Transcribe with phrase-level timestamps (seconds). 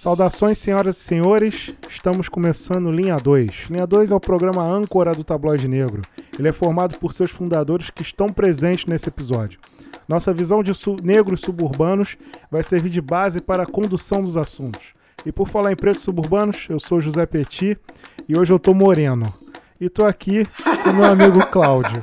[0.00, 1.74] Saudações, senhoras e senhores.
[1.86, 3.66] Estamos começando Linha 2.
[3.68, 6.00] Linha 2 é o programa âncora do Tabloide Negro.
[6.38, 9.60] Ele é formado por seus fundadores que estão presentes nesse episódio.
[10.08, 12.16] Nossa visão de su negros suburbanos
[12.50, 14.94] vai servir de base para a condução dos assuntos.
[15.26, 17.78] E por falar em pretos suburbanos, eu sou José Petit
[18.26, 19.30] e hoje eu tô moreno.
[19.78, 20.46] E tô aqui
[20.82, 22.02] com meu amigo Cláudio.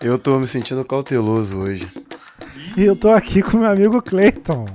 [0.00, 1.88] Eu tô me sentindo cauteloso hoje.
[2.76, 4.66] E eu tô aqui com meu amigo Clayton.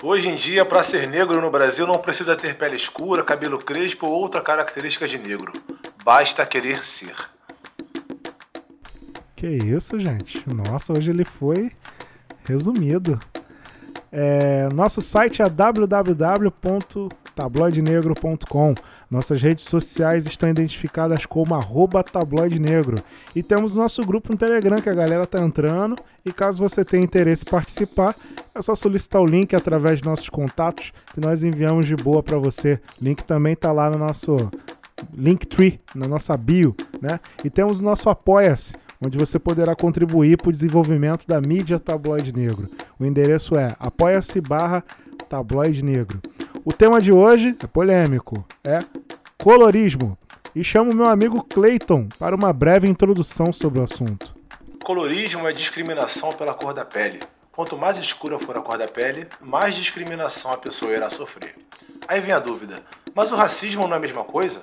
[0.00, 4.06] Hoje em dia, para ser negro no Brasil, não precisa ter pele escura, cabelo crespo
[4.06, 5.52] ou outra característica de negro.
[6.04, 7.16] Basta querer ser.
[9.34, 10.44] Que isso, gente?
[10.48, 11.72] Nossa, hoje ele foi
[12.44, 13.18] resumido.
[14.12, 15.48] É, nosso site é
[17.38, 18.74] www.tabloidenegro.com.
[19.10, 22.98] Nossas redes sociais estão identificadas como arroba tabloidenegro.
[23.34, 25.96] E temos nosso grupo no Telegram que a galera tá entrando.
[26.24, 28.14] E caso você tenha interesse em participar,
[28.54, 32.36] é só solicitar o link através de nossos contatos que nós enviamos de boa para
[32.38, 32.80] você.
[33.00, 34.50] Link também tá lá no nosso
[35.14, 37.20] Linktree, na nossa bio, né?
[37.44, 42.34] E temos o nosso Apoia-se onde você poderá contribuir para o desenvolvimento da mídia tabloide
[42.34, 42.68] negro.
[42.98, 44.84] O endereço é apoia-se barra
[45.28, 46.20] tabloide negro.
[46.64, 48.78] O tema de hoje é polêmico, é
[49.36, 50.16] colorismo.
[50.54, 54.34] E chamo meu amigo Clayton para uma breve introdução sobre o assunto.
[54.82, 57.20] Colorismo é discriminação pela cor da pele.
[57.52, 61.54] Quanto mais escura for a cor da pele, mais discriminação a pessoa irá sofrer.
[62.08, 62.82] Aí vem a dúvida:
[63.14, 64.62] mas o racismo não é a mesma coisa?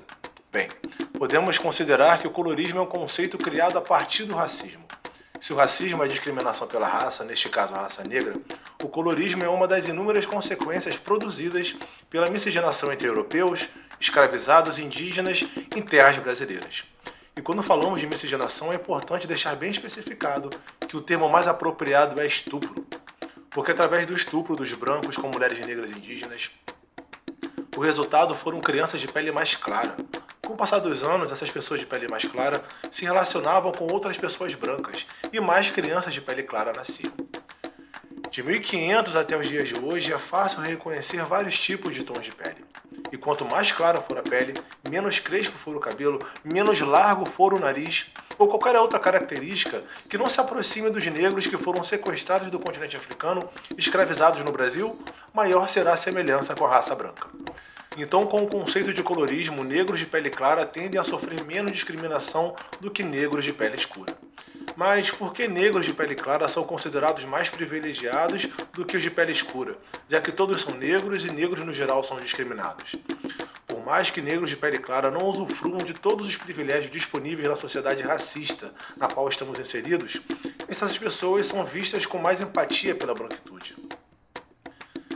[0.52, 0.70] Bem,
[1.18, 4.84] podemos considerar que o colorismo é um conceito criado a partir do racismo.
[5.46, 8.34] Se o racismo é discriminação pela raça, neste caso a raça negra,
[8.82, 11.76] o colorismo é uma das inúmeras consequências produzidas
[12.10, 16.86] pela miscigenação entre europeus, escravizados, indígenas em terras brasileiras.
[17.38, 20.50] E quando falamos de miscigenação, é importante deixar bem especificado
[20.88, 22.84] que o termo mais apropriado é estupro,
[23.52, 26.50] porque através do estupro dos brancos com mulheres negras indígenas,
[27.78, 29.96] o resultado foram crianças de pele mais clara,
[30.46, 34.18] com o passar dos anos, essas pessoas de pele mais clara se relacionavam com outras
[34.18, 37.12] pessoas brancas e mais crianças de pele clara nasciam.
[38.30, 42.32] De 1500 até os dias de hoje é fácil reconhecer vários tipos de tons de
[42.32, 42.64] pele.
[43.12, 44.54] E quanto mais clara for a pele,
[44.90, 50.18] menos crespo for o cabelo, menos largo for o nariz, ou qualquer outra característica que
[50.18, 55.02] não se aproxime dos negros que foram sequestrados do continente africano, escravizados no Brasil,
[55.34, 57.28] maior será a semelhança com a raça branca.
[57.98, 62.54] Então, com o conceito de colorismo, negros de pele clara tendem a sofrer menos discriminação
[62.82, 64.14] do que negros de pele escura.
[64.76, 69.10] Mas por que negros de pele clara são considerados mais privilegiados do que os de
[69.10, 69.78] pele escura,
[70.10, 72.98] já que todos são negros e negros no geral são discriminados?
[73.66, 77.56] Por mais que negros de pele clara não usufruam de todos os privilégios disponíveis na
[77.56, 80.20] sociedade racista na qual estamos inseridos,
[80.68, 83.85] essas pessoas são vistas com mais empatia pela branquitude.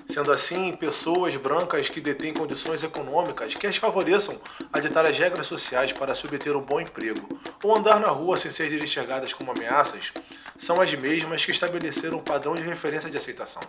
[0.10, 4.42] Sendo assim, pessoas brancas que detêm condições econômicas que as favoreçam
[4.74, 8.36] a ditar as regras sociais para se obter um bom emprego ou andar na rua
[8.36, 10.12] sem serem enxergadas como ameaças,
[10.58, 13.62] são as mesmas que estabeleceram um padrão de referência de aceitação.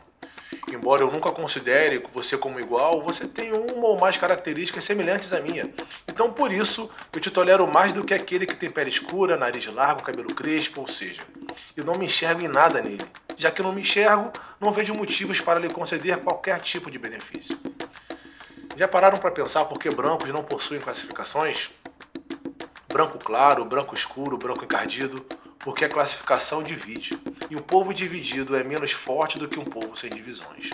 [0.73, 5.41] Embora eu nunca considere você como igual, você tem uma ou mais características semelhantes à
[5.41, 5.69] minha.
[6.09, 9.67] Então, por isso, eu te tolero mais do que aquele que tem pele escura, nariz
[9.67, 11.22] largo, cabelo crespo, ou seja,
[11.77, 13.05] eu não me enxergo em nada nele.
[13.37, 17.59] Já que não me enxergo, não vejo motivos para lhe conceder qualquer tipo de benefício.
[18.77, 21.71] Já pararam para pensar por que brancos não possuem classificações?
[22.89, 25.25] Branco claro, branco escuro, branco encardido,
[25.59, 29.94] porque a classificação divide, e o povo dividido é menos forte do que um povo
[29.94, 30.71] sem divisões.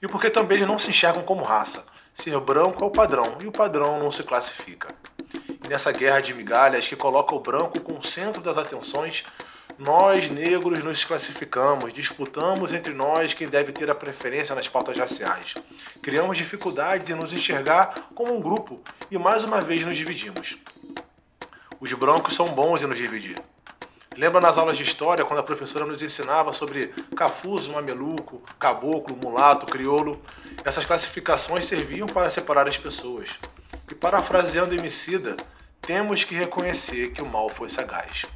[0.00, 1.84] E porque também eles não se enxergam como raça.
[2.14, 4.88] Ser branco é o padrão, e o padrão não se classifica.
[5.64, 9.24] E nessa guerra de migalhas que coloca o branco com o centro das atenções,
[9.82, 15.54] nós, negros, nos classificamos, disputamos entre nós quem deve ter a preferência nas pautas raciais.
[16.00, 18.80] Criamos dificuldades em nos enxergar como um grupo
[19.10, 20.56] e mais uma vez nos dividimos.
[21.80, 23.42] Os brancos são bons em nos dividir.
[24.16, 29.66] Lembra nas aulas de história quando a professora nos ensinava sobre cafuso, mameluco, caboclo, mulato,
[29.66, 30.22] crioulo?
[30.64, 33.30] Essas classificações serviam para separar as pessoas.
[33.90, 35.36] E parafraseando Emicida,
[35.80, 38.26] temos que reconhecer que o mal foi sagaz.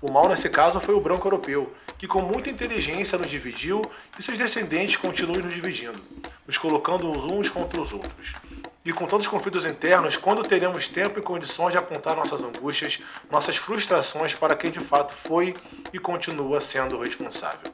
[0.00, 3.82] O mal nesse caso foi o branco europeu, que com muita inteligência nos dividiu
[4.18, 5.98] e seus descendentes continuam nos dividindo,
[6.46, 8.34] nos colocando uns contra os outros.
[8.84, 13.00] E com tantos conflitos internos, quando teremos tempo e condições de apontar nossas angústias,
[13.30, 15.54] nossas frustrações para quem de fato foi
[15.92, 17.72] e continua sendo o responsável?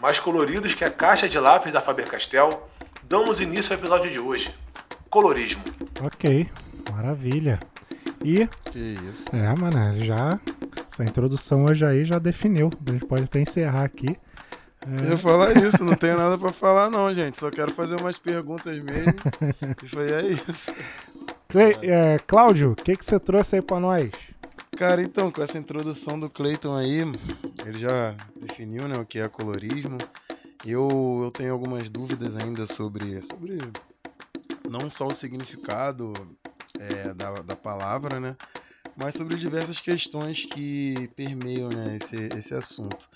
[0.00, 2.68] Mais coloridos que a caixa de lápis da Faber-Castell,
[3.04, 4.52] damos início ao episódio de hoje.
[5.08, 5.62] Colorismo.
[6.04, 6.50] Ok,
[6.92, 7.60] maravilha.
[8.24, 8.48] E.
[8.70, 9.28] Que isso.
[9.34, 10.40] É, mano, já.
[10.96, 12.70] Essa introdução hoje aí já definiu.
[12.86, 14.16] A gente pode até encerrar aqui.
[14.80, 15.04] É.
[15.04, 17.36] Eu ia falar isso, não tenho nada para falar não, gente.
[17.36, 19.12] Só quero fazer umas perguntas mesmo.
[19.84, 20.74] e foi aí isso.
[21.48, 24.10] Cle é, Cláudio, o que, que você trouxe aí para nós?
[24.74, 27.00] Cara, então, com essa introdução do Clayton aí,
[27.66, 29.98] ele já definiu né, o que é colorismo.
[30.64, 33.58] Eu, eu tenho algumas dúvidas ainda sobre, sobre
[34.66, 36.14] não só o significado
[36.78, 38.34] é, da, da palavra, né?
[38.96, 43.08] Mas sobre diversas questões que permeiam né, esse, esse assunto.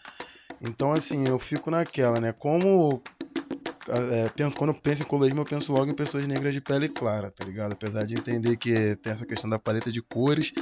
[0.60, 2.32] Então, assim, eu fico naquela, né?
[2.32, 3.02] Como
[3.88, 6.88] é, penso, quando eu penso em colorismo, eu penso logo em pessoas negras de pele
[6.88, 7.72] clara, tá ligado?
[7.72, 10.52] Apesar de entender que tem essa questão da paleta de cores,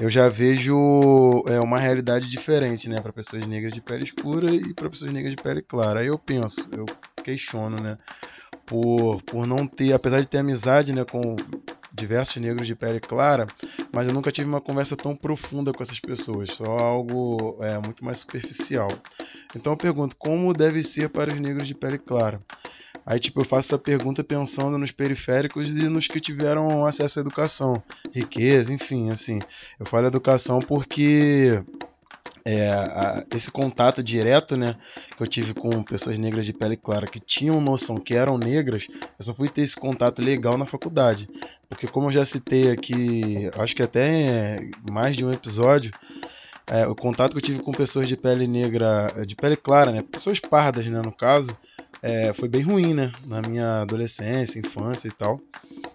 [0.00, 3.00] eu já vejo é, uma realidade diferente, né?
[3.00, 6.00] Para pessoas negras de pele escura e para pessoas negras de pele clara.
[6.00, 6.86] Aí eu penso, eu
[7.24, 7.98] questiono, né?
[8.66, 11.34] Por, por não ter, apesar de ter amizade né, com
[11.92, 13.46] diversos negros de pele clara,
[13.92, 18.04] mas eu nunca tive uma conversa tão profunda com essas pessoas, só algo é, muito
[18.04, 18.90] mais superficial.
[19.54, 22.40] Então eu pergunto, como deve ser para os negros de pele clara?
[23.04, 27.22] Aí, tipo, eu faço essa pergunta pensando nos periféricos e nos que tiveram acesso à
[27.22, 27.82] educação,
[28.12, 29.40] riqueza, enfim, assim.
[29.78, 31.62] Eu falo educação porque
[32.44, 34.76] é, a, esse contato direto, né,
[35.16, 38.86] que eu tive com pessoas negras de pele clara que tinham noção que eram negras,
[39.18, 41.28] eu só fui ter esse contato legal na faculdade.
[41.68, 45.92] Porque como eu já citei aqui, acho que até mais de um episódio,
[46.66, 50.02] é, o contato que eu tive com pessoas de pele negra, de pele clara, né,
[50.02, 51.56] pessoas pardas, né, no caso,
[52.02, 55.40] é, foi bem ruim, né, na minha adolescência, infância e tal.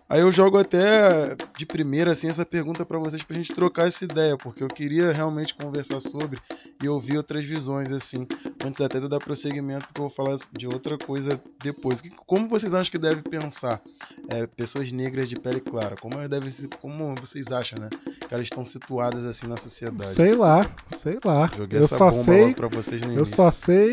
[0.07, 4.05] Aí eu jogo até de primeira assim essa pergunta para vocês pra gente trocar essa
[4.05, 6.37] ideia, porque eu queria realmente conversar sobre
[6.81, 8.27] e ouvir outras visões assim,
[8.63, 12.03] antes até de dar prosseguimento, porque eu vou falar de outra coisa depois.
[12.27, 13.81] Como vocês acham que deve pensar
[14.29, 15.95] é, pessoas negras de pele clara?
[15.99, 17.89] Como deve como vocês acham, né,
[18.27, 20.13] que elas estão situadas assim na sociedade?
[20.13, 21.49] Sei lá, sei lá.
[21.57, 23.35] Joguei eu essa só bomba sei, para vocês no Eu início.
[23.35, 23.91] só sei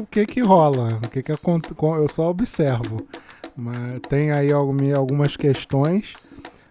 [0.00, 3.06] o que que rola, o que que eu só observo.
[3.56, 6.12] Mas tem aí algumas questões,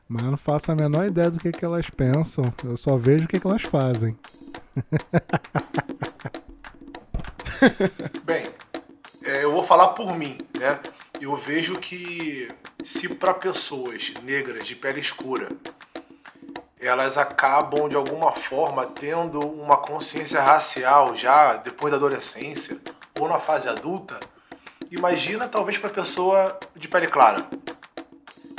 [0.08, 2.46] mas não faço a menor ideia do que, que elas pensam.
[2.64, 4.16] Eu só vejo o que, que elas fazem.
[8.24, 8.46] Bem,
[9.24, 10.80] é, eu vou falar por mim, né?
[11.20, 12.48] Eu vejo que
[12.84, 15.50] se para pessoas negras de pele escura
[16.86, 22.78] elas acabam de alguma forma tendo uma consciência racial já depois da adolescência
[23.20, 24.20] ou na fase adulta,
[24.96, 27.46] Imagina talvez para pessoa de pele clara,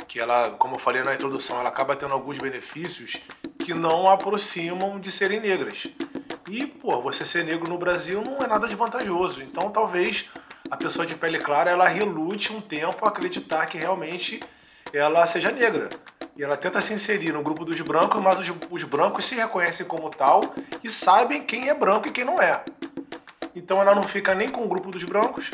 [0.07, 3.17] que ela, como eu falei na introdução, ela acaba tendo alguns benefícios
[3.57, 5.87] que não aproximam de serem negras.
[6.47, 9.41] E, pô, você ser negro no Brasil não é nada de vantajoso.
[9.41, 10.29] Então, talvez
[10.69, 14.39] a pessoa de pele clara ela relute um tempo a acreditar que realmente
[14.93, 15.89] ela seja negra.
[16.37, 19.87] E ela tenta se inserir no grupo dos brancos, mas os, os brancos se reconhecem
[19.87, 20.53] como tal
[20.83, 22.63] e sabem quem é branco e quem não é.
[23.55, 25.51] Então ela não fica nem com o grupo dos brancos,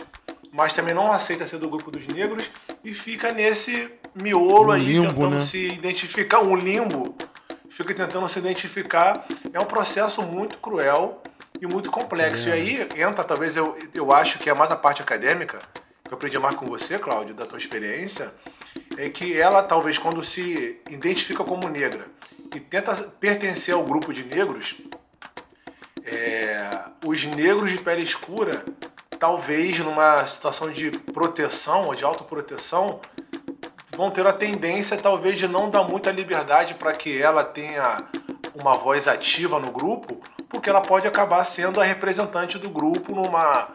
[0.54, 2.50] mas também não aceita ser do grupo dos negros
[2.84, 5.42] e fica nesse miolo um aí limbo, tentando né?
[5.42, 7.18] se identificar, um limbo,
[7.68, 9.26] fica tentando se identificar.
[9.52, 11.24] É um processo muito cruel
[11.60, 12.50] e muito complexo.
[12.50, 12.52] É.
[12.52, 15.58] E aí entra, talvez eu, eu acho que é mais a parte acadêmica,
[16.04, 18.32] que eu aprendi mais com você, Cláudio, da tua experiência,
[18.96, 22.06] é que ela talvez quando se identifica como negra
[22.56, 24.76] e tenta pertencer ao grupo de negros,
[26.06, 28.64] é, os negros de pele escura
[29.24, 33.00] talvez numa situação de proteção ou de autoproteção,
[33.96, 38.04] vão ter a tendência talvez de não dar muita liberdade para que ela tenha
[38.54, 40.20] uma voz ativa no grupo,
[40.50, 43.70] porque ela pode acabar sendo a representante do grupo numa,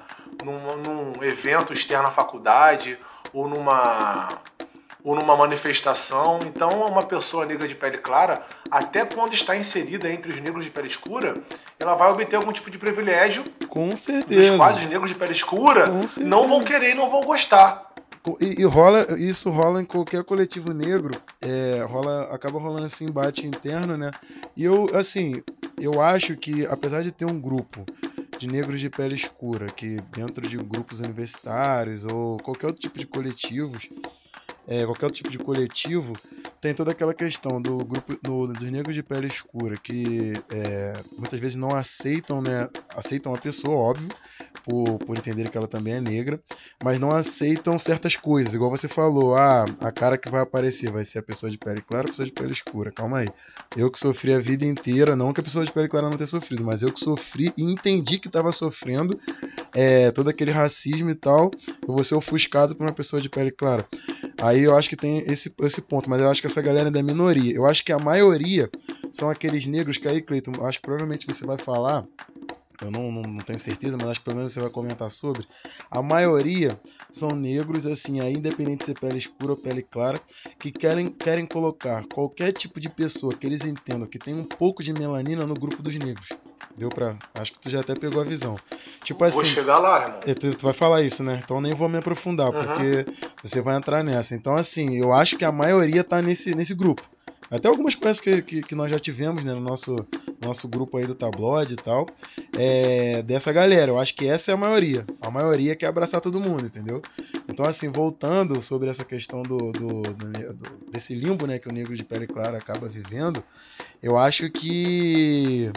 [0.44, 2.98] num, num evento externo à faculdade
[3.32, 4.28] ou numa
[5.02, 6.40] ou numa manifestação.
[6.46, 10.70] Então, uma pessoa negra de pele clara, até quando está inserida entre os negros de
[10.70, 11.34] pele escura,
[11.78, 13.44] ela vai obter algum tipo de privilégio.
[13.68, 14.52] Com certeza.
[14.52, 15.90] Os quais os negros de pele escura
[16.20, 17.88] não vão querer e não vão gostar.
[18.40, 23.46] E, e, rola, isso rola em qualquer coletivo negro, é, rola, acaba rolando esse embate
[23.46, 24.10] interno, né?
[24.54, 25.42] E eu, assim,
[25.80, 27.86] eu acho que apesar de ter um grupo
[28.38, 33.06] de negros de pele escura que dentro de grupos universitários ou qualquer outro tipo de
[33.06, 33.88] coletivos
[34.68, 36.12] é, qualquer tipo de coletivo,
[36.60, 41.40] tem toda aquela questão do grupo do, dos negros de pele escura que é, muitas
[41.40, 42.68] vezes não aceitam, né?
[42.94, 44.10] Aceitam a pessoa, óbvio,
[44.68, 46.38] por, por entender que ela também é negra,
[46.84, 48.52] mas não aceitam certas coisas.
[48.52, 51.80] Igual você falou, ah, a cara que vai aparecer vai ser a pessoa de pele
[51.80, 52.92] clara ou a pessoa de pele escura.
[52.92, 53.28] Calma aí.
[53.74, 56.26] Eu que sofri a vida inteira, não que a pessoa de pele clara não tenha
[56.26, 59.18] sofrido, mas eu que sofri e entendi que estava sofrendo
[59.74, 63.50] é, todo aquele racismo e tal, eu vou ser ofuscado por uma pessoa de pele
[63.50, 63.86] clara.
[64.40, 67.02] Aí eu acho que tem esse, esse ponto, mas eu acho que essa galera é
[67.02, 67.54] minoria.
[67.54, 68.70] Eu acho que a maioria
[69.10, 72.06] são aqueles negros que aí, Cleiton, acho que provavelmente você vai falar
[72.82, 75.46] eu não, não, não, tenho certeza, mas acho que pelo menos você vai comentar sobre.
[75.90, 76.78] A maioria
[77.10, 80.20] são negros, assim, aí, independente de ser pele escura ou pele clara,
[80.58, 84.82] que querem, querem colocar qualquer tipo de pessoa que eles entendam que tem um pouco
[84.82, 86.28] de melanina no grupo dos negros.
[86.76, 87.16] Deu pra.
[87.34, 88.56] Acho que tu já até pegou a visão.
[89.02, 89.38] Tipo assim.
[89.38, 90.20] Vou chegar lá, irmão.
[90.24, 91.40] É, tu, tu, vai falar isso, né?
[91.42, 92.62] Então nem vou me aprofundar, uhum.
[92.62, 93.04] porque
[93.42, 94.36] você vai entrar nessa.
[94.36, 97.02] Então, assim, eu acho que a maioria tá nesse, nesse grupo.
[97.50, 100.06] Até algumas coisas que, que, que, nós já tivemos né, no nosso,
[100.40, 102.06] nosso grupo aí do tabloide e tal.
[102.56, 103.90] É, dessa galera.
[103.90, 105.06] Eu acho que essa é a maioria.
[105.20, 107.00] A maioria quer abraçar todo mundo, entendeu?
[107.48, 111.96] Então, assim, voltando sobre essa questão do, do, do, desse limbo né, que o negro
[111.96, 113.42] de pele clara acaba vivendo,
[114.02, 115.72] eu acho que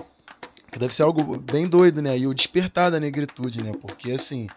[0.72, 2.18] que deve ser algo bem doido, né?
[2.18, 3.74] E o despertar da negritude, né?
[3.82, 4.48] Porque assim,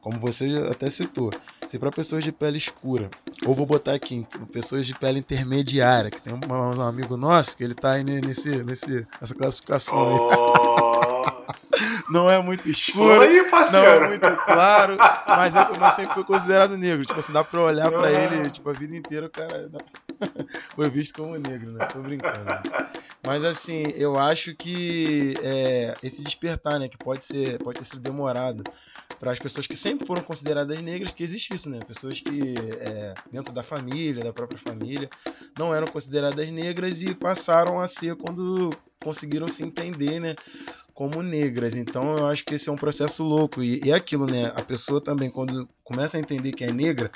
[0.00, 1.32] como você até citou,
[1.66, 3.10] se para pessoas de pele escura,
[3.44, 7.64] ou vou botar aqui, pessoas de pele intermediária, que tem um, um amigo nosso que
[7.64, 10.93] ele tá aí nesse, nesse, nessa classificação oh.
[12.14, 13.42] Não é muito escuro, aí,
[13.72, 17.04] não é muito claro, mas, é, mas sempre foi considerado negro.
[17.04, 19.68] Tipo assim, dá pra olhar pra ele, tipo, a vida inteira o cara
[20.76, 21.84] foi visto como negro, né?
[21.86, 22.44] Tô brincando.
[23.26, 28.00] Mas assim, eu acho que é, esse despertar, né, que pode ser, pode ter sido
[28.00, 28.62] demorado
[29.18, 31.80] para as pessoas que sempre foram consideradas negras, que existe isso, né?
[31.86, 35.10] Pessoas que é, dentro da família, da própria família,
[35.58, 38.70] não eram consideradas negras e passaram a ser quando
[39.02, 40.34] conseguiram se entender, né?
[40.94, 41.74] Como negras.
[41.74, 43.62] Então eu acho que esse é um processo louco.
[43.62, 44.52] E, e é aquilo, né?
[44.54, 47.10] A pessoa também, quando começa a entender que é negra,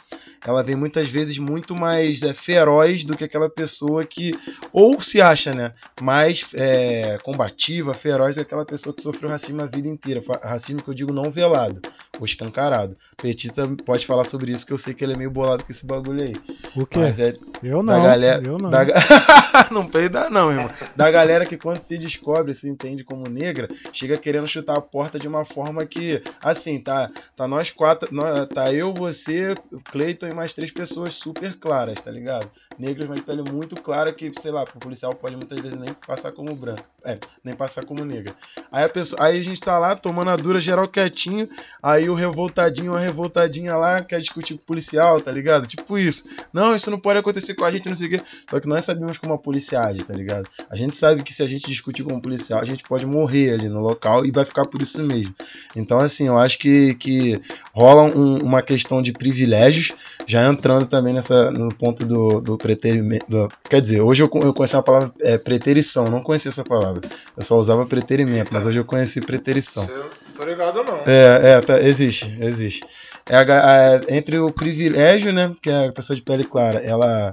[0.46, 4.38] ela vem muitas vezes muito mais é, feroz do que aquela pessoa que
[4.72, 9.62] ou se acha, né, mais é, combativa, feroz do que aquela pessoa que sofreu racismo
[9.62, 10.20] a vida inteira.
[10.42, 11.80] Racismo que eu digo não velado,
[12.18, 12.96] ou escancarado.
[13.16, 15.86] Petita pode falar sobre isso, que eu sei que ele é meio bolado com esse
[15.86, 16.36] bagulho aí.
[16.76, 17.00] O quê?
[17.00, 17.94] É eu não.
[17.94, 18.70] Da galera, eu não.
[18.70, 18.84] Da,
[19.72, 20.70] não peida não, irmão.
[20.94, 25.18] Da galera que quando se descobre, se entende como negra, chega querendo chutar a porta
[25.18, 30.26] de uma forma que, assim, tá, tá nós quatro, nós, tá eu, você, o Cleiton
[30.26, 32.50] e mais três pessoas super claras, tá ligado?
[32.78, 36.32] Negras, mas pele muito clara que, sei lá, pro policial pode muitas vezes nem passar
[36.32, 36.84] como branco.
[37.08, 38.34] É, nem passar como negra.
[38.70, 41.48] Aí a, pessoa, aí a gente tá lá tomando a dura geral quietinho,
[41.82, 45.66] aí o revoltadinho, a revoltadinha lá quer discutir com o policial, tá ligado?
[45.66, 46.28] Tipo isso.
[46.52, 48.20] Não, isso não pode acontecer com a gente, não sei o quê.
[48.50, 50.50] Só que nós sabemos como a polícia age, tá ligado?
[50.68, 53.54] A gente sabe que se a gente discutir com o policial, a gente pode morrer
[53.54, 55.34] ali no local e vai ficar por isso mesmo.
[55.74, 57.40] Então, assim, eu acho que, que
[57.72, 59.92] rola um, uma questão de privilégios,
[60.26, 63.24] já entrando também nessa, no ponto do, do preterimento.
[63.64, 66.97] Quer dizer, hoje eu, eu conheci a palavra é, preterição, não conhecia essa palavra.
[67.36, 69.86] Eu só usava preterimento, mas hoje eu conheci preterição.
[69.86, 71.02] Não tô ligado, não.
[71.06, 72.84] É, é tá, existe, existe.
[73.26, 77.32] É a, a, entre o privilégio, né, que é a pessoa de pele clara, ela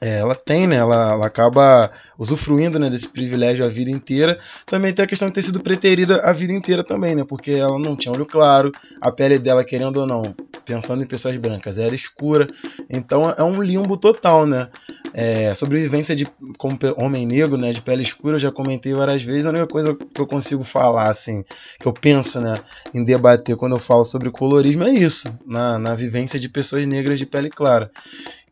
[0.00, 0.76] é, ela tem, né?
[0.76, 4.38] Ela, ela acaba usufruindo né, desse privilégio a vida inteira.
[4.66, 7.24] Também tem a questão de ter sido preterida a vida inteira também, né?
[7.24, 11.36] Porque ela não tinha olho claro, a pele dela, querendo ou não, pensando em pessoas
[11.36, 12.46] brancas, era escura.
[12.88, 14.68] Então é um limbo total, né?
[15.12, 16.26] É, sobrevivência de
[16.58, 17.72] como homem negro, né?
[17.72, 19.46] De pele escura, eu já comentei várias vezes.
[19.46, 21.42] A única coisa que eu consigo falar, assim,
[21.80, 22.58] que eu penso, né,
[22.94, 27.18] em debater quando eu falo sobre colorismo é isso, na, na vivência de pessoas negras
[27.18, 27.90] de pele clara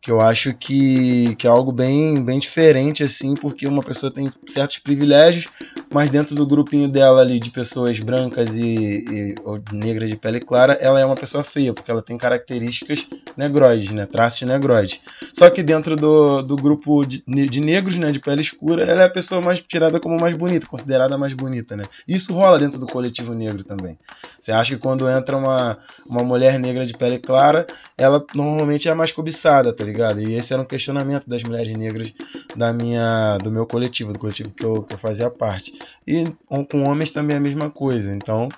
[0.01, 4.27] que eu acho que, que é algo bem, bem diferente, assim, porque uma pessoa tem
[4.45, 5.47] certos privilégios,
[5.91, 10.39] mas dentro do grupinho dela ali de pessoas brancas e, e ou negras de pele
[10.39, 14.99] clara, ela é uma pessoa feia, porque ela tem características negroides, né, traços negroides.
[15.33, 19.05] Só que dentro do, do grupo de, de negros, né, de pele escura, ela é
[19.05, 21.85] a pessoa mais tirada como mais bonita, considerada mais bonita, né.
[22.07, 23.97] Isso rola dentro do coletivo negro também.
[24.39, 27.65] Você acha que quando entra uma, uma mulher negra de pele clara,
[27.97, 30.21] ela normalmente é mais cobiçada, tá ligado?
[30.21, 32.13] E esse era um questionamento das mulheres negras
[32.55, 35.79] da minha, do meu coletivo, do coletivo que eu, que eu fazia parte.
[36.05, 36.25] E
[36.69, 38.13] com homens também é a mesma coisa.
[38.13, 38.49] Então,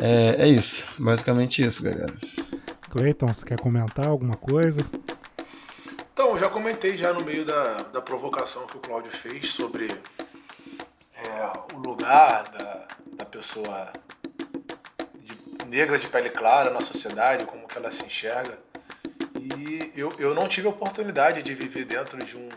[0.00, 0.86] é, é isso.
[0.98, 2.14] Basicamente isso, galera.
[2.90, 4.84] Cleiton, você quer comentar alguma coisa?
[6.12, 9.90] Então, já comentei já no meio da, da provocação que o Cláudio fez sobre
[11.16, 12.86] é, o lugar da,
[13.16, 13.92] da pessoa
[15.16, 18.56] de, negra de pele clara na sociedade, como que ela se enxerga.
[19.44, 22.48] E eu, eu não tive a oportunidade de viver dentro de um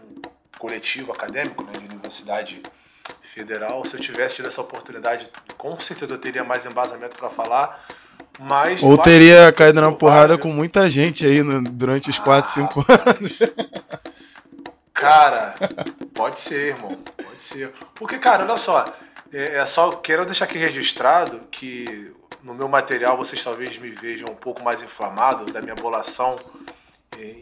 [0.57, 2.61] coletivo acadêmico, né, de universidade
[3.21, 3.83] federal.
[3.83, 7.85] Se eu tivesse tido essa oportunidade, com certeza eu teria mais embasamento para falar.
[8.39, 12.85] Mas Ou teria caído na porrada com muita gente aí no, durante os 4, 5
[12.87, 13.39] ah, anos.
[14.93, 15.55] Cara,
[16.13, 16.97] pode ser, irmão.
[17.17, 17.71] Pode ser.
[17.93, 18.91] Porque, cara, olha só.
[19.31, 24.27] É, é só quero deixar aqui registrado que no meu material vocês talvez me vejam
[24.29, 26.35] um pouco mais inflamado da minha bolação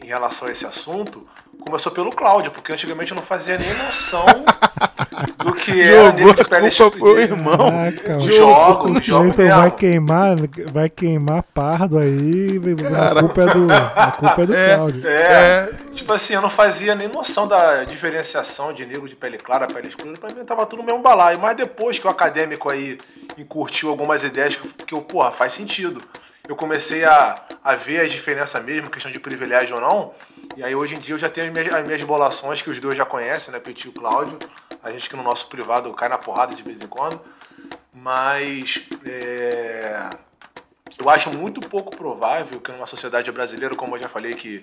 [0.02, 1.26] em relação a esse assunto
[1.60, 4.24] começou pelo Cláudio, porque antigamente eu não fazia nem noção
[5.42, 7.56] do que é negro de pele culpa pro irmão.
[7.56, 10.36] Caraca, Jogo, o jogo vai queimar,
[10.72, 12.60] vai queimar pardo aí.
[12.94, 15.08] A culpa é do, a culpa é do Cláudio.
[15.08, 19.66] É, tipo assim, eu não fazia nem noção da diferenciação de negro de pele clara,
[19.66, 20.16] pele escura.
[20.18, 21.38] Pra mim tava tudo no mesmo balaio.
[21.40, 22.98] Mas depois que o acadêmico aí
[23.36, 26.00] encurtiu algumas ideias que, que eu, porra, faz sentido.
[26.48, 30.14] Eu comecei a, a ver a diferença mesmo, questão de privilégio ou não.
[30.56, 32.80] E aí hoje em dia eu já tenho as minhas, as minhas bolações que os
[32.80, 33.58] dois já conhecem, né?
[33.58, 34.38] Petit e Cláudio.
[34.82, 37.20] A gente que no nosso privado cai na porrada de vez em quando.
[37.92, 40.08] Mas é,
[40.98, 44.62] eu acho muito pouco provável que numa sociedade brasileira, como eu já falei, que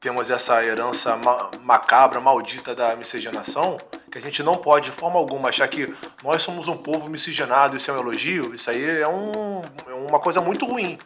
[0.00, 3.78] temos essa herança ma- macabra, maldita da miscigenação,
[4.10, 7.76] que a gente não pode de forma alguma achar que nós somos um povo miscigenado,
[7.76, 10.98] isso é um elogio, isso aí é, um- é uma coisa muito ruim.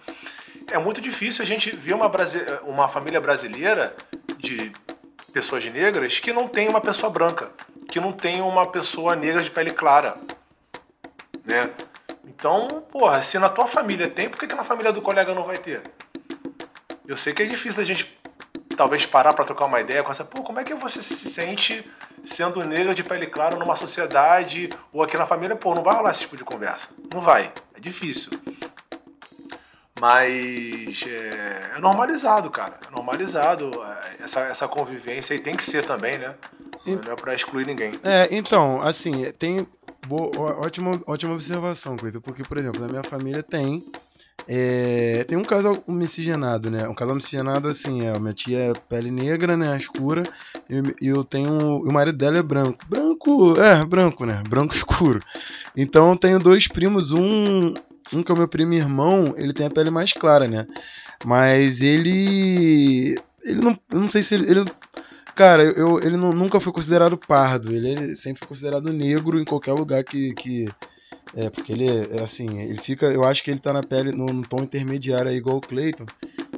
[0.70, 2.11] É muito difícil a gente ver uma,
[2.64, 3.94] uma família brasileira
[4.38, 4.73] de
[5.32, 7.50] pessoas negras que não tem uma pessoa branca,
[7.88, 10.16] que não tem uma pessoa negra de pele clara,
[11.44, 11.70] né?
[12.25, 15.44] Então, porra, se na tua família tem, por que, que na família do colega não
[15.44, 15.82] vai ter?
[17.06, 18.19] Eu sei que é difícil a gente
[18.80, 21.87] talvez parar para trocar uma ideia com essa, pô, como é que você se sente
[22.25, 25.54] sendo negra de pele clara numa sociedade ou aqui na família?
[25.54, 26.88] Pô, não vai rolar esse tipo de conversa.
[27.12, 27.52] Não vai.
[27.75, 28.32] É difícil.
[30.00, 32.80] Mas é, é normalizado, cara.
[32.88, 36.34] É normalizado é, essa, essa convivência e tem que ser também, né?
[36.87, 38.00] Não é pra excluir ninguém.
[38.02, 39.68] É, então, assim, tem.
[40.06, 43.84] Boa, ótima, ótima observação, Cleiton, porque, por exemplo, na minha família tem.
[44.49, 46.88] É, tem um casal miscigenado, né?
[46.88, 49.76] Um casal miscigenado, assim, é, minha tia é pele negra, né?
[49.76, 50.23] Escura,
[50.68, 51.85] e e eu tenho.
[51.87, 52.78] E o marido dela é branco.
[52.88, 54.42] Branco, é, branco, né?
[54.49, 55.20] Branco escuro.
[55.76, 57.75] Então eu tenho dois primos, um.
[58.12, 60.66] Um que é o meu primo irmão, ele tem a pele mais clara, né?
[61.25, 63.16] Mas ele.
[63.44, 63.78] Ele não.
[63.90, 64.50] Eu não sei se ele.
[64.50, 64.64] ele
[65.35, 67.73] Cara, eu, ele nu- nunca foi considerado pardo.
[67.73, 70.34] Ele, ele sempre foi considerado negro em qualquer lugar que.
[70.34, 70.69] que
[71.34, 73.06] é, porque ele é é assim, ele fica.
[73.06, 76.06] Eu acho que ele tá na pele no, no tom intermediário aí, igual o Clayton.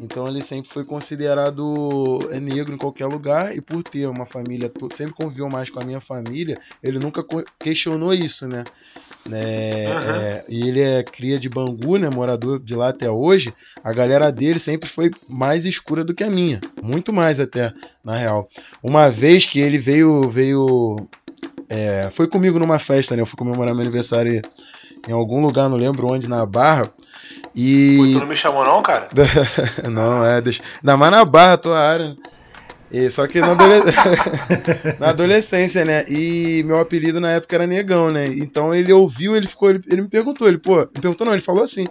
[0.00, 3.56] Então ele sempre foi considerado é, negro em qualquer lugar.
[3.56, 7.24] E por ter uma família, sempre conviveu mais com a minha família, ele nunca
[7.58, 8.64] questionou isso, né?
[9.24, 10.16] Né, Aham.
[10.16, 12.10] é, e ele é cria de Bangu, né?
[12.10, 13.54] Morador de lá até hoje.
[13.84, 16.60] A galera dele sempre foi mais escura do que a minha.
[16.82, 17.72] Muito mais até,
[18.04, 18.48] na real.
[18.82, 20.28] Uma vez que ele veio.
[20.28, 21.08] veio
[21.74, 23.22] é, foi comigo numa festa, né?
[23.22, 24.42] Eu fui comemorar meu aniversário
[25.08, 26.84] em algum lugar, não lembro onde, na Barra.
[26.86, 26.92] Pô,
[27.56, 28.12] E.
[28.12, 29.08] tu não me chamou não, cara?
[29.90, 30.62] não, é, deixa.
[30.82, 32.14] Ainda mais na Barra, tua área.
[32.92, 33.54] E, só que na,
[35.00, 36.04] na adolescência, né?
[36.08, 38.26] E meu apelido na época era Negão, né?
[38.26, 41.42] Então ele ouviu, ele ficou, ele, ele me perguntou, ele, pô, me perguntou não, ele
[41.42, 41.86] falou assim.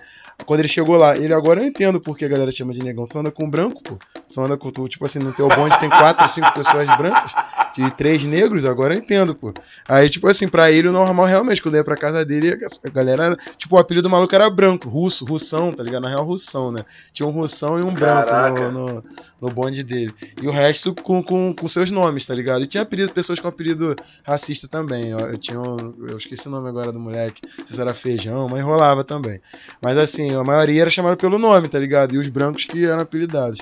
[0.46, 3.06] Quando ele chegou lá, ele agora eu entendo porque a galera chama de negão.
[3.06, 3.98] Você anda com branco, pô.
[4.28, 7.34] Você anda com tipo assim, no teu bonde tem quatro, cinco pessoas brancas
[7.78, 9.54] e três negros, agora eu entendo, pô.
[9.88, 12.90] Aí, tipo assim, pra ele o normal realmente, quando eu ia pra casa dele, a
[12.90, 16.04] galera era, tipo, o apelido do maluco era branco, russo, russão, tá ligado?
[16.04, 16.84] Na real, russão, né?
[17.14, 18.32] Tinha um russão e um branco
[18.72, 19.04] no, no,
[19.41, 20.13] no bonde dele.
[20.41, 22.63] E o resto com, com, com seus nomes, tá ligado?
[22.63, 25.10] E tinha apelido, pessoas com apelido racista também.
[25.10, 28.47] Eu, eu tinha um, eu esqueci o nome agora do moleque, não se era feijão,
[28.47, 29.41] mas rolava também.
[29.82, 32.13] Mas assim, a maioria era chamada pelo nome, tá ligado?
[32.13, 33.60] E os brancos que eram apelidados.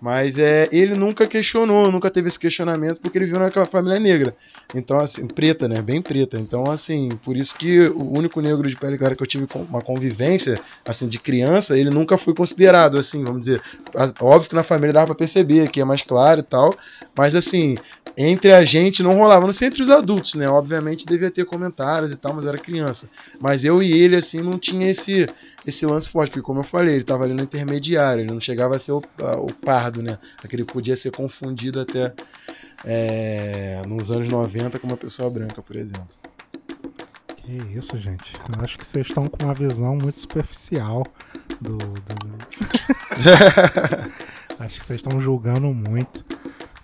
[0.00, 4.36] Mas é, ele nunca questionou, nunca teve esse questionamento, porque ele viu naquela família negra.
[4.74, 5.80] Então, assim, preta, né?
[5.80, 6.38] Bem preta.
[6.38, 9.80] Então, assim, por isso que o único negro de pele clara que eu tive uma
[9.80, 13.62] convivência, assim, de criança, ele nunca foi considerado, assim, vamos dizer.
[14.20, 16.74] Óbvio que na família dava pra perceber que é mais claro e tal,
[17.16, 17.76] mas, assim,
[18.16, 19.46] entre a gente não rolava.
[19.46, 20.48] Não sei entre os adultos, né?
[20.48, 23.08] Obviamente devia ter comentários e tal, mas era criança.
[23.40, 25.26] Mas eu e ele, assim, não tinha esse
[25.66, 28.76] esse lance forte, porque como eu falei, ele tava ali no intermediário, ele não chegava
[28.76, 30.16] a ser o, a- o pardo, né?
[30.44, 32.14] Aquele podia ser confundido até
[32.84, 36.08] é, nos anos 90 com uma pessoa branca, por exemplo.
[37.36, 38.32] Que isso, gente.
[38.56, 41.04] Eu acho que vocês estão com uma visão muito superficial
[41.60, 41.76] do.
[41.78, 42.46] do-
[44.58, 46.24] acho que vocês estão julgando muito.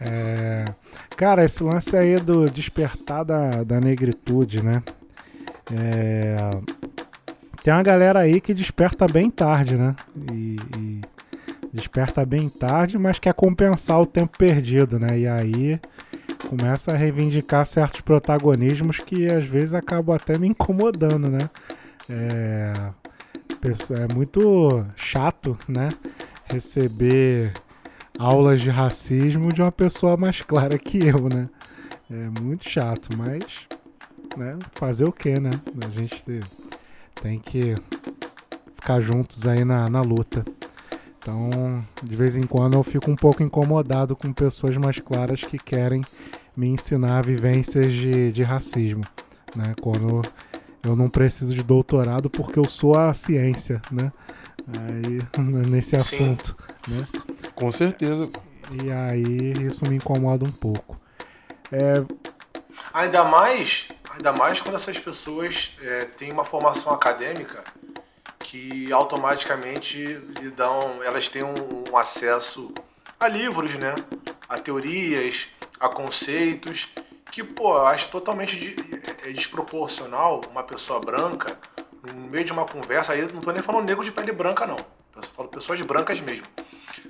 [0.01, 0.65] É,
[1.17, 4.83] Cara, esse lance aí do despertar da, da negritude, né?
[5.73, 6.37] É,
[7.63, 9.95] Tem uma galera aí que desperta bem tarde, né?
[10.33, 11.01] E, e
[11.73, 15.17] desperta bem tarde, mas quer compensar o tempo perdido, né?
[15.17, 15.81] E aí
[16.49, 21.49] começa a reivindicar certos protagonismos que às vezes acabam até me incomodando, né?
[22.11, 22.73] É,
[24.01, 25.91] é muito chato, né?
[26.47, 27.53] Receber
[28.19, 31.49] aulas de racismo de uma pessoa mais clara que eu, né?
[32.11, 33.69] É muito chato, mas
[34.37, 34.59] né?
[34.75, 35.51] fazer o que, né?
[35.87, 36.41] A gente
[37.23, 37.77] tem que
[38.75, 40.45] ficar juntos aí na, na luta.
[41.17, 45.57] Então, de vez em quando eu fico um pouco incomodado com pessoas mais claras que
[45.57, 46.03] querem
[46.57, 49.05] me ensinar vivências de, de racismo.
[49.55, 49.73] né?
[49.81, 50.21] Quando
[50.85, 54.13] eu não preciso de doutorado porque eu sou a ciência, né?
[54.81, 55.21] Aí,
[55.71, 56.93] nesse assunto, Sim.
[56.93, 57.07] né?
[57.55, 58.29] Com certeza.
[58.83, 61.01] E aí isso me incomoda um pouco.
[61.71, 62.03] É...
[62.93, 67.65] Ainda mais, ainda mais quando essas pessoas é, têm uma formação acadêmica
[68.39, 72.73] que automaticamente lhe dão, elas têm um, um acesso
[73.19, 73.95] a livros, né?
[74.49, 75.49] A teorias,
[75.81, 76.89] a conceitos
[77.31, 78.77] que, pô, eu acho totalmente de,
[79.27, 81.59] é desproporcional uma pessoa branca,
[82.03, 84.77] no meio de uma conversa, aí não tô nem falando negro de pele branca, não.
[85.17, 86.47] Eu falo pessoas brancas mesmo.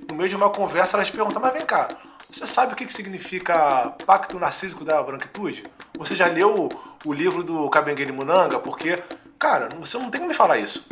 [0.07, 1.89] No meio de uma conversa, elas perguntam, mas vem cá,
[2.29, 5.65] você sabe o que, que significa pacto narcísico da branquitude?
[6.05, 6.69] Você já leu o,
[7.09, 8.59] o livro do Kabenguele Munanga?
[8.59, 9.01] Porque,
[9.37, 10.87] cara, você não tem que me falar isso.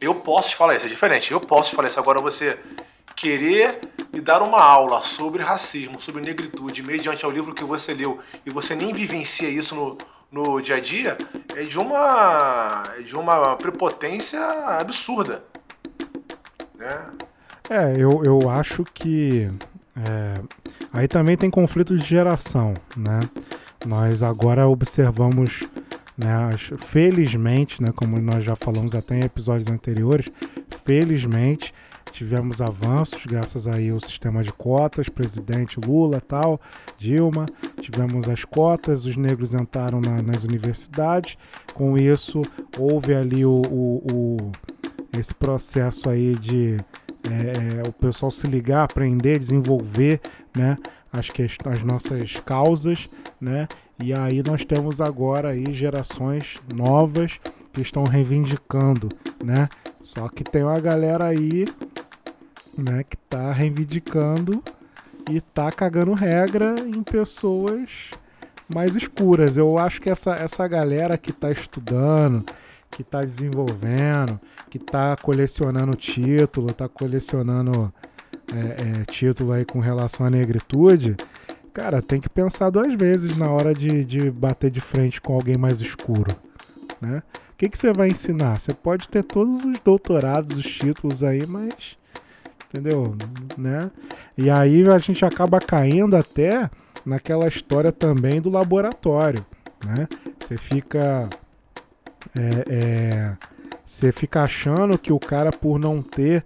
[0.00, 1.30] Eu posso te falar isso, é diferente.
[1.32, 2.00] Eu posso te falar isso.
[2.00, 2.58] Agora você
[3.14, 3.80] querer
[4.12, 8.50] me dar uma aula sobre racismo, sobre negritude, mediante ao livro que você leu, e
[8.50, 9.98] você nem vivencia isso no,
[10.32, 11.18] no dia a dia,
[11.54, 14.40] é de uma, é de uma prepotência
[14.78, 15.44] absurda.
[16.76, 17.06] Né?
[17.68, 19.50] É, eu, eu acho que
[19.96, 20.40] é,
[20.92, 23.20] aí também tem conflito de geração, né?
[23.86, 25.68] Nós agora observamos,
[26.16, 30.30] né, felizmente, né, como nós já falamos até em episódios anteriores,
[30.84, 31.72] felizmente
[32.10, 36.60] tivemos avanços graças aí ao sistema de cotas, presidente Lula tal,
[36.98, 37.46] Dilma,
[37.80, 41.36] tivemos as cotas, os negros entraram na, nas universidades,
[41.72, 42.42] com isso
[42.78, 44.52] houve ali o, o, o
[45.18, 46.76] esse processo aí de
[47.24, 50.20] é, é o pessoal se ligar, aprender, desenvolver,
[50.56, 50.76] né,
[51.12, 53.08] as, que, as nossas causas,
[53.40, 53.66] né,
[54.02, 57.38] e aí nós temos agora aí gerações novas
[57.72, 59.08] que estão reivindicando,
[59.44, 59.68] né?
[60.00, 61.66] Só que tem uma galera aí,
[62.76, 64.62] né, que tá reivindicando
[65.30, 68.10] e tá cagando regra em pessoas
[68.72, 69.56] mais escuras.
[69.56, 72.44] Eu acho que essa, essa galera que tá estudando,
[72.90, 77.92] que tá desenvolvendo, que tá colecionando título, tá colecionando
[78.54, 81.16] é, é, título aí com relação à negritude,
[81.72, 85.56] cara, tem que pensar duas vezes na hora de, de bater de frente com alguém
[85.56, 86.34] mais escuro,
[87.00, 87.22] né?
[87.60, 88.58] que, que você vai ensinar?
[88.58, 91.98] Você pode ter todos os doutorados, os títulos aí, mas.
[92.66, 93.14] Entendeu?
[93.58, 93.90] Né?
[94.34, 96.70] E aí a gente acaba caindo até
[97.04, 99.44] naquela história também do laboratório.
[99.84, 100.08] Né?
[100.38, 101.28] Você fica.
[102.34, 103.36] É, é,
[103.84, 106.42] você fica achando que o cara, por não ter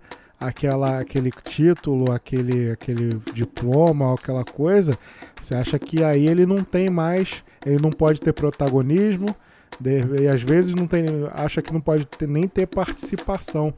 [0.46, 4.98] aquela, aquele título, aquele, aquele diploma, aquela coisa,
[5.40, 9.34] você acha que aí ele não tem mais, ele não pode ter protagonismo,
[10.20, 13.74] e às vezes não tem, acha que não pode ter, nem ter participação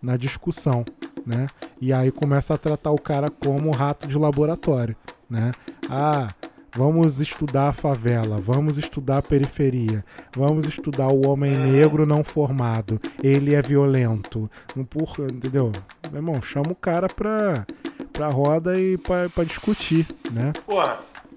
[0.00, 0.84] na discussão,
[1.24, 1.46] né?
[1.80, 4.94] E aí começa a tratar o cara como rato de laboratório,
[5.28, 5.52] né?
[5.88, 6.28] Ah,
[6.74, 10.04] vamos estudar a favela, vamos estudar a periferia,
[10.36, 14.50] vamos estudar o homem negro não formado, ele é violento,
[14.88, 15.72] por, entendeu?
[16.10, 17.66] Meu irmão, chama o cara pra,
[18.12, 20.52] pra roda e pra, pra discutir, né?
[20.66, 20.82] Pô,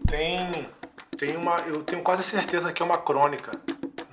[0.08, 0.68] tem,
[1.18, 3.52] tem uma, eu tenho quase certeza que é uma crônica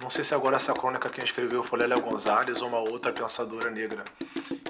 [0.08, 3.70] não sei se agora essa crônica quem escreveu foi Lélia Gonzalez ou uma outra pensadora
[3.70, 4.02] negra,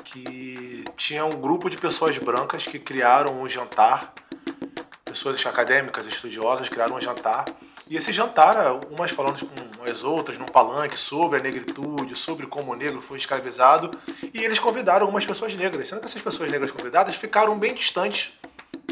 [0.02, 4.12] que tinha um grupo de pessoas brancas que criaram um jantar,
[5.08, 7.46] pessoas acadêmicas, estudiosas, criaram um jantar,
[7.88, 12.72] e esse jantar, umas falando com as outras, num palanque, sobre a negritude, sobre como
[12.72, 13.90] o negro foi escravizado,
[14.34, 18.38] e eles convidaram algumas pessoas negras, sendo que essas pessoas negras convidadas ficaram bem distantes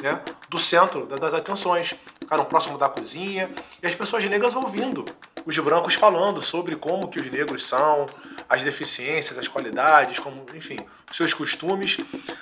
[0.02, 3.50] né, do centro das atenções, ficaram próximo da cozinha,
[3.82, 5.04] e as pessoas negras ouvindo
[5.44, 8.06] os brancos falando sobre como que os negros são,
[8.48, 10.78] as deficiências, as qualidades, como, enfim,
[11.10, 11.98] os seus costumes,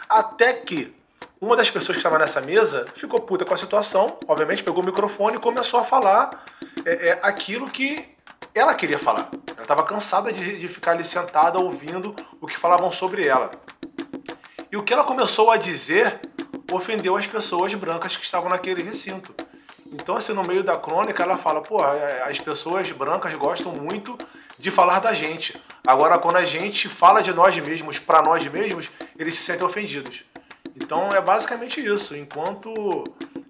[0.08, 0.94] até que
[1.44, 4.86] uma das pessoas que estava nessa mesa ficou puta com a situação, obviamente pegou o
[4.86, 6.42] microfone e começou a falar
[6.86, 8.08] é, é, aquilo que
[8.54, 9.28] ela queria falar.
[9.48, 13.50] Ela estava cansada de, de ficar ali sentada ouvindo o que falavam sobre ela.
[14.72, 16.18] E o que ela começou a dizer
[16.72, 19.34] ofendeu as pessoas brancas que estavam naquele recinto.
[19.92, 24.18] Então, assim, no meio da crônica, ela fala: pô, as pessoas brancas gostam muito
[24.58, 25.60] de falar da gente.
[25.86, 30.24] Agora, quando a gente fala de nós mesmos para nós mesmos, eles se sentem ofendidos.
[30.76, 32.16] Então, é basicamente isso.
[32.16, 33.04] Enquanto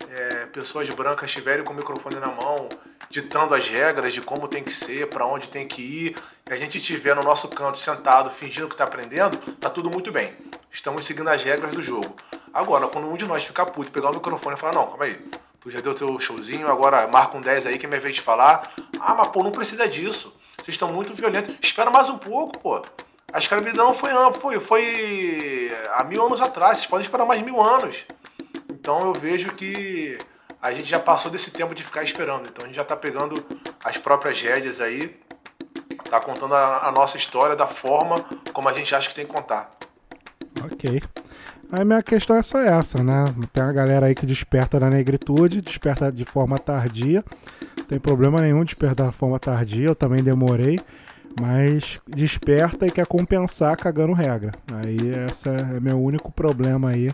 [0.08, 2.68] é, pessoas brancas estiverem com o microfone na mão,
[3.08, 6.16] ditando as regras de como tem que ser, para onde tem que ir,
[6.48, 10.12] e a gente estiver no nosso canto sentado, fingindo que está aprendendo, tá tudo muito
[10.12, 10.32] bem.
[10.70, 12.14] Estamos seguindo as regras do jogo.
[12.52, 15.18] Agora, quando um de nós ficar puto, pegar o microfone e falar: não, calma aí
[15.64, 18.20] tu já deu teu showzinho, agora marca um 10 aí que é minha vez de
[18.20, 18.70] falar.
[19.00, 20.36] Ah, mas pô, não precisa disso.
[20.58, 21.54] Vocês estão muito violentos.
[21.62, 22.82] Espera mais um pouco, pô.
[23.34, 26.78] A escravidão foi, foi, foi há mil anos atrás.
[26.78, 28.04] Vocês podem esperar mais mil anos.
[28.70, 30.16] Então eu vejo que
[30.62, 32.46] a gente já passou desse tempo de ficar esperando.
[32.48, 33.44] Então a gente já tá pegando
[33.82, 35.20] as próprias rédeas aí,
[36.08, 39.32] tá contando a, a nossa história da forma como a gente acha que tem que
[39.32, 39.68] contar.
[40.64, 41.02] Ok.
[41.72, 43.34] A minha questão é só essa, né?
[43.52, 47.24] Tem uma galera aí que desperta na negritude, desperta de forma tardia.
[47.78, 50.78] Não tem problema nenhum despertar de forma tardia, eu também demorei.
[51.40, 54.52] Mas desperta e quer compensar cagando regra.
[54.72, 54.96] Aí
[55.28, 57.10] esse é meu único problema aí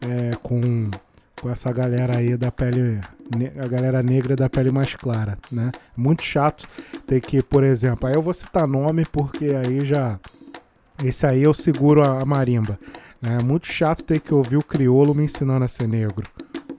[0.00, 0.90] é, com,
[1.40, 3.00] com essa galera aí da pele.
[3.62, 5.70] A galera negra da pele mais clara, né?
[5.94, 6.66] Muito chato
[7.06, 10.18] ter que, por exemplo, aí eu vou citar nome porque aí já.
[11.04, 12.78] Esse aí eu seguro a, marimba.
[13.22, 16.26] É muito chato ter que ouvir o criolo me ensinando a ser negro.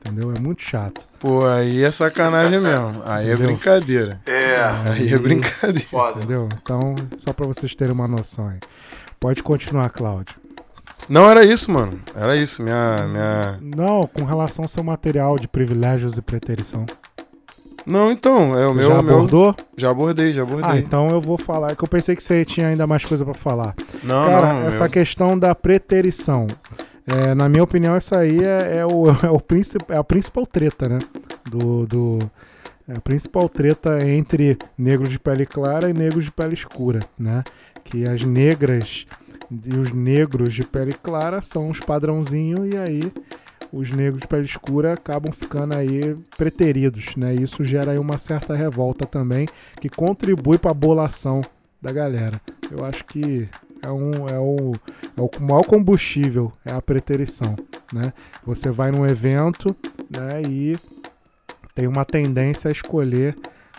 [0.10, 0.34] Entendeu?
[0.36, 1.08] É muito chato.
[1.20, 3.02] Pô, aí é sacanagem mesmo.
[3.06, 3.46] Aí é Entendeu?
[3.46, 4.22] é brincadeira.
[4.26, 4.62] É.
[4.90, 5.88] Aí, é brincadeira.
[5.88, 6.18] Foda.
[6.18, 6.50] Entendeu?
[6.62, 8.60] Então, só pra vocês terem uma noção aí.
[9.20, 10.36] Pode continuar, Cláudio.
[11.08, 12.00] Não, era isso, mano.
[12.16, 13.60] Era isso, minha, minha.
[13.62, 16.86] Não, com relação ao seu material de privilégios e preterição.
[17.86, 18.88] Não, então, é o você meu.
[18.90, 19.46] Já abordou?
[19.46, 19.56] Meu...
[19.78, 20.70] Já abordei, já abordei.
[20.70, 23.34] Ah, então eu vou falar, que eu pensei que você tinha ainda mais coisa para
[23.34, 23.76] falar.
[24.04, 24.92] Não, Cara, não, essa meu...
[24.92, 26.48] questão da preterição.
[27.12, 30.46] É, na minha opinião, isso aí é, é o, é, o princip, é a principal
[30.46, 31.00] treta, né?
[31.50, 31.86] Do.
[31.86, 32.32] do
[32.88, 37.44] é a principal treta entre negros de pele clara e negros de pele escura, né?
[37.84, 39.06] Que as negras
[39.52, 43.14] e os negros de pele clara são os padrãozinhos e aí
[43.72, 47.36] os negros de pele escura acabam ficando aí preteridos, né?
[47.36, 49.48] Isso gera aí uma certa revolta também,
[49.80, 51.42] que contribui para a bolação
[51.80, 52.42] da galera.
[52.72, 53.48] Eu acho que
[53.84, 54.74] é, um, é, o,
[55.18, 57.56] é o maior combustível, é a preterição,
[57.94, 58.14] né?
[58.44, 59.76] Você vai num evento,
[60.10, 60.78] né, e
[61.74, 63.38] tem uma tendência a escolher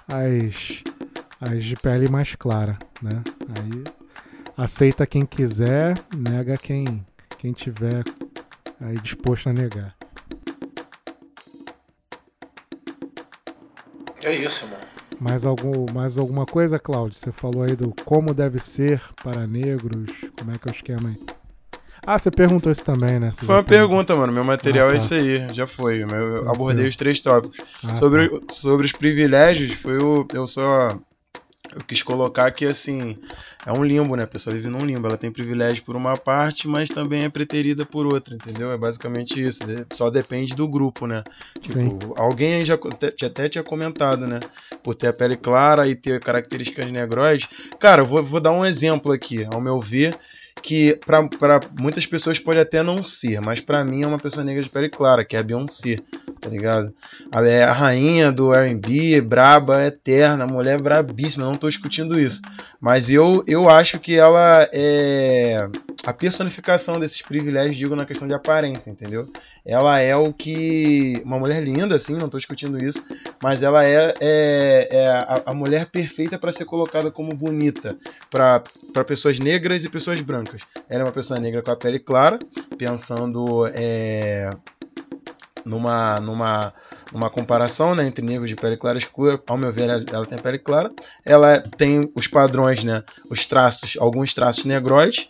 [0.08, 0.82] as,
[1.40, 3.22] as de pele mais clara, né?
[3.48, 3.84] Aí
[4.56, 7.06] aceita quem quiser, nega quem,
[7.38, 8.04] quem tiver
[8.80, 9.96] aí disposto a negar.
[14.22, 14.80] É isso, irmão.
[15.18, 17.18] Mais, algum, mais alguma coisa, Cláudio?
[17.18, 20.10] Você falou aí do como deve ser para negros.
[20.38, 21.16] Como é que é o esquema aí?
[22.06, 23.30] Ah, você perguntou isso também, né?
[23.30, 24.32] Você foi uma pergunta, mano.
[24.32, 24.94] Meu material ah, tá.
[24.94, 26.02] é isso aí, já foi.
[26.02, 27.60] Eu abordei os três tópicos.
[27.84, 28.52] Ah, sobre, tá.
[28.52, 30.26] sobre os privilégios, foi o.
[30.32, 30.98] Eu só
[31.74, 33.16] eu quis colocar que, assim,
[33.64, 34.24] é um limbo, né?
[34.24, 35.06] A pessoa vive num limbo.
[35.06, 38.72] Ela tem privilégio por uma parte, mas também é preterida por outra, entendeu?
[38.72, 39.60] É basicamente isso.
[39.92, 41.22] Só depende do grupo, né?
[41.60, 41.98] Tipo, Sim.
[42.16, 42.78] alguém já
[43.24, 44.40] até tinha comentado, né?
[44.82, 47.48] Por ter a pele clara e ter características negroides.
[47.78, 49.44] Cara, eu vou, vou dar um exemplo aqui.
[49.44, 50.16] Ao meu ver,
[50.62, 54.62] que para muitas pessoas pode até não ser, mas para mim é uma pessoa negra
[54.62, 55.98] de pele clara, que é a Beyoncé,
[56.40, 56.92] tá ligado?
[57.32, 62.40] A, é a rainha do R&B, braba, eterna, mulher brabíssima, não tô discutindo isso,
[62.80, 65.68] mas eu, eu acho que ela é
[66.04, 69.30] a personificação desses privilégios, digo na questão de aparência, entendeu?
[69.64, 73.04] Ela é o que uma mulher linda, assim, não tô discutindo isso,
[73.42, 77.98] mas ela é, é, é a, a mulher perfeita para ser colocada como bonita
[78.30, 78.62] para
[79.06, 80.62] pessoas negras e pessoas brancas brancas.
[80.88, 82.38] Ela é uma pessoa negra com a pele clara,
[82.78, 84.56] pensando é,
[85.64, 86.72] numa, numa,
[87.12, 89.40] numa comparação né, entre negros de pele clara e escura.
[89.46, 90.90] Ao meu ver, ela, tem pele clara.
[91.24, 95.28] Ela tem os padrões, né, os traços, alguns traços negroides,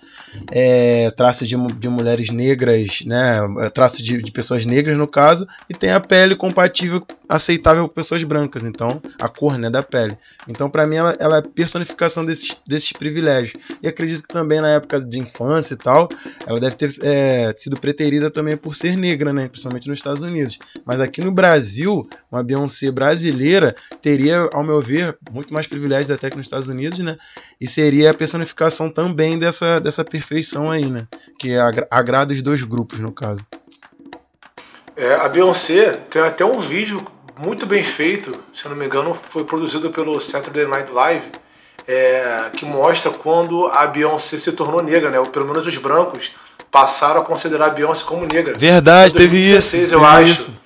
[0.50, 3.38] é, traços de, de mulheres negras, né,
[3.72, 8.24] traços de, de pessoas negras no caso, e tem a pele compatível aceitável para pessoas
[8.24, 10.18] brancas, então a cor né, da pele.
[10.48, 13.62] Então, para mim, ela, ela, é personificação desses, desses privilégios.
[13.80, 16.08] E acredito que também na época de infância e tal,
[16.44, 20.58] ela deve ter é, sido preterida também por ser negra, né, principalmente nos Estados Unidos.
[20.84, 21.69] Mas aqui no Brasil,
[22.30, 26.98] uma Beyoncé brasileira teria, ao meu ver, muito mais privilégios até que nos Estados Unidos,
[27.00, 27.16] né?
[27.60, 31.06] E seria a personificação também dessa, dessa perfeição aí, né?
[31.38, 31.56] Que
[31.90, 33.46] agrada os dois grupos, no caso.
[34.96, 37.06] É, a Beyoncé tem até um vídeo
[37.38, 41.24] muito bem feito, se não me engano, foi produzido pelo Saturday Night Live,
[41.88, 45.18] é, que mostra quando a Beyoncé se tornou negra, né?
[45.18, 46.32] Ou pelo menos os brancos
[46.70, 48.54] passaram a considerar a Beyoncé como negra.
[48.56, 49.76] Verdade, teve isso.
[49.76, 50.30] eu teve acho.
[50.30, 50.62] Isso.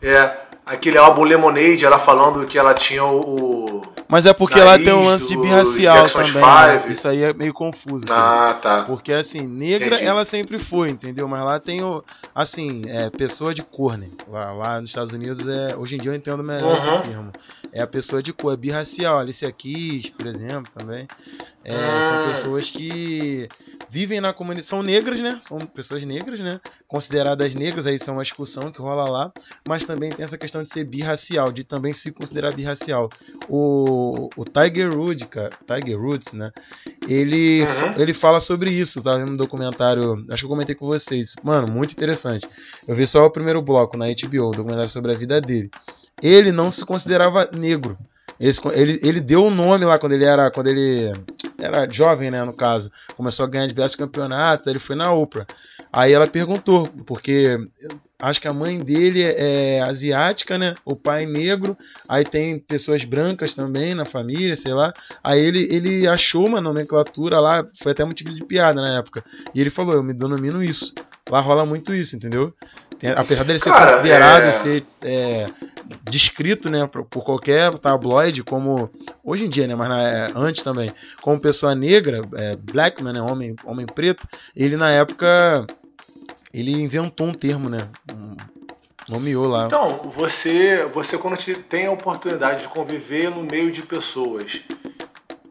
[0.00, 3.82] É, aquele álbum Lemonade, ela falando que ela tinha o.
[4.08, 6.32] Mas é porque lá tem um lance de birracial também.
[6.34, 6.82] Né?
[6.88, 8.06] Isso aí é meio confuso.
[8.10, 8.82] Ah, tá.
[8.82, 10.04] Porque assim, negra Entendi.
[10.04, 11.26] ela sempre foi, entendeu?
[11.26, 12.04] Mas lá tem o.
[12.34, 14.08] Assim, é pessoa de cor, né?
[14.28, 16.94] Lá, lá nos Estados Unidos, é, hoje em dia eu entendo melhor uhum.
[16.94, 17.32] esse termo.
[17.72, 19.18] É a pessoa de cor, é birracial.
[19.18, 21.08] Alicia Keys, por exemplo, também.
[21.64, 22.00] É.
[22.00, 23.48] São pessoas que
[23.92, 25.38] vivem na comunidade, são negras, né?
[25.42, 26.58] São pessoas negras, né?
[26.88, 29.32] Consideradas negras, aí são uma discussão que rola lá,
[29.68, 33.10] mas também tem essa questão de ser birracial, de também se considerar birracial.
[33.50, 36.50] O, o Tiger Woods, cara, Tiger Woods, né?
[37.06, 38.00] Ele, uhum.
[38.00, 41.36] ele fala sobre isso, tá vendo no documentário, acho que eu comentei com vocês.
[41.42, 42.48] Mano, muito interessante.
[42.88, 45.70] Eu vi só o primeiro bloco na HBO, o documentário sobre a vida dele.
[46.22, 47.98] Ele não se considerava negro.
[48.40, 51.12] Ele, ele deu o um nome lá quando ele era quando ele
[51.58, 52.90] era jovem, né, no caso.
[53.16, 55.46] Começou a ganhar diversos campeonatos, aí ele foi na Oprah.
[55.92, 57.58] Aí ela perguntou, porque
[58.18, 60.74] acho que a mãe dele é, é asiática, né?
[60.84, 61.76] O pai é negro,
[62.08, 64.92] aí tem pessoas brancas também na família, sei lá.
[65.22, 69.24] Aí ele, ele achou uma nomenclatura lá, foi até motivo de piada na época.
[69.54, 70.94] E ele falou: Eu me denomino isso.
[71.32, 72.52] Lá rola muito isso, entendeu?
[72.98, 74.52] Tem, apesar dele ser Cara, considerado, é...
[74.52, 75.48] ser é,
[76.04, 78.90] descrito né, por, por, qualquer tabloide como.
[79.24, 79.74] Hoje em dia, né?
[79.74, 80.92] Mas na, é, antes também,
[81.22, 85.66] como pessoa negra, é, black man, né, homem, homem preto, ele na época
[86.52, 87.88] ele inventou um termo, né?
[88.12, 88.36] Um,
[89.08, 89.64] nomeou lá.
[89.64, 94.60] Então, você, você quando tem a oportunidade de conviver no meio de pessoas,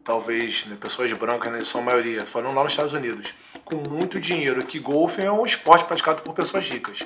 [0.04, 3.34] talvez né, pessoas brancas, né, em sua maioria, falando lá nos Estados Unidos,
[3.72, 7.00] com muito dinheiro, que golfe é um esporte praticado por pessoas ricas.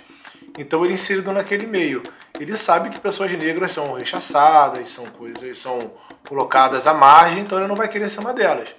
[0.58, 2.02] Então ele é inserido naquele meio.
[2.40, 5.92] Ele sabe que pessoas negras são rechaçadas, são coisas, são
[6.28, 8.74] colocadas à margem, então ele não vai querer ser uma delas.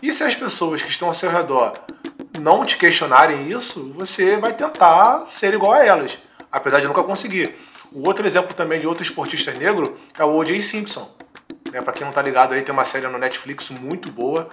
[0.00, 1.72] E se as pessoas que estão ao seu redor
[2.40, 6.18] não te questionarem isso, você vai tentar ser igual a elas,
[6.52, 7.56] apesar de nunca conseguir.
[7.90, 10.60] O outro exemplo também de outro esportista negro é o O.J.
[10.60, 11.10] Simpson.
[11.72, 14.48] Né, Para quem não tá ligado aí, tem uma série no Netflix muito boa,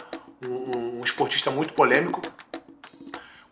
[0.47, 2.21] um, um esportista muito polêmico.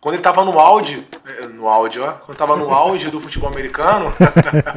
[0.00, 3.50] Quando ele tava no auge, é, no auge, ó, quando tava no auge do futebol
[3.50, 4.10] americano,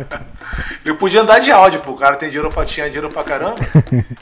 [0.83, 3.55] ele podia andar de áudio, pô, o cara tem dinheiro pra, tinha dinheiro pra caramba.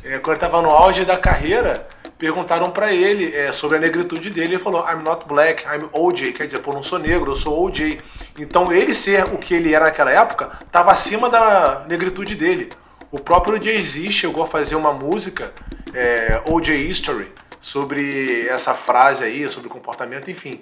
[0.03, 1.87] É, quando ele tava no auge da carreira,
[2.19, 4.53] perguntaram para ele é, sobre a negritude dele.
[4.53, 6.33] Ele falou: I'm not black, I'm OJ.
[6.33, 7.99] Quer dizer, pô, não sou negro, eu sou OJ.
[8.37, 12.71] Então ele ser o que ele era naquela época estava acima da negritude dele.
[13.11, 15.51] O próprio Jay-Z chegou a fazer uma música,
[15.95, 20.61] é, OJ History, sobre essa frase aí, sobre o comportamento, enfim,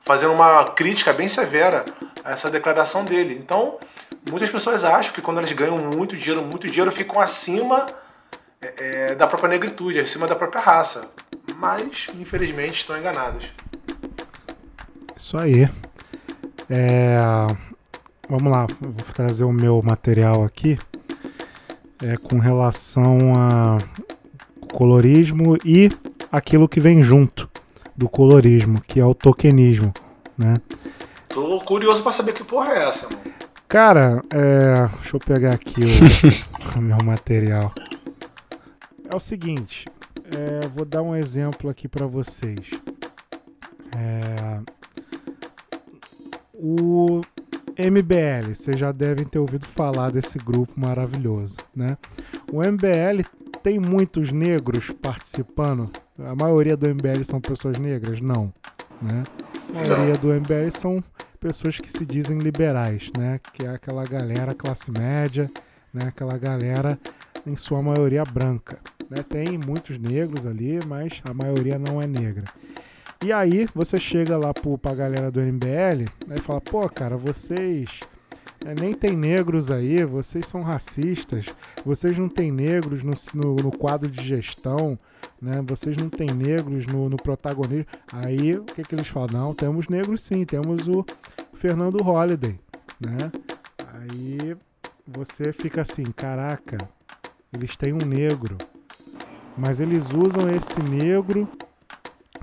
[0.00, 1.84] fazendo uma crítica bem severa
[2.24, 3.34] a essa declaração dele.
[3.34, 3.78] Então,
[4.28, 7.86] muitas pessoas acham que quando elas ganham muito dinheiro, muito dinheiro, ficam acima
[8.60, 11.10] é, é, da própria negritude, acima da própria raça.
[11.56, 13.52] Mas, infelizmente, estão enganados.
[15.14, 15.68] Isso aí.
[16.70, 17.18] É,
[18.28, 20.78] vamos lá, vou trazer o meu material aqui
[22.02, 23.78] é, com relação a
[24.70, 25.90] colorismo e
[26.30, 27.48] aquilo que vem junto
[27.96, 29.92] do colorismo, que é o tokenismo,
[30.36, 30.56] né?
[31.28, 33.20] Tô curioso para saber que porra é essa, mano.
[33.68, 37.72] Cara, é, deixa eu pegar aqui o, o meu material.
[39.08, 39.86] É o seguinte,
[40.24, 42.70] é, vou dar um exemplo aqui para vocês.
[43.96, 44.60] É,
[46.54, 47.20] o
[47.80, 51.96] MBL, vocês já devem ter ouvido falar desse grupo maravilhoso, né?
[52.52, 53.22] O MBL
[53.62, 55.90] tem muitos negros participando.
[56.18, 58.20] A maioria do MBL são pessoas negras?
[58.20, 58.52] Não,
[59.00, 59.24] né?
[59.70, 61.02] A maioria do MBL são
[61.38, 63.40] pessoas que se dizem liberais, né?
[63.52, 65.50] Que é aquela galera classe média,
[65.92, 66.08] né?
[66.08, 66.98] Aquela galera
[67.46, 68.78] em sua maioria branca.
[69.08, 69.22] Né?
[69.22, 72.44] Tem muitos negros ali, mas a maioria não é negra.
[73.22, 78.00] E aí você chega lá pro, pra galera do MBL e fala, pô, cara, vocês
[78.64, 81.46] é, nem tem negros aí, vocês são racistas,
[81.84, 84.98] vocês não têm negros no, no, no quadro de gestão,
[85.40, 85.62] né?
[85.66, 87.86] Vocês não têm negros no, no protagonismo.
[88.10, 89.28] Aí o que, que eles falam?
[89.32, 91.04] Não, temos negros sim, temos o
[91.52, 92.58] Fernando Holliday,
[92.98, 93.30] né?
[93.94, 94.56] Aí
[95.06, 96.78] você fica assim, caraca,
[97.52, 98.56] eles têm um negro,
[99.58, 101.46] mas eles usam esse negro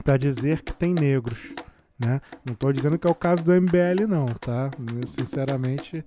[0.03, 1.55] para dizer que tem negros.
[1.99, 2.21] Né?
[2.45, 4.69] Não estou dizendo que é o caso do MBL, não, tá?
[5.05, 6.05] Sinceramente,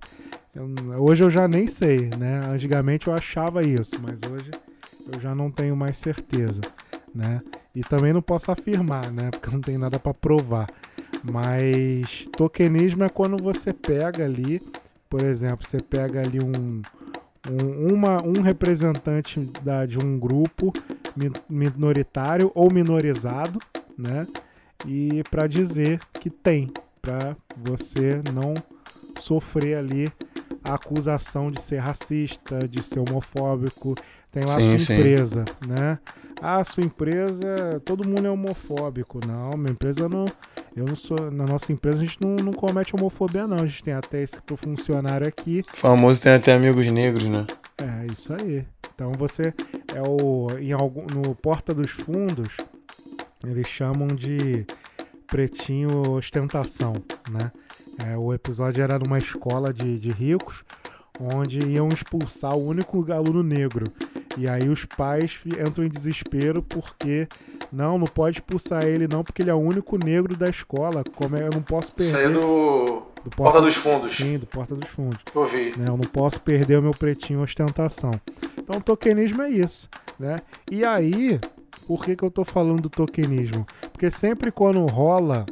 [0.55, 0.65] eu,
[0.97, 2.41] hoje eu já nem sei, né?
[2.49, 4.51] Antigamente eu achava isso, mas hoje
[5.11, 6.61] eu já não tenho mais certeza,
[7.13, 7.41] né?
[7.75, 9.31] E também não posso afirmar, né?
[9.31, 10.67] Porque não tem nada para provar.
[11.23, 14.61] Mas tokenismo é quando você pega ali,
[15.09, 16.81] por exemplo, você pega ali um,
[17.49, 20.71] um, uma, um representante da, de um grupo
[21.49, 23.59] minoritário ou minorizado,
[23.97, 24.27] né?
[24.85, 26.71] E para dizer que tem,
[27.01, 28.53] para você não
[29.19, 30.11] sofrer ali
[30.63, 33.95] a acusação de ser racista, de ser homofóbico.
[34.31, 35.99] Tem lá sim, sua empresa, né?
[36.39, 39.19] Ah, sua empresa, todo mundo é homofóbico.
[39.25, 40.25] Não, minha empresa não.
[40.75, 41.31] Eu não sou.
[41.31, 43.57] Na nossa empresa a gente não, não comete homofobia, não.
[43.57, 45.61] A gente tem até esse pro funcionário aqui.
[45.73, 47.45] O famoso tem até amigos negros, né?
[47.77, 48.65] É, isso aí.
[48.93, 49.53] Então você
[49.93, 50.47] é o.
[50.59, 52.57] Em algum, no Porta dos Fundos,
[53.45, 54.65] eles chamam de
[55.27, 56.93] pretinho ostentação,
[57.29, 57.51] né?
[58.05, 60.63] É, o episódio era numa escola de, de ricos,
[61.33, 63.85] onde iam expulsar o único aluno negro.
[64.37, 67.27] E aí os pais entram em desespero porque
[67.71, 71.03] não, não pode expulsar ele não, porque ele é o único negro da escola.
[71.15, 72.09] Como é, eu não posso perder.
[72.09, 74.15] Isso aí é do, do Porta, Porta, dos Fundos.
[74.15, 75.19] Sim, do Porta dos Fundos.
[75.35, 75.77] Eu vi.
[75.77, 78.11] Né, eu não posso perder o meu pretinho ostentação.
[78.57, 80.37] Então o tokenismo é isso, né?
[80.69, 81.39] E aí,
[81.85, 83.65] por que, que eu tô falando do tokenismo?
[83.91, 85.45] Porque sempre quando rola,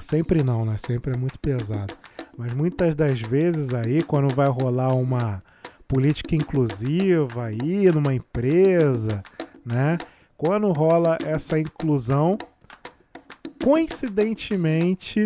[0.00, 0.76] sempre não, né?
[0.78, 1.94] Sempre é muito pesado.
[2.36, 5.42] Mas muitas das vezes aí, quando vai rolar uma
[5.88, 9.22] política inclusiva aí numa empresa,
[9.64, 9.96] né?
[10.36, 12.36] Quando rola essa inclusão,
[13.62, 15.24] coincidentemente,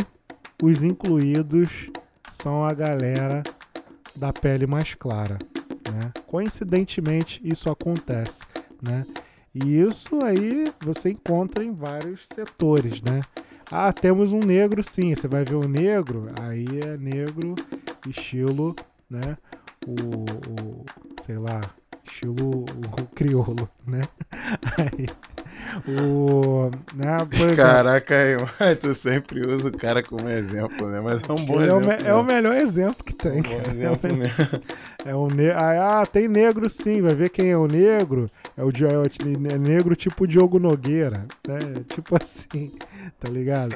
[0.63, 1.91] os incluídos
[2.31, 3.43] são a galera
[4.15, 5.39] da pele mais clara,
[5.91, 6.13] né?
[6.27, 8.43] Coincidentemente isso acontece,
[8.81, 9.05] né?
[9.53, 13.21] E isso aí você encontra em vários setores, né?
[13.73, 15.14] Ah, temos um negro sim.
[15.14, 17.55] Você vai ver o negro, aí é negro
[18.09, 18.75] estilo,
[19.09, 19.37] né?
[19.87, 19.93] O,
[20.51, 20.85] o
[21.21, 21.61] sei lá,
[22.05, 24.03] estilo o, o crioulo, né?
[24.77, 25.07] Aí
[25.89, 27.17] o, né,
[27.57, 31.01] Caraca, aí, tu sempre usa o cara como exemplo, né?
[31.01, 31.89] Mas é um bom é exemplo.
[31.89, 33.39] O é o melhor exemplo que tem.
[33.39, 34.63] É um bom exemplo mesmo.
[35.05, 38.31] É o ne ah, tem negro sim, vai ver quem é o negro.
[38.57, 41.59] É o, é é negro tipo Diogo Nogueira, né?
[41.89, 42.73] Tipo assim,
[43.19, 43.75] tá ligado?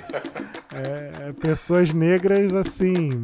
[0.75, 3.23] É, é pessoas negras assim.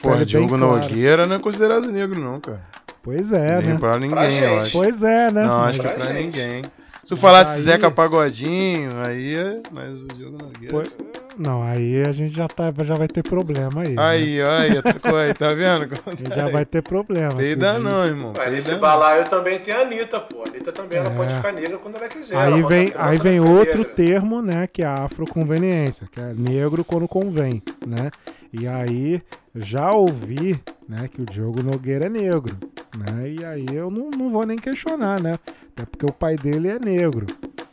[0.00, 2.62] Pô, Diogo Nogueira não é considerado negro, não, cara.
[3.02, 3.78] Pois é, Nem né?
[3.78, 4.72] Pra ninguém, pra eu acho.
[4.72, 5.44] Pois é, né?
[5.44, 6.62] Não, acho que pra, pra ninguém.
[7.02, 7.62] Se tu falasse aí...
[7.62, 9.60] Zeca Pagodinho, aí é.
[9.72, 10.70] Mas o jogo Nogueira.
[10.70, 10.96] Pois...
[11.36, 13.96] Não, aí a gente já, tá, já vai ter problema aí.
[13.98, 14.48] Aí, né?
[14.48, 15.88] aí, aí, tá vendo?
[16.34, 17.34] já vai ter problema.
[17.34, 18.32] Peida não, irmão.
[18.36, 20.42] Mas nesse balaio também tem a Anitta, pô.
[20.44, 21.00] A Anitta também é.
[21.00, 22.36] ela pode ficar negra quando ela quiser.
[22.36, 24.66] Aí ela vem, aí vem outro termo, né?
[24.66, 28.10] Que é a afroconveniência, que é negro quando convém, né?
[28.52, 29.22] E aí
[29.54, 32.56] já ouvi né, que o Diogo Nogueira é negro.
[32.96, 33.34] Né?
[33.38, 35.34] E aí eu não, não vou nem questionar, né?
[35.74, 37.26] Até porque o pai dele é negro,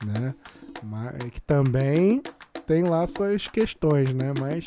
[0.05, 0.33] né?
[0.81, 2.21] Mas, que também
[2.65, 4.31] tem lá suas questões, né?
[4.39, 4.63] Mas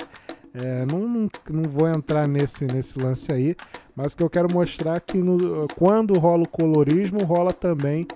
[0.54, 3.56] é, não, não, não vou entrar nesse, nesse lance aí.
[3.96, 8.06] Mas o que eu quero mostrar é que no, quando rola o colorismo, rola também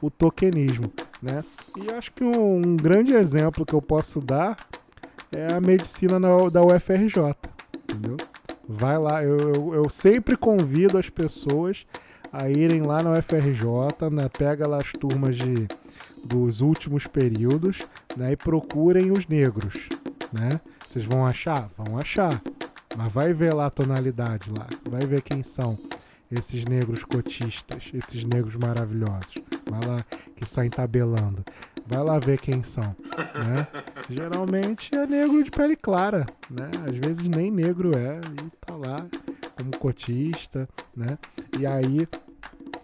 [0.00, 1.44] o tokenismo, né?
[1.76, 4.56] E acho que um, um grande exemplo que eu posso dar
[5.32, 7.34] é a medicina na, da UFRJ,
[7.88, 8.16] entendeu?
[8.68, 11.86] Vai lá, eu, eu, eu, sempre convido as pessoas
[12.32, 13.64] a irem lá na UFRJ,
[14.12, 14.28] né?
[14.28, 15.66] Pega lá as turmas de,
[16.24, 17.82] dos últimos períodos,
[18.16, 18.32] né?
[18.32, 19.88] E procurem os negros,
[20.32, 20.60] né?
[20.86, 21.68] Vocês vão achar?
[21.76, 22.40] Vão achar.
[22.96, 25.78] Mas vai ver lá a tonalidade lá, vai ver quem são
[26.30, 29.34] esses negros cotistas, esses negros maravilhosos.
[29.68, 30.04] Vai lá
[30.36, 31.44] que saem tabelando.
[31.90, 32.84] Vai lá ver quem são.
[32.84, 33.66] Né?
[34.08, 36.70] Geralmente é negro de pele clara, né?
[36.88, 39.06] Às vezes nem negro é e tá lá
[39.56, 41.18] como cotista, né?
[41.58, 42.08] E aí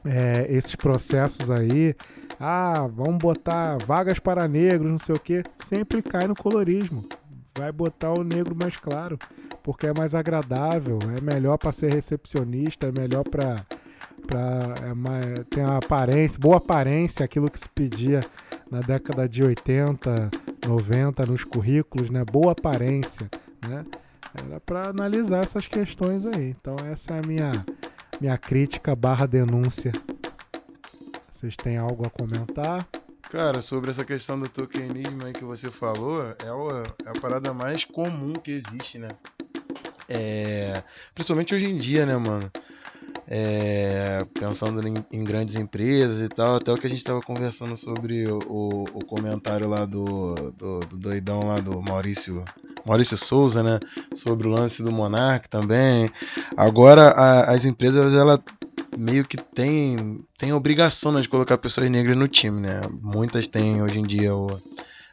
[0.05, 1.95] é, esses processos aí,
[2.39, 7.09] ah, vamos botar vagas para negros, não sei o que, sempre cai no colorismo.
[7.57, 9.19] Vai botar o negro mais claro,
[9.63, 13.65] porque é mais agradável, é melhor para ser recepcionista, é melhor para
[14.27, 18.21] para é mais, ter uma aparência, boa aparência, aquilo que se pedia
[18.71, 20.31] na década de 80,
[20.67, 22.25] 90 nos currículos, né?
[22.25, 23.29] Boa aparência,
[23.69, 23.85] né?
[24.35, 26.51] Era para analisar essas questões aí.
[26.61, 27.65] Então essa é a minha
[28.21, 29.93] minha crítica barra denúncia.
[31.31, 32.87] Vocês têm algo a comentar?
[33.31, 37.53] Cara, sobre essa questão do tokenismo aí que você falou, é, o, é a parada
[37.53, 39.09] mais comum que existe, né?
[40.09, 40.83] É,
[41.15, 42.51] principalmente hoje em dia, né, mano?
[43.29, 47.77] É, pensando em, em, grandes empresas e tal, até o que a gente estava conversando
[47.77, 52.45] sobre o, o, comentário lá do, do, do, doidão lá do Maurício
[52.85, 53.81] Maurício Souza, né,
[54.15, 56.09] sobre o lance do Monark também.
[56.57, 58.41] Agora a, as empresas ela
[58.97, 62.83] meio que tem tem obrigação né, de colocar pessoas negras no time, né?
[63.03, 64.47] Muitas têm hoje em dia o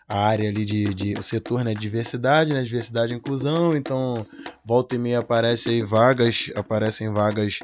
[0.08, 4.26] a área ali de, de o setor né, de diversidade, né, diversidade e inclusão, então
[4.66, 7.60] volta e meia aparece aí vagas, aparecem vagas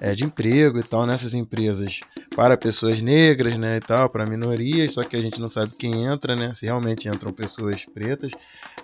[0.00, 2.00] é, de emprego e tal nessas empresas
[2.34, 6.04] para pessoas negras, né, e tal, para minorias, só que a gente não sabe quem
[6.04, 8.32] entra, né, se realmente entram pessoas pretas,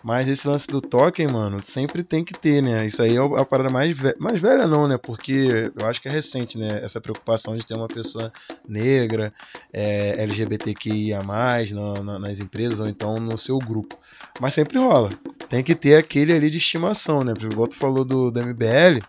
[0.05, 2.87] mas esse lance do token, mano, sempre tem que ter, né?
[2.87, 4.99] Isso aí é a parada mais, ve mais velha, não, né?
[4.99, 6.85] Porque eu acho que é recente, né?
[6.85, 8.31] Essa preocupação de ter uma pessoa
[8.69, 9.33] negra,
[9.73, 11.21] é, LGBTQIA,
[11.73, 13.97] no, no, nas empresas ou então no seu grupo.
[14.39, 15.11] Mas sempre rola.
[15.49, 17.33] Tem que ter aquele ali de estimação, né?
[17.55, 19.01] Igual tu falou do, do MBL.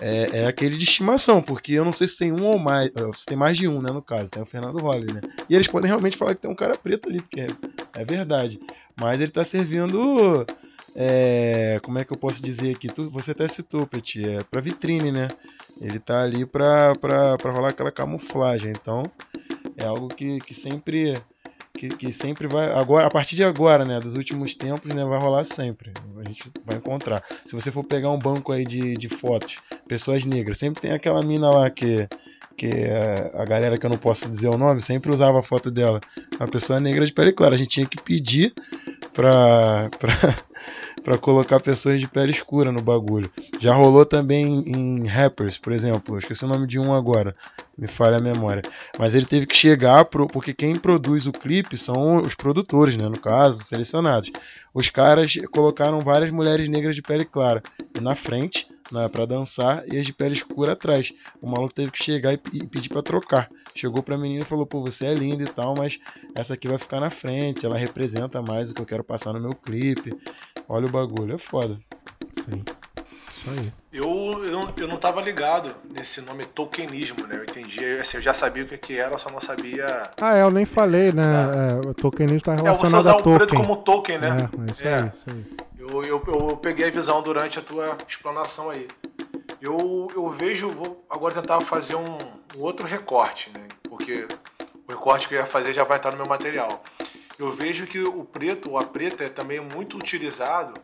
[0.00, 3.26] é, é, aquele de estimação, porque eu não sei se tem um ou mais, se
[3.26, 5.20] tem mais de um, né, no caso, tem o Fernando Holly, né?
[5.48, 7.48] E eles podem realmente falar que tem um cara preto ali, porque é,
[7.94, 8.58] é verdade.
[8.98, 10.46] Mas ele tá servindo,
[10.94, 12.88] é, como é que eu posso dizer aqui?
[12.88, 15.28] Tu, você até citou, Petit, é pra vitrine, né?
[15.80, 19.10] Ele tá ali pra, pra, pra rolar aquela camuflagem, então
[19.76, 21.20] é algo que, que sempre
[21.74, 22.72] que, que, sempre vai.
[22.72, 24.00] Agora, a partir de agora, né?
[24.00, 25.04] Dos últimos tempos, né?
[25.04, 25.92] Vai rolar sempre.
[26.18, 27.22] A gente vai encontrar.
[27.44, 29.58] Se você for pegar um banco aí de, de fotos,
[29.88, 32.08] pessoas negras, sempre tem aquela mina lá que.
[32.56, 35.70] Que a, a galera que eu não posso dizer o nome sempre usava a foto
[35.70, 35.98] dela.
[36.38, 37.54] Uma pessoa negra de pele clara.
[37.54, 38.52] A gente tinha que pedir
[39.14, 39.88] pra,
[41.02, 43.30] para colocar pessoas de pele escura no bagulho.
[43.58, 47.34] Já rolou também em rappers, por exemplo, esqueci o nome de um agora,
[47.80, 48.62] me falha a memória.
[48.98, 53.08] Mas ele teve que chegar pro, porque quem produz o clipe são os produtores, né,
[53.08, 54.30] no caso, selecionados.
[54.74, 57.62] Os caras colocaram várias mulheres negras de pele clara
[57.98, 61.12] na frente né, para dançar e as de pele escura atrás.
[61.40, 63.50] O maluco teve que chegar e, e pedir para trocar.
[63.74, 65.98] Chegou pra menina e falou: pô, você é linda e tal, mas
[66.34, 69.40] essa aqui vai ficar na frente, ela representa mais o que eu quero passar no
[69.40, 70.12] meu clipe.
[70.68, 71.78] Olha o bagulho, é foda.
[72.34, 72.62] Sim.
[73.40, 73.72] Isso aí.
[73.92, 77.36] Eu, eu, não, eu não tava ligado nesse nome tokenismo, né?
[77.36, 80.10] Eu entendi, assim, eu já sabia o que, que era, só não sabia.
[80.20, 81.24] Ah, é, eu nem falei, né?
[81.24, 81.86] É.
[81.86, 83.38] É, o tokenismo tá relacionado é, você usar o token.
[83.38, 84.48] preto como token, né?
[84.68, 85.44] É, isso aí, isso aí.
[85.78, 88.86] Eu, eu, eu peguei a visão durante a tua explanação aí.
[89.60, 92.18] Eu, eu vejo, vou agora tentar fazer um,
[92.56, 93.66] um outro recorte, né?
[93.88, 94.28] Porque
[94.86, 96.82] o recorte que eu ia fazer já vai estar no meu material.
[97.38, 100.74] Eu vejo que o preto ou a preta é também muito utilizado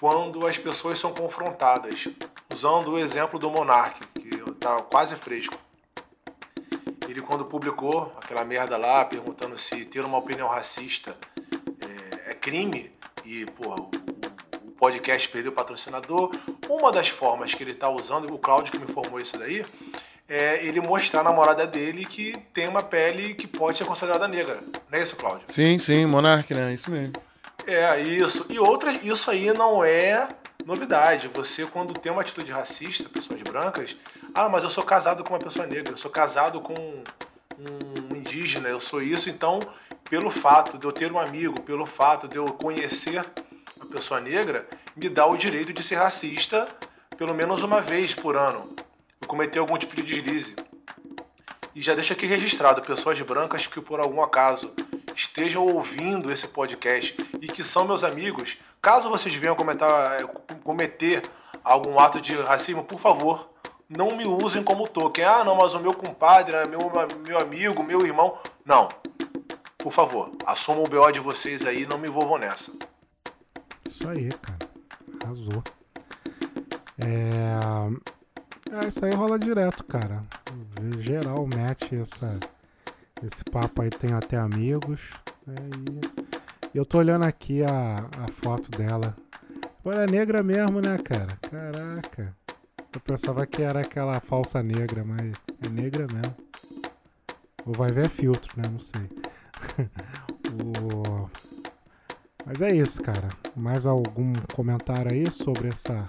[0.00, 2.08] quando as pessoas são confrontadas.
[2.52, 5.56] Usando o exemplo do Monark, que está quase fresco.
[7.06, 11.16] Ele, quando publicou aquela merda lá, perguntando se ter uma opinião racista
[12.26, 12.92] é, é crime,
[13.24, 13.90] e, pô, o,
[14.66, 16.30] o podcast perdeu o patrocinador.
[16.68, 19.62] Uma das formas que ele está usando, o Cláudio que me informou isso daí,
[20.28, 24.60] é ele mostrar a namorada dele que tem uma pele que pode ser considerada negra.
[24.90, 25.42] Não é isso, Cláudio?
[25.44, 26.72] Sim, sim, Monark, né?
[26.72, 27.12] Isso mesmo.
[27.66, 28.46] É, isso.
[28.48, 30.28] E outras, isso aí não é
[30.64, 31.28] novidade.
[31.28, 33.96] Você, quando tem uma atitude racista, pessoas brancas,
[34.34, 36.74] ah, mas eu sou casado com uma pessoa negra, eu sou casado com
[37.58, 39.60] um indígena, eu sou isso, então
[40.08, 43.24] pelo fato de eu ter um amigo, pelo fato de eu conhecer
[43.76, 46.66] uma pessoa negra, me dá o direito de ser racista
[47.16, 48.74] pelo menos uma vez por ano.
[49.20, 50.56] Eu cometer algum tipo de deslize.
[51.74, 54.72] E já deixa aqui registrado, pessoas brancas que por algum acaso
[55.14, 60.24] estejam ouvindo esse podcast e que são meus amigos, caso vocês venham comentar,
[60.64, 61.22] cometer
[61.62, 63.50] algum ato de racismo, por favor,
[63.88, 65.24] não me usem como token.
[65.24, 66.80] Ah, não, mas o meu compadre, né, meu,
[67.26, 68.38] meu amigo, meu irmão.
[68.64, 68.88] Não.
[69.76, 72.72] Por favor, assumam o BO de vocês aí não me envolvam nessa.
[73.84, 74.70] Isso aí, cara.
[75.24, 75.62] Arrasou.
[76.98, 78.84] É...
[78.84, 78.88] é.
[78.88, 80.22] Isso aí rola direto, cara.
[80.98, 82.38] Geral mete essa...
[83.22, 85.10] esse papo aí, tem até amigos.
[85.46, 89.16] É, e eu tô olhando aqui a, a foto dela.
[89.84, 91.38] Ela é negra mesmo, né, cara?
[91.42, 92.36] Caraca.
[92.92, 95.32] Eu pensava que era aquela falsa negra, mas
[95.64, 96.34] é negra mesmo.
[97.66, 98.68] Ou vai ver filtro, né?
[98.70, 99.08] Não sei.
[102.44, 103.28] Mas é isso, cara.
[103.54, 106.08] Mais algum comentário aí sobre essa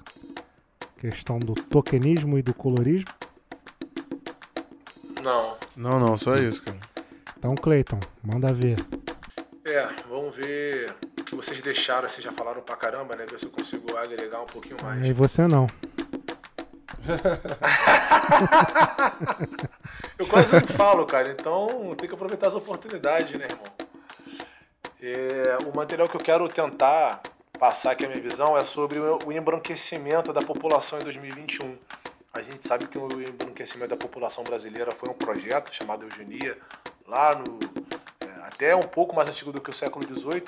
[0.98, 3.12] questão do tokenismo e do colorismo?
[5.24, 5.58] Não.
[5.76, 6.78] Não, não, só isso, cara.
[7.38, 8.78] Então, Cleiton, manda ver.
[9.66, 12.10] É, vamos ver o que vocês deixaram.
[12.10, 13.26] Vocês já falaram pra caramba, né?
[13.30, 15.06] Ver se eu consigo agregar um pouquinho mais.
[15.06, 15.68] E você não.
[20.20, 23.64] eu quase não falo, cara, então tem que aproveitar as oportunidades, né, irmão?
[25.02, 27.22] É, o material que eu quero tentar
[27.60, 31.78] passar aqui a minha visão é sobre o embranquecimento da população em 2021.
[32.34, 36.58] A gente sabe que o embranquecimento da população brasileira foi um projeto chamado Eugenia,
[37.06, 37.60] lá no.
[38.22, 40.44] É, até um pouco mais antigo do que o século XVIII,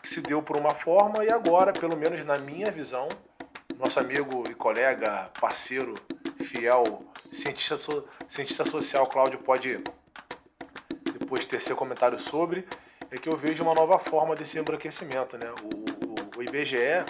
[0.00, 3.08] que se deu por uma forma e agora, pelo menos na minha visão,
[3.76, 5.94] nosso amigo e colega, parceiro,
[6.40, 7.76] fiel, cientista,
[8.28, 9.82] cientista social Cláudio pode
[11.18, 12.64] depois ter seu comentário sobre,
[13.10, 15.36] é que eu vejo uma nova forma desse embranquecimento.
[15.36, 15.46] Né?
[15.62, 17.04] O, o, o IBGE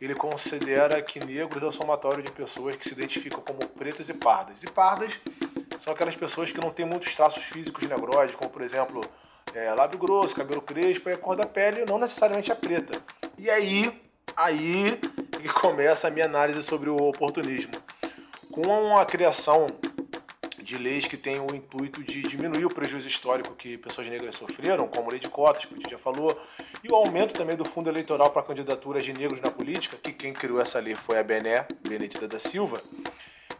[0.00, 4.14] ele considera que negros é o somatório de pessoas que se identificam como pretas e
[4.14, 4.62] pardas.
[4.62, 5.18] E pardas
[5.78, 9.04] são aquelas pessoas que não têm muitos traços físicos negroides, como por exemplo
[9.54, 13.00] é, lábio grosso, cabelo crespo e a cor da pele, não necessariamente a preta.
[13.36, 14.00] E aí,
[14.36, 14.98] aí
[15.40, 17.74] que começa a minha análise sobre o oportunismo.
[18.52, 19.66] Com a criação
[20.68, 24.86] de leis que têm o intuito de diminuir o prejuízo histórico que pessoas negras sofreram,
[24.86, 26.38] como a lei de cotas, que a gente já falou,
[26.84, 30.34] e o aumento também do fundo eleitoral para candidaturas de negros na política, que quem
[30.34, 32.78] criou essa lei foi a Bené, Benedita da Silva,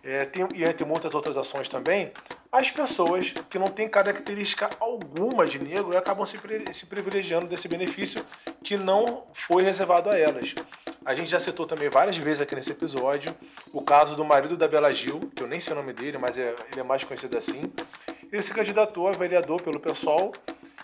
[0.09, 2.11] é, tem, e entre muitas outras ações também,
[2.51, 6.39] as pessoas que não têm característica alguma de negro acabam se,
[6.73, 8.25] se privilegiando desse benefício
[8.65, 10.55] que não foi reservado a elas.
[11.05, 13.35] A gente já citou também várias vezes aqui nesse episódio
[13.71, 16.39] o caso do marido da Bela Gil, que eu nem sei o nome dele, mas
[16.39, 17.71] é, ele é mais conhecido assim.
[18.33, 20.33] Ele se candidatou a vereador pelo PSOL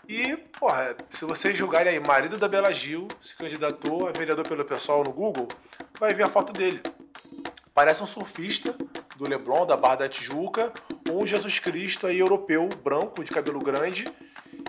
[0.07, 4.67] e, porra, se vocês julgarem aí, marido da Bela Gil se candidatou a vereador pelo
[4.67, 5.49] PSOL no Google,
[5.99, 6.83] vai ver a foto dele.
[7.75, 8.77] Parece um surfista
[9.17, 10.73] do Leblon, da Barra da Tijuca,
[11.11, 14.07] ou um Jesus Cristo aí europeu, branco, de cabelo grande,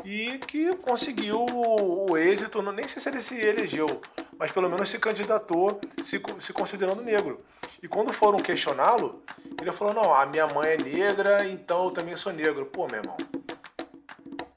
[0.03, 4.01] e que conseguiu o êxito, nem sei se ele se elegeu,
[4.39, 7.45] mas pelo menos se candidatou se, se considerando negro.
[7.81, 9.23] E quando foram questioná-lo,
[9.61, 12.65] ele falou: Não, a minha mãe é negra, então eu também sou negro.
[12.65, 13.17] Pô, meu irmão,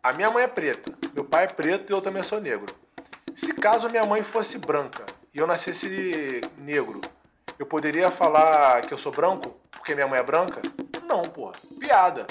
[0.03, 2.75] a minha mãe é preta, meu pai é preto e eu também sou negro.
[3.35, 7.01] Se caso minha mãe fosse branca e eu nascesse negro,
[7.59, 10.61] eu poderia falar que eu sou branco porque minha mãe é branca?
[11.07, 11.53] Não, porra.
[11.81, 12.27] Piada.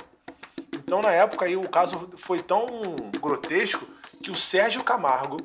[0.73, 2.67] Então, na época, aí, o caso foi tão
[3.19, 3.85] grotesco
[4.23, 5.37] que o Sérgio Camargo,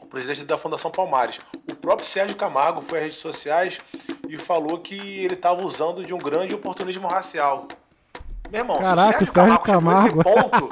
[0.00, 1.40] o presidente da Fundação Palmares,
[1.70, 3.80] o próprio Sérgio Camargo foi às redes sociais
[4.28, 7.66] e falou que ele estava usando de um grande oportunismo racial.
[8.50, 10.24] Meu irmão, Caraca, se o Sérgio, Camargo, Camargo.
[10.24, 10.68] ponto.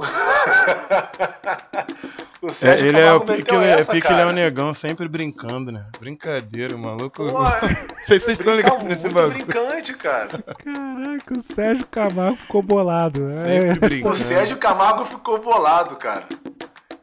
[2.42, 5.86] o Sérgio é, ele é o pique, essa, é pique Léo Negão, sempre brincando, né?
[5.98, 7.30] Brincadeira, maluco.
[7.30, 7.38] Pô,
[8.08, 9.44] Vocês estão ligados nesse bagulho.
[9.44, 10.28] brincante, cara.
[10.42, 13.20] Caraca, o Sérgio Camargo ficou bolado.
[13.34, 13.74] Sempre é.
[13.74, 14.14] brincando.
[14.14, 16.26] O Sérgio Camargo ficou bolado, cara.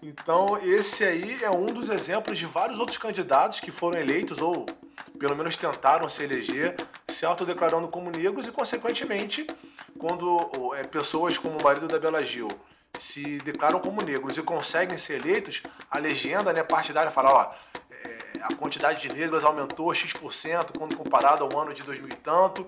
[0.02, 4.66] Então, esse aí é um dos exemplos de vários outros candidatos que foram eleitos ou
[5.20, 6.76] pelo menos tentaram se eleger,
[7.08, 9.46] se autodeclarando como negros e, consequentemente,
[9.98, 12.50] quando é, pessoas como o marido da Bela Gil
[12.98, 17.54] se declaram como negros e conseguem ser eleitos, a legenda né, partidária fala, ó,
[17.91, 22.68] é, a quantidade de negros aumentou X% quando comparado ao ano de 2000 e tanto.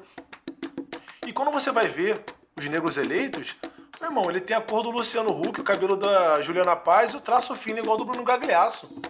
[1.26, 2.24] E quando você vai ver
[2.56, 3.56] os negros eleitos,
[4.00, 7.18] meu irmão, ele tem a cor do Luciano Huck, o cabelo da Juliana Paz e
[7.18, 9.02] o traço fino igual do Bruno Gagliasso.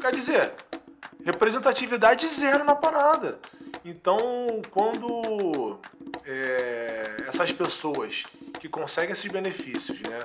[0.00, 0.54] Quer dizer,
[1.28, 3.38] representatividade zero na parada.
[3.84, 4.18] Então,
[4.70, 5.78] quando
[6.24, 8.22] é, essas pessoas
[8.58, 10.20] que conseguem esses benefícios, né,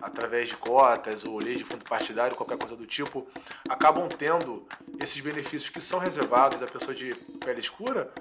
[0.00, 3.26] através de cotas ou lei de fundo partidário, qualquer coisa do tipo,
[3.68, 4.64] acabam tendo
[5.02, 7.12] esses benefícios que são reservados à pessoa de
[7.44, 8.12] pele escura,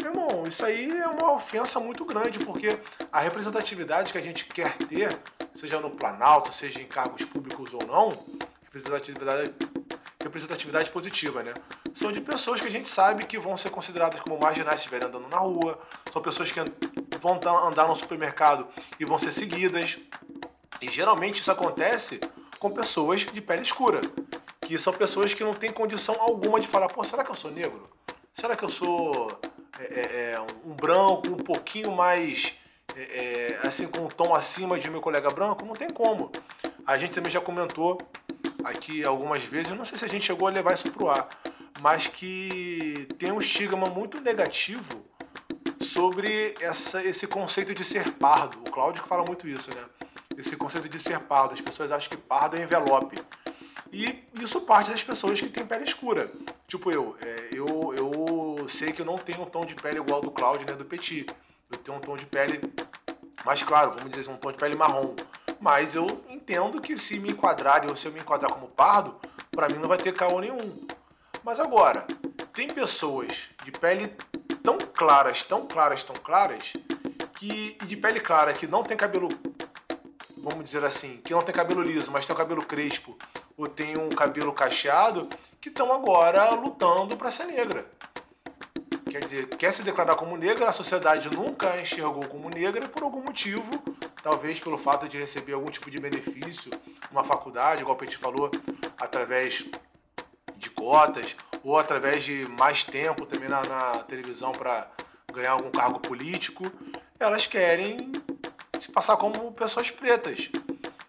[0.00, 2.78] meu irmão, isso aí é uma ofensa muito grande, porque
[3.12, 5.16] a representatividade que a gente quer ter,
[5.54, 8.08] seja no Planalto, seja em cargos públicos ou não,
[8.72, 9.54] representatividade
[10.22, 11.52] representatividade positiva, né?
[11.92, 15.08] São de pessoas que a gente sabe que vão ser consideradas como marginais se estiverem
[15.08, 15.78] andando na rua,
[16.10, 16.60] são pessoas que
[17.20, 18.66] vão andar no supermercado
[18.98, 19.98] e vão ser seguidas.
[20.80, 22.20] E geralmente isso acontece
[22.58, 24.00] com pessoas de pele escura,
[24.60, 27.50] que são pessoas que não têm condição alguma de falar, pô, será que eu sou
[27.50, 27.90] negro?
[28.32, 29.28] Será que eu sou
[29.78, 32.54] é, é, é um branco um pouquinho mais
[32.96, 33.02] é,
[33.62, 35.64] é, assim com um tom acima de meu colega branco?
[35.64, 36.30] Não tem como.
[36.86, 37.98] A gente também já comentou
[38.64, 41.28] aqui algumas vezes, eu não sei se a gente chegou a levar isso pro ar,
[41.80, 45.04] mas que tem um estigma muito negativo
[45.80, 48.58] sobre essa, esse conceito de ser pardo.
[48.60, 49.84] O Cláudio que fala muito isso, né?
[50.36, 51.52] Esse conceito de ser pardo.
[51.52, 53.18] As pessoas acham que pardo é envelope.
[53.92, 56.30] E isso parte das pessoas que têm pele escura.
[56.66, 60.16] Tipo eu, é, eu, eu sei que eu não tenho um tom de pele igual
[60.16, 61.26] ao do Cláudio, né, do Petit.
[61.70, 62.60] Eu tenho um tom de pele
[63.44, 65.14] mais claro, vamos dizer assim, um tom de pele marrom.
[65.60, 69.16] Mas eu entendo que se me enquadrarem ou se eu me enquadrar como pardo,
[69.50, 70.86] para mim não vai ter caô nenhum.
[71.44, 72.06] Mas agora,
[72.52, 74.16] tem pessoas de pele
[74.62, 76.72] tão claras, tão claras, tão claras,
[77.34, 79.28] que e de pele clara que não tem cabelo,
[80.38, 83.16] vamos dizer assim, que não tem cabelo liso, mas tem um cabelo crespo
[83.56, 85.28] ou tem um cabelo cacheado,
[85.60, 87.81] que estão agora lutando para ser negra.
[89.22, 93.04] Quer dizer, quer se declarar como negra, a sociedade nunca a enxergou como negra por
[93.04, 93.62] algum motivo,
[94.20, 96.72] talvez pelo fato de receber algum tipo de benefício
[97.08, 98.50] numa faculdade, igual o Petit falou,
[98.98, 99.64] através
[100.56, 104.90] de cotas ou através de mais tempo também na, na televisão para
[105.32, 106.64] ganhar algum cargo político,
[107.20, 108.10] elas querem
[108.80, 110.50] se passar como pessoas pretas.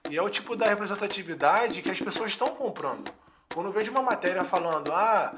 [0.08, 3.12] E é o tipo da representatividade que as pessoas estão comprando.
[3.52, 5.34] Quando eu vejo uma matéria falando, ah,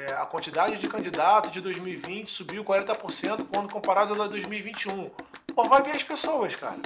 [0.00, 5.10] é, a quantidade de candidatos de 2020 subiu 40% quando comparado a 2021.
[5.54, 6.80] Pô, vai ver as pessoas, cara.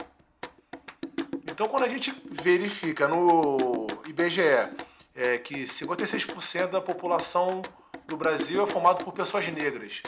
[1.49, 4.43] Então, quando a gente verifica no IBGE
[5.15, 7.63] é, que 56% da população
[8.07, 10.03] do Brasil é formado por pessoas negras,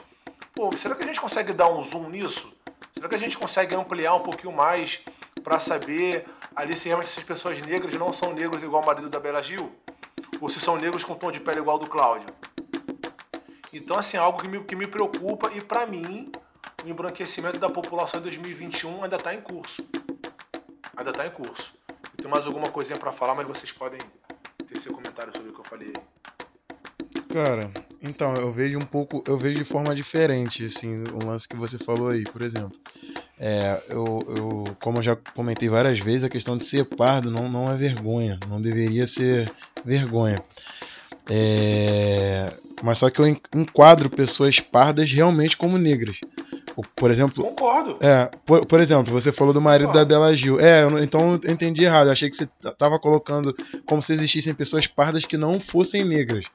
[0.52, 2.52] pô, será que a gente consegue dar um zoom nisso?
[2.92, 5.00] Será que a gente consegue ampliar um pouquinho mais
[5.44, 6.26] para saber
[6.56, 9.70] ali se realmente essas pessoas negras não são negros igual o marido da Bela Gil?
[10.40, 12.26] Ou se são negros com tom de pele igual ao do Cláudio?
[13.72, 16.30] Então, assim, é algo que me, que me preocupa e para mim
[16.84, 19.84] o embranquecimento da população em 2021 ainda está em curso.
[20.96, 21.74] Ainda está em curso.
[21.88, 24.00] Eu tenho mais alguma coisinha para falar, mas vocês podem
[24.66, 25.92] ter seu comentário sobre o que eu falei.
[27.32, 31.56] Cara, então, eu vejo um pouco, eu vejo de forma diferente, assim, o lance que
[31.56, 32.78] você falou aí, por exemplo.
[33.38, 37.48] É, eu, eu, como eu já comentei várias vezes, a questão de ser pardo não,
[37.48, 39.52] não é vergonha, não deveria ser
[39.84, 40.42] vergonha.
[41.28, 42.50] É,
[42.82, 46.20] mas só que eu enquadro pessoas pardas realmente como negras.
[46.94, 47.42] Por exemplo.
[47.42, 47.98] Concordo.
[48.02, 50.08] É, por, por exemplo, você falou do marido Concordo.
[50.08, 50.60] da Bela Gil.
[50.60, 52.08] É, eu, então eu entendi errado.
[52.08, 53.54] Eu achei que você estava colocando
[53.86, 56.46] como se existissem pessoas pardas que não fossem negras.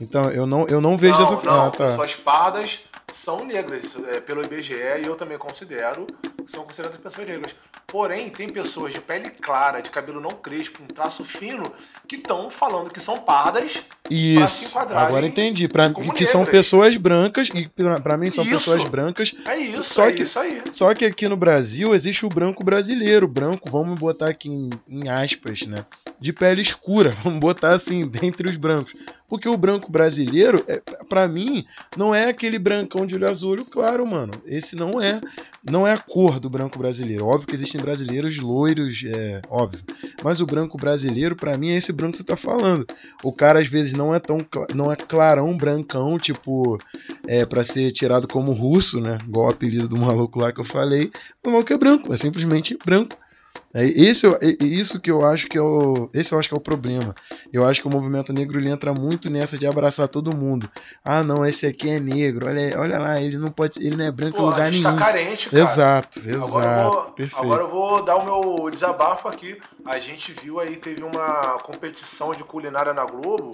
[0.00, 1.56] Então eu não, eu não vejo não, dessa forma.
[1.56, 1.86] Não, ah, tá.
[1.86, 2.80] pessoas pardas
[3.12, 6.06] são negras, é, pelo IBGE, e eu também considero
[6.44, 7.54] que são consideradas pessoas negras.
[7.86, 11.72] Porém, tem pessoas de pele clara, de cabelo não crespo, um traço fino,
[12.06, 14.46] que estão falando que são pardas Isso.
[14.48, 15.08] se enquadrarem.
[15.08, 15.66] Agora entendi.
[15.66, 16.28] Pra, que negras.
[16.28, 17.68] são pessoas brancas, e
[18.00, 18.54] para mim são isso.
[18.54, 19.34] pessoas brancas.
[19.44, 20.62] É isso, só é que, isso aí.
[20.70, 23.26] Só que aqui no Brasil existe o branco brasileiro.
[23.26, 25.84] Branco, vamos botar aqui em, em aspas, né?
[26.20, 28.94] De pele escura, vamos botar assim, dentre os brancos.
[29.30, 31.64] Porque o branco brasileiro, é, para mim,
[31.96, 34.32] não é aquele brancão de olho azul, claro, mano.
[34.44, 35.20] Esse não é,
[35.62, 37.26] não é a cor do branco brasileiro.
[37.26, 39.84] Óbvio que existem brasileiros loiros, é óbvio.
[40.24, 42.84] Mas o branco brasileiro, para mim, é esse branco que você tá falando.
[43.22, 44.38] O cara às vezes não é tão,
[44.74, 46.76] não é clarão, brancão, tipo,
[47.24, 49.16] é para ser tirado como russo, né?
[49.24, 51.08] Igual o apelido do maluco lá que eu falei.
[51.46, 53.16] O maluco é branco, é simplesmente branco.
[53.72, 56.58] É, esse, é isso que eu acho que é o, esse eu acho que é
[56.58, 57.14] o problema.
[57.52, 60.68] Eu acho que o movimento negro ele entra muito nessa de abraçar todo mundo.
[61.04, 62.46] Ah, não, esse aqui é negro.
[62.46, 64.82] Olha, olha lá, ele não pode, ele não é branco Pô, em lugar a gente
[64.82, 64.96] nenhum.
[64.96, 65.62] Tá carente, cara.
[65.62, 67.44] Exato, exato, agora eu, vou, perfeito.
[67.44, 69.60] agora eu vou dar o meu desabafo aqui.
[69.84, 73.52] A gente viu aí teve uma competição de culinária na Globo.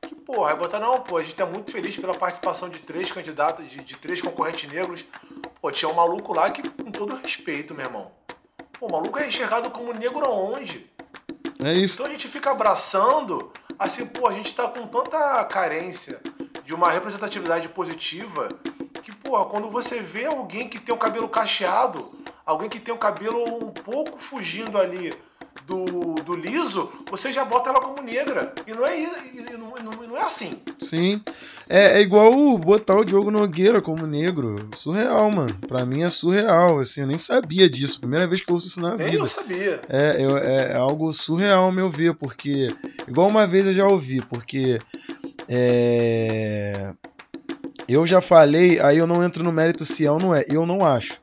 [0.00, 3.12] Que porra, aí botar não, pô, a gente tá muito feliz pela participação de três
[3.12, 5.04] candidatos, de, de três concorrentes negros.
[5.60, 8.10] Pô, tinha um maluco lá que, com todo respeito, meu irmão
[8.80, 10.90] Pô, o maluco é enxergado como negro aonde?
[11.62, 11.96] É isso.
[11.96, 16.18] Então a gente fica abraçando, assim, pô, a gente tá com tanta carência
[16.64, 18.48] de uma representatividade positiva
[19.04, 22.10] que, pô, quando você vê alguém que tem o cabelo cacheado,
[22.46, 25.14] alguém que tem o cabelo um pouco fugindo ali
[25.66, 28.52] do, do liso, você já bota ela como negra.
[28.66, 30.58] E não é, e não, não é assim.
[30.78, 31.22] Sim.
[31.68, 34.68] É, é, igual botar o Diogo Nogueira como negro.
[34.74, 35.54] Surreal, mano.
[35.68, 36.80] Pra mim é surreal.
[36.80, 38.00] Assim, eu nem sabia disso.
[38.00, 39.04] Primeira vez que eu ouço isso na vida.
[39.04, 39.80] Nem eu sabia.
[39.88, 42.74] É, eu, é, é algo surreal ao meu ver, porque.
[43.06, 44.80] Igual uma vez eu já ouvi, porque.
[45.48, 46.92] É.
[47.88, 50.44] Eu já falei, aí eu não entro no mérito se é ou não é.
[50.48, 51.20] Eu não acho.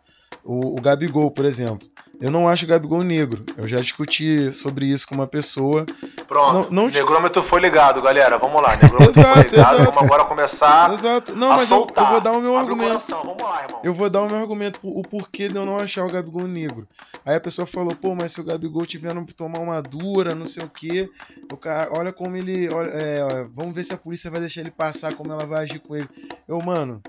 [0.47, 1.85] O, o Gabigol, por exemplo.
[2.19, 3.45] Eu não acho o Gabigol negro.
[3.57, 5.85] Eu já discuti sobre isso com uma pessoa.
[6.27, 6.73] Pronto.
[6.73, 6.89] Não, não...
[6.89, 8.37] Negrômetro foi ligado, galera.
[8.39, 8.75] Vamos lá.
[8.75, 9.75] Negrômetro exato, foi ligado.
[9.75, 9.91] Exato.
[9.91, 11.35] Vamos agora começar exato.
[11.35, 11.69] Não, mas.
[11.69, 13.13] Eu, eu, vou dar o meu Abre argumento.
[13.13, 13.81] O Vamos lá, irmão.
[13.83, 16.87] Eu vou dar o meu argumento, o porquê de eu não achar o Gabigol negro.
[17.23, 20.47] Aí a pessoa falou, pô, mas se o Gabigol tiver no tomar uma dura, não
[20.47, 21.09] sei o quê,
[21.51, 22.69] o cara, olha como ele.
[22.69, 25.79] Olha, é, vamos ver se a polícia vai deixar ele passar, como ela vai agir
[25.79, 26.09] com ele.
[26.47, 27.01] Eu, mano,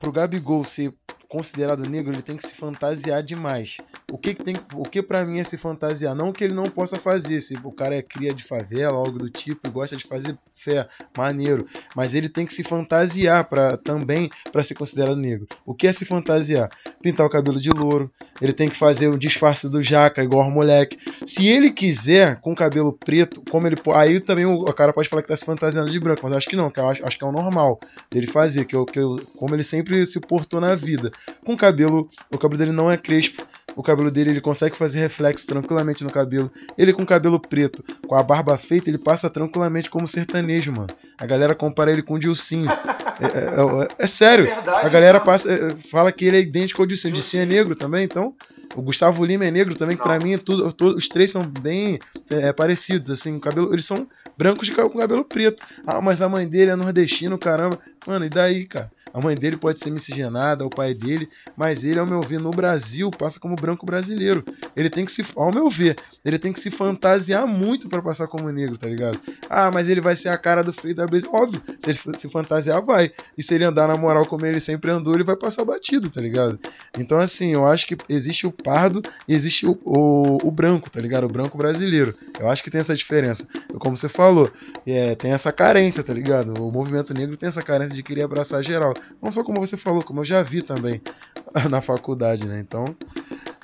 [0.00, 0.92] pro Gabigol ser
[1.30, 3.76] considerado negro, ele tem que se fantasiar demais.
[4.10, 6.12] O que, que tem, o que para mim é se fantasiar?
[6.12, 9.30] Não que ele não possa fazer, se o cara é cria de favela, algo do
[9.30, 14.64] tipo, gosta de fazer fé, maneiro, mas ele tem que se fantasiar para também para
[14.64, 15.46] ser considerado negro.
[15.64, 16.68] O que é se fantasiar?
[17.00, 18.10] Pintar o cabelo de louro,
[18.42, 20.98] ele tem que fazer o disfarce do jaca igual o moleque.
[21.24, 25.28] Se ele quiser com cabelo preto, como ele aí também o, cara pode falar que
[25.28, 27.24] tá se fantasiando de branco, mas eu acho que não, que eu acho, acho que
[27.24, 27.78] é o normal
[28.10, 31.12] dele fazer, que, eu, que eu, como ele sempre se portou na vida
[31.44, 33.46] com cabelo, o cabelo dele não é crespo,
[33.76, 36.50] o cabelo dele ele consegue fazer reflexo tranquilamente no cabelo.
[36.76, 40.88] Ele com cabelo preto, com a barba feita, ele passa tranquilamente como sertanejo, mano.
[41.18, 42.68] A galera compara ele com o Dilcinho.
[42.68, 44.46] É, é, é, é sério.
[44.46, 47.12] É verdade, a galera passa, é, fala que ele é idêntico ao Dilcinho.
[47.12, 48.34] O Dilcinho é negro também, então.
[48.74, 51.98] O Gustavo Lima é negro também, que pra mim tudo, tudo, os três são bem
[52.30, 54.06] é, parecidos, assim, o cabelo, eles são
[54.38, 55.62] brancos de, com cabelo preto.
[55.86, 57.78] Ah, mas a mãe dele é nordestino, caramba.
[58.06, 58.90] Mano, e daí, cara?
[59.12, 62.50] A mãe dele pode ser miscigenada, o pai dele, mas ele, ao meu ver, no
[62.50, 64.44] Brasil, passa como branco brasileiro.
[64.76, 68.28] Ele tem que se, ao meu ver, ele tem que se fantasiar muito para passar
[68.28, 69.18] como negro, tá ligado?
[69.48, 71.26] Ah, mas ele vai ser a cara do Frei da Blaze.
[71.26, 73.10] Óbvio, se ele se fantasiar, vai.
[73.36, 76.20] E se ele andar na moral como ele sempre andou, ele vai passar batido, tá
[76.20, 76.58] ligado?
[76.96, 81.00] Então, assim, eu acho que existe o pardo e existe o, o, o branco, tá
[81.00, 81.24] ligado?
[81.24, 82.14] O branco brasileiro.
[82.38, 83.46] Eu acho que tem essa diferença.
[83.78, 84.50] Como você falou,
[84.86, 86.54] é, tem essa carência, tá ligado?
[86.54, 88.94] O movimento negro tem essa carência de querer abraçar geral.
[89.22, 91.00] Não só como você falou, como eu já vi também
[91.68, 92.60] na faculdade, né?
[92.60, 92.84] Então,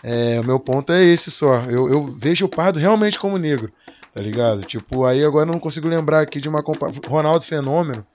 [0.03, 1.57] é, o meu ponto é esse só.
[1.65, 3.73] Eu, eu vejo o Pardo realmente como negro,
[4.13, 4.63] tá ligado?
[4.63, 7.03] Tipo, aí agora eu não consigo lembrar aqui de uma comparação.
[7.07, 8.07] Ronaldo Fenômeno,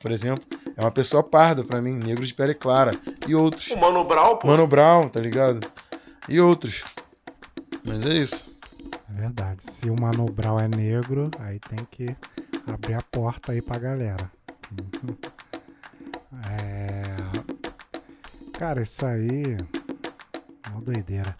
[0.00, 0.44] por exemplo,
[0.76, 2.92] é uma pessoa parda para mim, negro de pele clara.
[3.26, 3.70] E outros.
[3.70, 4.46] O Mano Brown, pô.
[4.46, 5.60] Mano Brown, tá ligado?
[6.28, 6.84] E outros.
[7.84, 8.50] Mas é isso.
[9.10, 9.64] É verdade.
[9.64, 12.16] Se o Mano Brown é negro, aí tem que
[12.66, 14.30] abrir a porta aí pra galera.
[16.50, 17.16] É...
[18.58, 19.56] Cara, isso aí.
[20.64, 21.36] É uma doideira.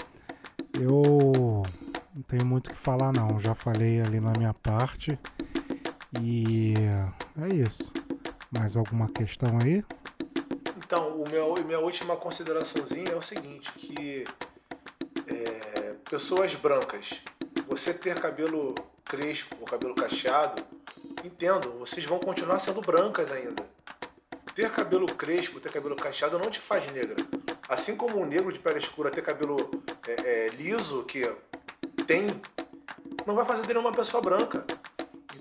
[0.79, 1.63] Eu
[2.15, 3.41] não tenho muito o que falar, não.
[3.41, 5.19] Já falei ali na minha parte.
[6.21, 6.75] E
[7.41, 7.93] é isso.
[8.51, 9.85] Mais alguma questão aí?
[10.77, 14.25] Então, o meu, minha última consideraçãozinha é o seguinte, que
[15.27, 17.21] é, pessoas brancas,
[17.67, 18.75] você ter cabelo
[19.05, 20.63] crespo ou cabelo cacheado,
[21.25, 23.65] entendo, vocês vão continuar sendo brancas ainda.
[24.55, 27.17] Ter cabelo crespo, ter cabelo cacheado não te faz negra.
[27.69, 29.71] Assim como o negro de pele escura ter cabelo
[30.07, 31.29] é, é, liso, que
[32.07, 32.27] tem,
[33.27, 34.65] não vai fazer dele uma pessoa branca.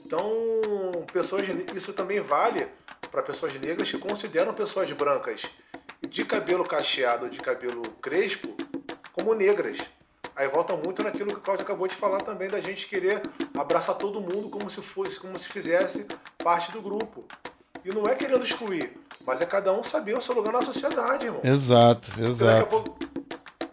[0.05, 1.45] Então, pessoas,
[1.75, 2.67] isso também vale
[3.11, 5.43] para pessoas negras que consideram pessoas brancas
[6.07, 8.55] de cabelo cacheado, de cabelo crespo,
[9.11, 9.77] como negras.
[10.35, 13.21] Aí volta muito naquilo que o Claudio acabou de falar também da gente querer
[13.55, 16.07] abraçar todo mundo como se fosse, como se fizesse
[16.39, 17.27] parte do grupo.
[17.85, 18.93] E não é querendo excluir,
[19.25, 21.41] mas é cada um saber o seu lugar na sociedade, irmão.
[21.43, 22.25] Exato, exato.
[22.25, 22.97] Porque daqui a pouco,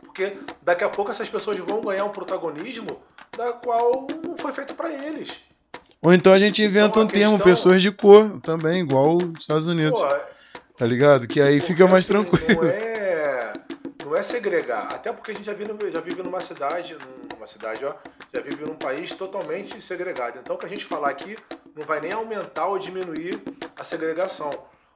[0.05, 3.01] porque daqui a pouco essas pessoas vão ganhar um protagonismo
[3.37, 5.41] da qual não foi feito para eles.
[6.03, 7.51] Ou então a gente inventa então, a um termo, questão...
[7.51, 9.99] pessoas de cor, também, igual os Estados Unidos.
[9.99, 10.09] Pô,
[10.77, 11.29] tá ligado?
[11.29, 12.63] Que aí fica mais assim, tranquilo.
[12.63, 13.53] Não é,
[14.05, 14.89] não é segregar.
[14.93, 16.97] Até porque a gente já vive, já vive numa cidade,
[17.33, 17.95] numa cidade, ó,
[18.33, 20.39] já vive num país totalmente segregado.
[20.39, 21.37] Então o que a gente falar aqui
[21.77, 23.41] não vai nem aumentar ou diminuir
[23.81, 24.51] a segregação.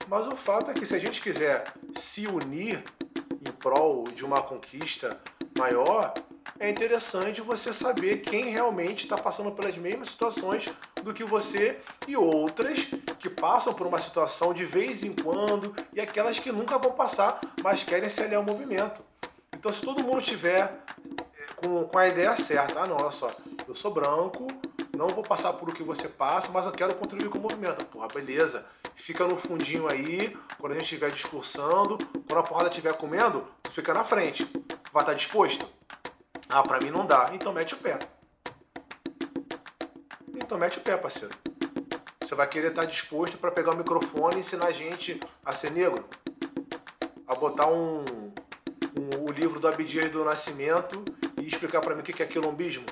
[0.06, 1.64] Mas o fato é que se a gente quiser
[1.94, 2.84] se unir
[3.40, 5.18] em prol de uma conquista
[5.56, 6.12] maior,
[6.60, 10.68] é interessante você saber quem realmente está passando pelas mesmas situações
[11.02, 12.86] do que você e outras
[13.18, 17.40] que passam por uma situação de vez em quando e aquelas que nunca vão passar,
[17.62, 19.02] mas querem se aliar ao movimento.
[19.56, 20.84] Então, se todo mundo tiver
[21.18, 23.30] eh, com, com a ideia certa, ah, não, olha só,
[23.66, 24.46] eu sou branco,
[24.94, 27.84] não vou passar por o que você passa, mas eu quero contribuir com o movimento.
[27.86, 28.64] Porra, beleza.
[28.94, 33.70] Fica no fundinho aí, quando a gente estiver discursando, quando a porrada estiver comendo, tu
[33.70, 34.48] fica na frente.
[34.92, 35.66] Vai estar disposto?
[36.48, 37.30] Ah, pra mim não dá.
[37.32, 37.98] Então mete o pé.
[40.34, 41.34] Então mete o pé, parceiro.
[42.20, 45.70] Você vai querer estar disposto para pegar o microfone e ensinar a gente a ser
[45.70, 46.04] negro?
[47.26, 48.04] A botar um,
[48.96, 51.04] um o livro do Abdias do Nascimento
[51.40, 52.86] e explicar para mim o que é quilombismo?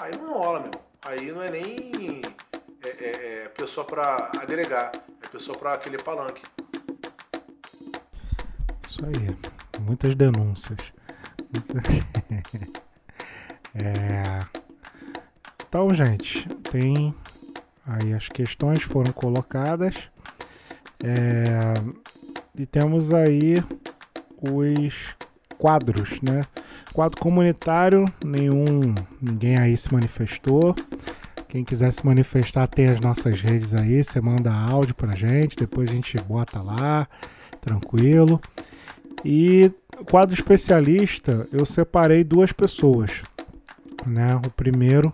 [0.00, 0.70] Aí não rola, meu.
[1.06, 2.22] Aí não é nem
[2.82, 4.90] é, é, é pessoa para agregar,
[5.22, 6.42] é pessoa para aquele palanque.
[8.82, 9.36] Isso aí.
[9.80, 10.78] Muitas denúncias.
[13.74, 14.46] é...
[15.68, 17.14] Então, gente, tem
[17.86, 20.08] aí as questões foram colocadas
[21.02, 21.74] é...
[22.56, 23.56] e temos aí
[24.40, 25.14] os
[25.58, 26.42] quadros, né?
[26.92, 30.74] Quadro comunitário, nenhum, ninguém aí se manifestou.
[31.48, 35.88] Quem quiser se manifestar tem as nossas redes aí, você manda áudio pra gente, depois
[35.88, 37.08] a gente bota lá,
[37.60, 38.40] tranquilo.
[39.24, 39.70] E
[40.10, 43.22] quadro especialista, eu separei duas pessoas,
[44.04, 44.34] né?
[44.36, 45.12] O primeiro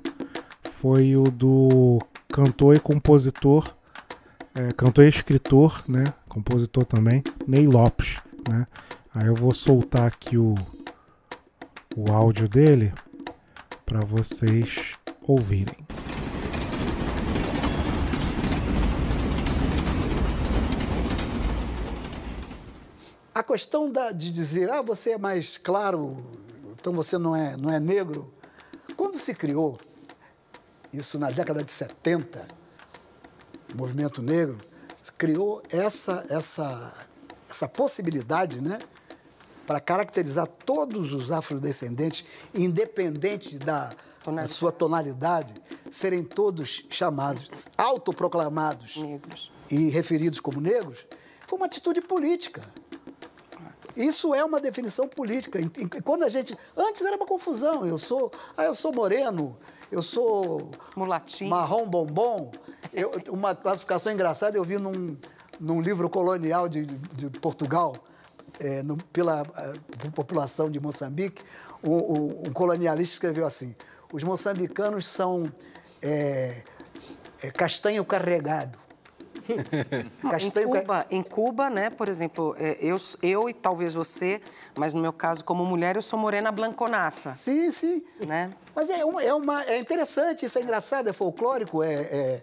[0.73, 2.01] foi o do
[2.33, 3.75] cantor e compositor,
[4.55, 6.13] é, cantor e escritor, né?
[6.29, 8.17] Compositor também, Ney Lopes,
[8.49, 8.67] né?
[9.13, 10.55] Aí eu vou soltar aqui o,
[11.97, 12.95] o áudio dele
[13.85, 15.77] para vocês ouvirem.
[23.35, 26.25] A questão da, de dizer, ah, você é mais claro,
[26.79, 28.33] então você não é, não é negro.
[28.97, 29.77] Quando se criou,
[30.93, 32.47] isso na década de 70,
[33.75, 34.57] o movimento negro,
[35.19, 36.95] criou essa, essa,
[37.49, 38.79] essa possibilidade, né?
[39.71, 43.95] Para caracterizar todos os afrodescendentes, independente da,
[44.27, 45.55] da sua tonalidade,
[45.89, 49.53] serem todos chamados, autoproclamados negros.
[49.71, 51.07] e referidos como negros,
[51.47, 52.65] foi uma atitude política.
[53.95, 55.61] Isso é uma definição política.
[56.03, 56.59] Quando a gente.
[56.77, 57.87] Antes era uma confusão.
[57.87, 58.33] Eu sou.
[58.57, 59.57] Ah, eu sou moreno,
[59.89, 60.73] eu sou.
[60.97, 61.49] Mulatinho.
[61.49, 62.51] Marrom bombom.
[62.93, 65.17] Eu, uma classificação engraçada eu vi num,
[65.61, 67.95] num livro colonial de, de Portugal,
[68.61, 69.43] é, no, pela
[70.15, 71.43] população de Moçambique.
[71.83, 73.75] Um, um, um, colonialista escreveu assim:
[74.13, 75.51] os moçambicanos são
[76.03, 76.63] é,
[77.43, 78.79] é, castanho carregado.
[80.31, 84.41] Castanho em, Cuba, em Cuba, né, por exemplo, é, eu, eu e talvez você,
[84.77, 87.33] mas no meu caso, como mulher, eu sou morena blanconaça.
[87.33, 88.05] Sim, sim.
[88.25, 88.53] Né?
[88.75, 92.43] Mas é, uma, é, é interessante, isso é engraçado, é folclórico, é, é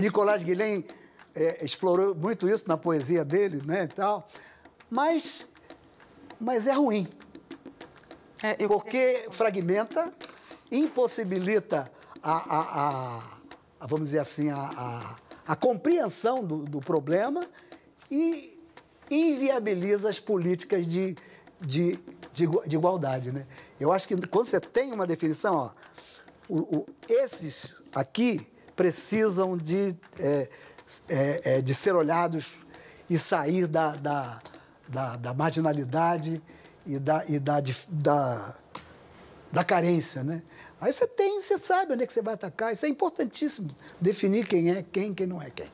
[0.00, 0.84] Nicolás Guilhem
[1.34, 4.28] é, explorou muito isso na poesia dele, né, e tal.
[4.92, 5.48] Mas,
[6.38, 7.08] mas é ruim.
[8.42, 8.66] É.
[8.68, 10.12] Porque fragmenta,
[10.70, 11.90] impossibilita
[12.22, 13.22] a, a, a,
[13.80, 15.16] a vamos dizer assim, a,
[15.46, 17.48] a, compreensão do, do problema
[18.10, 18.60] e
[19.10, 21.16] inviabiliza as políticas de,
[21.58, 21.98] de,
[22.30, 23.32] de, de, igualdade.
[23.32, 23.46] Né?
[23.80, 25.70] Eu acho que quando você tem uma definição, ó,
[26.50, 30.48] o, o, esses aqui precisam de, é,
[31.08, 32.58] é, é, de ser olhados
[33.08, 34.42] e sair da, da,
[34.88, 36.42] da, da marginalidade
[36.86, 38.54] e da, e da, da,
[39.50, 40.22] da carência.
[40.22, 40.42] Né?
[40.80, 42.72] Aí você tem, você sabe onde é que você vai atacar.
[42.72, 43.70] Isso é importantíssimo,
[44.00, 45.66] definir quem é quem, quem não é quem.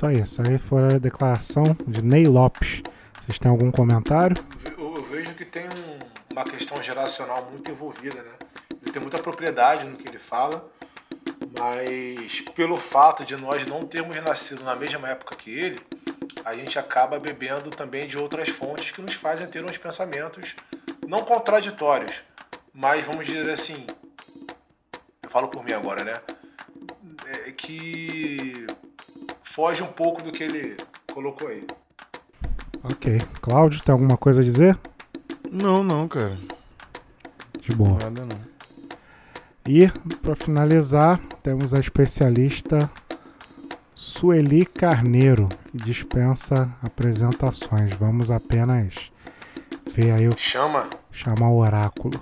[0.00, 0.40] Só isso.
[0.40, 2.82] Aí foi a declaração de Ney Lopes.
[3.20, 4.34] Vocês têm algum comentário?
[4.78, 5.99] Eu, eu vejo que tem um,
[6.40, 8.32] uma questão geracional muito envolvida, né?
[8.82, 10.66] Ele tem muita propriedade no que ele fala,
[11.58, 15.80] mas pelo fato de nós não termos nascido na mesma época que ele,
[16.42, 20.56] a gente acaba bebendo também de outras fontes que nos fazem ter uns pensamentos
[21.06, 22.22] não contraditórios,
[22.72, 23.86] mas vamos dizer assim,
[25.22, 26.20] eu falo por mim agora, né?
[27.46, 28.66] É que
[29.42, 30.76] foge um pouco do que ele
[31.12, 31.66] colocou aí.
[32.82, 33.20] Ok.
[33.42, 34.78] Cláudio, tem alguma coisa a dizer?
[35.50, 36.38] Não, não, cara.
[37.60, 37.98] De boa.
[37.98, 38.38] Nada não.
[39.66, 39.88] E,
[40.22, 42.88] para finalizar, temos a especialista
[43.94, 47.92] Sueli Carneiro, que dispensa apresentações.
[47.94, 48.94] Vamos apenas
[49.92, 50.38] ver aí o.
[50.38, 50.88] Chama!
[51.10, 52.20] Chamar o oráculo.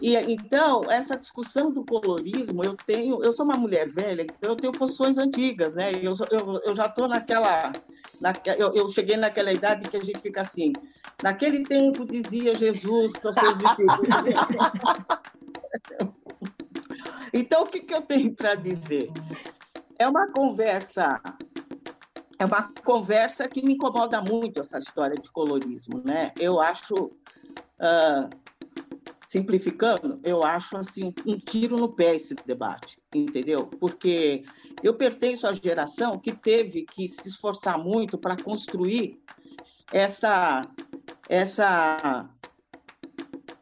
[0.00, 4.56] E então, essa discussão do colorismo, eu tenho, eu sou uma mulher velha, então eu
[4.56, 5.92] tenho posições antigas, né?
[5.92, 7.70] Eu, eu, eu já estou naquela,
[8.20, 10.72] naquela eu, eu, cheguei naquela idade que a gente fica assim,
[11.22, 14.08] naquele tempo dizia Jesus para seus discípulos.
[17.34, 19.12] então, o que, que eu tenho para dizer?
[19.98, 21.20] É uma conversa
[22.38, 26.32] é uma conversa que me incomoda muito essa história de colorismo, né?
[26.40, 28.30] Eu acho uh,
[29.30, 33.64] simplificando, eu acho assim um tiro no pé esse debate, entendeu?
[33.64, 34.42] Porque
[34.82, 39.22] eu pertenço à geração que teve que se esforçar muito para construir
[39.92, 40.62] essa
[41.28, 42.28] essa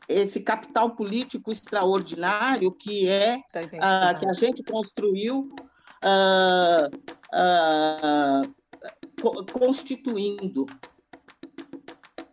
[0.08, 5.54] esse capital político extraordinário que é uh, que a gente construiu
[6.02, 6.88] uh,
[7.34, 8.54] uh,
[9.52, 10.64] constituindo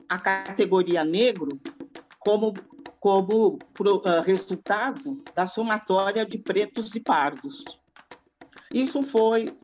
[0.07, 1.59] a categoria negro
[2.19, 2.53] como
[3.05, 7.63] como uh, resultado da somatória de pretos e pardos.
[8.73, 9.55] Isso foi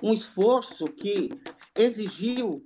[0.00, 1.28] um esforço que
[1.74, 2.62] exigiu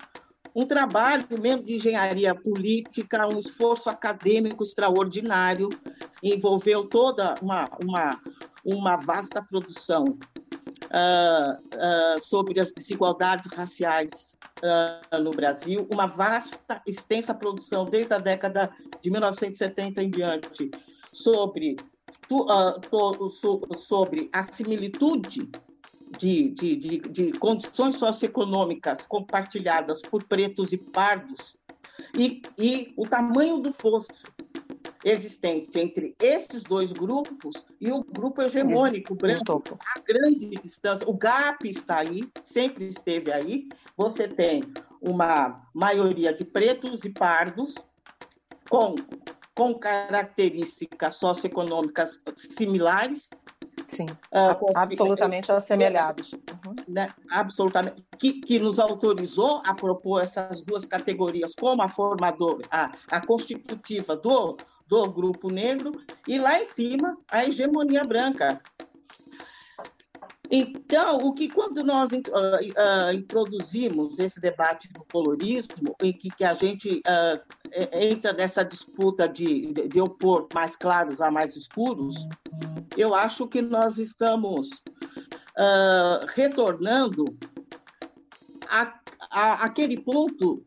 [0.54, 5.70] um trabalho mesmo de engenharia política, um esforço acadêmico extraordinário,
[6.22, 8.20] envolveu toda uma, uma,
[8.62, 10.18] uma vasta produção
[10.88, 18.18] uh, uh, sobre as desigualdades raciais uh, no Brasil, uma vasta, extensa produção desde a
[18.18, 18.70] década
[19.00, 20.70] de 1970 em diante
[21.12, 21.76] sobre,
[22.28, 22.46] tu,
[22.90, 25.50] to, so, sobre a similitude
[26.18, 31.54] de, de, de, de, condições socioeconômicas compartilhadas por pretos e pardos
[32.14, 34.24] e, e o tamanho do fosso
[35.04, 41.68] existente entre esses dois grupos e o grupo hegemônico branco, a grande distância, o gap
[41.68, 43.68] está aí, sempre esteve aí.
[43.96, 44.62] Você tem
[45.00, 47.74] uma maioria de pretos e pardos
[48.68, 48.94] com,
[49.54, 53.30] com características socioeconômicas similares.
[53.86, 56.32] Sim, uh, absolutamente assemelhados.
[56.32, 56.74] Uhum.
[56.86, 58.04] Né, absolutamente.
[58.18, 64.14] Que, que nos autorizou a propor essas duas categorias como a formadora, a, a constitutiva
[64.14, 65.92] do, do grupo negro,
[66.26, 68.60] e lá em cima a hegemonia branca.
[70.50, 76.42] Então, o que quando nós uh, uh, introduzimos esse debate do colorismo, em que, que
[76.42, 77.40] a gente uh,
[77.92, 82.14] entra nessa disputa de, de, opor mais claros a mais escuros,
[82.96, 84.70] eu acho que nós estamos
[86.34, 87.24] retornando
[88.68, 88.94] a,
[89.28, 90.64] a, aquele ponto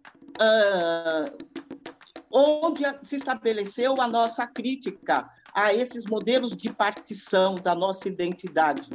[2.32, 8.90] onde se estabeleceu a nossa crítica a esses modelos de partição da nossa identidade,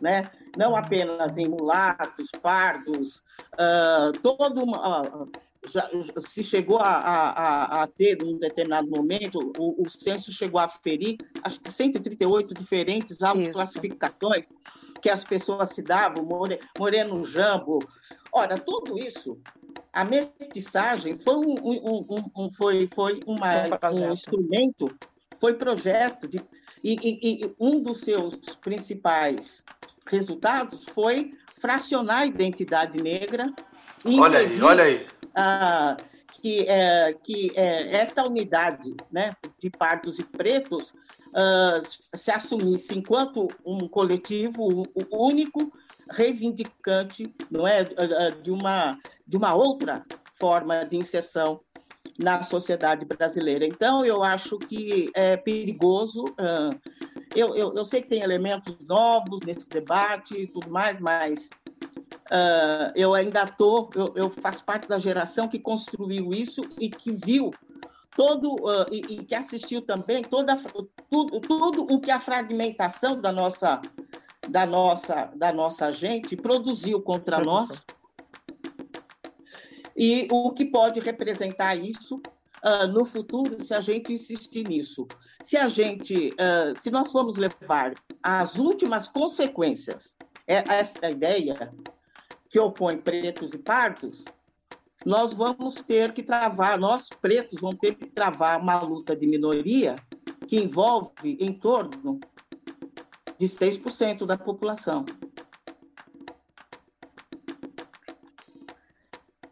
[0.00, 0.24] né?
[0.56, 3.22] não apenas em mulatos, pardos,
[3.54, 5.30] uh, todo uma, uh,
[5.66, 10.68] já, se chegou a, a, a, ter, num determinado momento, o, o censo chegou a
[10.68, 14.46] ferir, acho que 138 diferentes classificações
[15.00, 17.78] que as pessoas se davam, more, moreno jambo.
[18.32, 19.38] Ora, tudo isso,
[19.92, 24.86] a mestiçagem foi um, um, um, um foi, foi uma, um instrumento,
[25.40, 26.40] foi projeto, de,
[26.82, 29.64] e, e, e um dos seus principais
[30.06, 33.52] resultados foi fracionar a identidade negra.
[34.04, 35.06] Olha aí, olha aí.
[36.40, 40.94] Que, é, que é, esta unidade né, de pardos e pretos
[41.28, 45.72] uh, se assumisse enquanto um coletivo único,
[46.10, 47.84] reivindicante não é,
[48.42, 50.04] de, uma, de uma outra
[50.38, 51.60] forma de inserção
[52.18, 53.64] na sociedade brasileira.
[53.64, 56.24] Então, eu acho que é perigoso.
[56.24, 56.76] Uh,
[57.34, 61.48] eu, eu, eu, sei que tem elementos novos nesse debate e tudo mais, mas
[62.30, 67.12] uh, eu ainda estou, eu, eu, faço parte da geração que construiu isso e que
[67.12, 67.50] viu
[68.16, 70.56] todo uh, e, e, que assistiu também toda
[71.08, 73.80] tudo, tudo o que a fragmentação da nossa
[74.46, 77.66] da nossa da nossa gente produziu contra Produção.
[77.66, 77.86] nós
[79.96, 82.20] e o que pode representar isso
[82.64, 85.06] uh, no futuro se a gente insistir nisso
[85.44, 90.14] se a gente uh, se nós formos levar as últimas consequências
[90.46, 91.72] é essa ideia
[92.48, 94.24] que opõe pretos e pardos
[95.04, 99.94] nós vamos ter que travar, nós pretos vamos ter que travar uma luta de minoria
[100.46, 102.20] que envolve em torno
[103.38, 105.04] de 6% da população.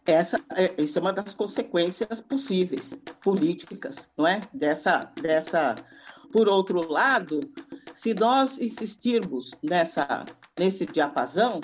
[0.05, 4.41] Essa é, é uma das consequências possíveis políticas, não é?
[4.53, 5.75] Dessa, dessa.
[6.33, 7.41] Por outro lado,
[7.95, 10.25] se nós insistirmos nessa,
[10.59, 11.61] nesse diapasão,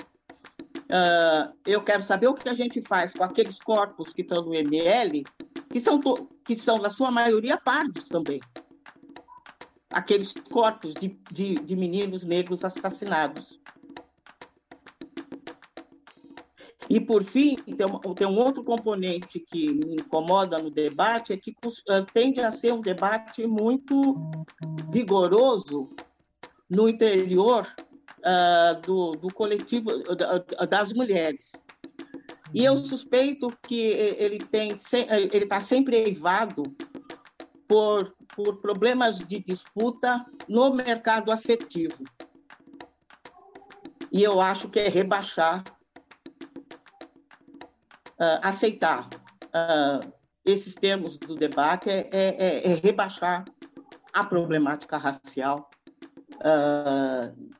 [0.83, 4.53] Uh, eu quero saber o que a gente faz com aqueles corpos que estão no
[4.53, 5.23] ML,
[5.69, 5.99] que são,
[6.43, 8.39] que são na sua maioria, pardos também.
[9.93, 13.59] Aqueles corpos de, de, de meninos negros assassinados.
[16.89, 21.37] E, por fim, tem um, tem um, outro componente que me incomoda no debate, é
[21.37, 24.15] que uh, tende a ser um debate muito
[24.91, 25.95] vigoroso
[26.69, 27.67] no interior
[28.19, 29.89] uh, do, do coletivo
[30.69, 31.51] das mulheres.
[32.53, 34.37] E eu suspeito que ele
[35.33, 36.63] está sempre eivado
[37.67, 42.03] por, por problemas de disputa no mercado afetivo.
[44.11, 45.63] E eu acho que é rebaixar,
[48.19, 49.09] uh, aceitar
[49.47, 50.13] uh,
[50.45, 53.45] esses termos do debate, é, é, é rebaixar
[54.13, 55.69] a problemática racial
[56.35, 57.53] uh,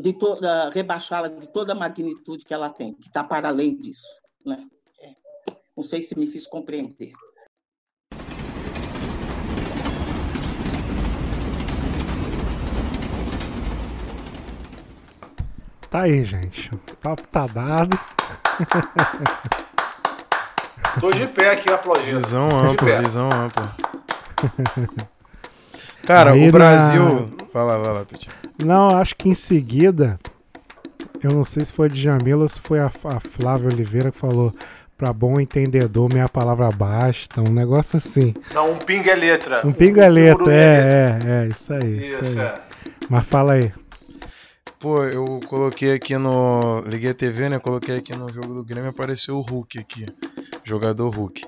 [0.00, 4.06] de toda rebaixá-la de toda a magnitude que ela tem, que está para além disso.
[4.44, 4.66] Né?
[5.00, 5.14] É.
[5.76, 7.12] Não sei se me fiz compreender.
[15.96, 16.70] Tá aí, gente.
[16.74, 17.98] O papo tá dado.
[21.00, 22.18] Tô de pé aqui aplaudindo.
[22.18, 23.74] Visão ampla, visão ampla.
[26.04, 27.30] Cara, aí o Brasil.
[27.40, 27.46] Na...
[27.46, 28.28] Fala, vai lá, Petit.
[28.62, 30.20] Não, acho que em seguida,
[31.22, 34.18] eu não sei se foi de Jamila ou se foi a, a Flávia Oliveira que
[34.18, 34.54] falou
[34.98, 38.34] para bom entendedor, meia palavra basta, um negócio assim.
[38.52, 39.66] Não, um pinga é letra.
[39.66, 42.02] Um pinga é letra, é, é, é, isso aí.
[42.02, 42.46] Isso, isso aí.
[42.46, 42.60] É.
[43.08, 43.72] Mas fala aí.
[44.86, 46.80] Pô, eu coloquei aqui no.
[46.86, 47.58] Liguei a TV, né?
[47.58, 50.06] Coloquei aqui no jogo do Grêmio apareceu o Hulk aqui.
[50.62, 51.44] Jogador Hulk.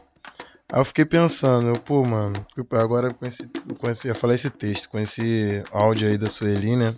[0.72, 4.50] Aí eu fiquei pensando, eu, pô, mano, agora com esse, com esse, eu falei esse
[4.50, 6.92] texto, com esse áudio aí da Sueli, né?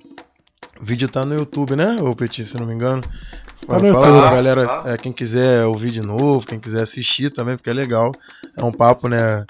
[0.80, 3.02] O vídeo tá no YouTube, né, ô Petit, se não me engano.
[3.02, 7.54] Tá Fala, fala pra galera, é, quem quiser ouvir de novo, quem quiser assistir também,
[7.54, 8.14] porque é legal.
[8.56, 9.44] É um papo, né,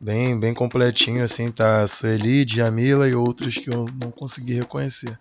[0.00, 5.16] bem, bem completinho, assim, tá Sueli, Djamila e outros que eu não consegui reconhecer.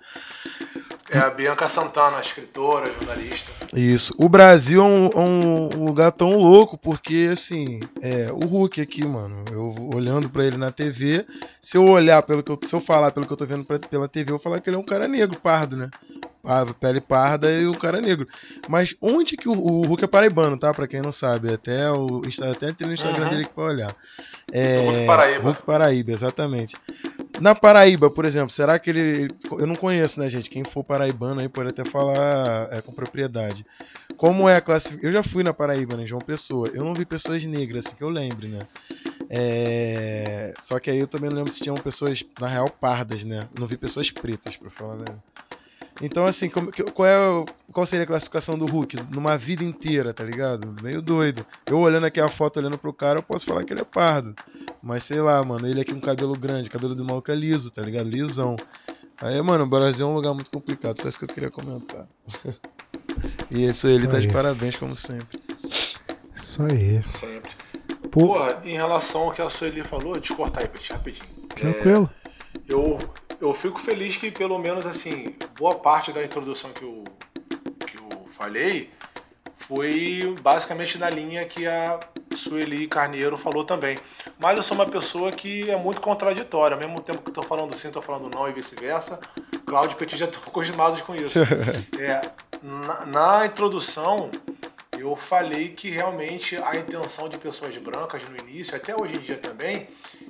[1.12, 3.52] É a Bianca Santana, escritora, jornalista.
[3.74, 4.14] Isso.
[4.18, 9.06] O Brasil é um, é um lugar tão louco, porque, assim, é, o Hulk aqui,
[9.06, 11.26] mano, eu olhando para ele na TV,
[11.60, 13.78] se eu olhar pelo que eu, se eu falar pelo que eu tô vendo pra,
[13.78, 15.90] pela TV, eu vou falar que ele é um cara negro, pardo, né?
[16.80, 18.28] pele parda e o cara negro.
[18.68, 20.74] Mas onde que o, o Hulk é paraibano, tá?
[20.74, 23.30] Pra quem não sabe, até o até tem no Instagram uhum.
[23.30, 23.96] dele aqui pra olhar.
[24.52, 25.44] É, Hulk Paraíba.
[25.44, 26.76] Hulk Paraíba, exatamente.
[27.42, 29.28] Na Paraíba, por exemplo, será que ele.
[29.52, 30.48] Eu não conheço, né, gente?
[30.48, 33.66] Quem for paraibano aí pode até falar é, com propriedade.
[34.16, 35.10] Como é a classificação?
[35.10, 36.68] Eu já fui na Paraíba, né, João Pessoa.
[36.68, 38.68] Eu não vi pessoas negras, assim que eu lembre, né?
[39.28, 40.54] É...
[40.62, 43.48] Só que aí eu também não lembro se tinham pessoas, na real, pardas, né?
[43.58, 45.06] Não vi pessoas pretas, pra falar, né?
[46.00, 48.98] Então, assim, como, qual, é, qual seria a classificação do Hulk?
[49.12, 50.76] Numa vida inteira, tá ligado?
[50.84, 51.44] Meio doido.
[51.66, 54.36] Eu olhando aqui a foto, olhando pro cara, eu posso falar que ele é pardo.
[54.82, 57.82] Mas sei lá, mano, ele aqui com cabelo grande, cabelo do maluco é liso, tá
[57.82, 58.10] ligado?
[58.10, 58.56] Lisão.
[59.22, 62.08] Aí, mano, o Brasil é um lugar muito complicado, só isso que eu queria comentar.
[63.52, 65.40] e isso, ele tá de parabéns, como sempre.
[66.36, 67.04] Isso aí.
[67.08, 67.52] Sempre.
[68.10, 71.24] Pô, em relação ao que a Sueli falou, te cortar aí, rapidinho.
[71.56, 72.10] Tranquilo.
[72.28, 72.32] É,
[72.68, 72.98] eu,
[73.40, 77.04] eu fico feliz que, pelo menos, assim, boa parte da introdução que eu,
[77.86, 78.90] que eu falei
[79.56, 82.00] foi basicamente na linha que a
[82.36, 83.98] Sueli Carneiro falou também.
[84.40, 86.76] Mas eu sou uma pessoa que é muito contraditória.
[86.76, 89.20] Ao mesmo tempo que estou falando sim, estou falando não e vice-versa.
[89.66, 91.40] Cláudio e Petit já estão acostumados com isso.
[92.00, 92.22] é,
[92.62, 94.30] na, na introdução,
[94.98, 99.38] eu falei que realmente a intenção de pessoas brancas no início, até hoje em dia
[99.38, 99.88] também,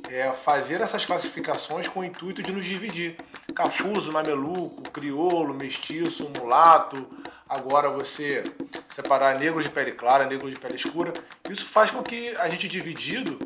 [0.09, 3.17] é fazer essas classificações com o intuito de nos dividir.
[3.53, 7.05] Cafuso, mameluco, crioulo, mestiço, mulato,
[7.51, 8.43] agora você
[8.87, 11.11] separar negro de pele clara, negro de pele escura.
[11.49, 13.37] Isso faz com que a gente dividido,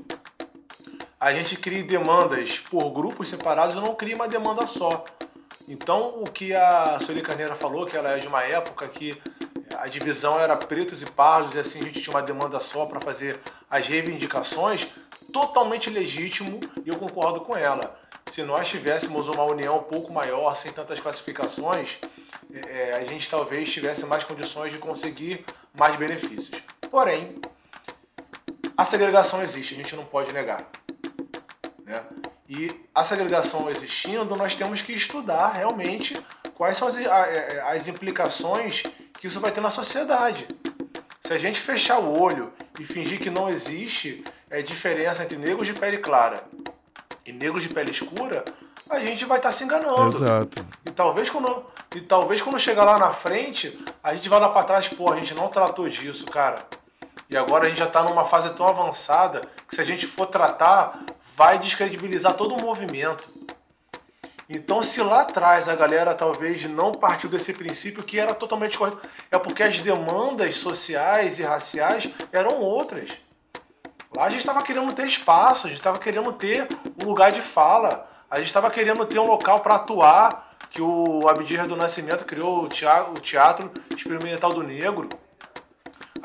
[1.19, 5.03] a gente crie demandas por grupos separados e não crie uma demanda só.
[5.68, 9.19] Então, o que a Sueli Carneira falou, que ela é de uma época que
[9.80, 12.99] a divisão era pretos e pardos, e assim a gente tinha uma demanda só para
[12.99, 13.39] fazer
[13.69, 14.88] as reivindicações,
[15.31, 17.99] totalmente legítimo, e eu concordo com ela.
[18.27, 21.99] Se nós tivéssemos uma união um pouco maior, sem tantas classificações,
[22.53, 26.61] é, a gente talvez tivesse mais condições de conseguir mais benefícios.
[26.89, 27.39] Porém,
[28.76, 30.68] a segregação existe, a gente não pode negar.
[31.84, 32.03] Né?
[32.48, 36.16] E a segregação existindo, nós temos que estudar realmente
[36.54, 38.84] quais são as, as implicações
[39.20, 40.48] que isso vai ter na sociedade.
[41.22, 45.66] Se a gente fechar o olho e fingir que não existe é, diferença entre negros
[45.66, 46.44] de pele clara
[47.26, 48.46] e negros de pele escura,
[48.92, 50.08] a gente vai estar tá se enganando.
[50.08, 50.64] Exato.
[50.86, 51.66] E talvez quando,
[51.96, 55.16] e talvez quando chegar lá na frente, a gente vai lá para trás, pô, a
[55.16, 56.60] gente não tratou disso, cara.
[57.30, 60.27] E agora a gente já está numa fase tão avançada que se a gente for
[60.27, 60.99] tratar,
[61.35, 63.23] vai descredibilizar todo o movimento.
[64.47, 68.99] Então, se lá atrás a galera talvez não partiu desse princípio que era totalmente correto,
[69.31, 73.10] é porque as demandas sociais e raciais eram outras.
[74.15, 76.68] Lá a gente estava querendo ter espaço, a gente estava querendo ter
[77.02, 81.27] um lugar de fala, a gente estava querendo ter um local para atuar, que o
[81.27, 85.10] Abdir do Nascimento criou o teatro, o teatro Experimental do Negro.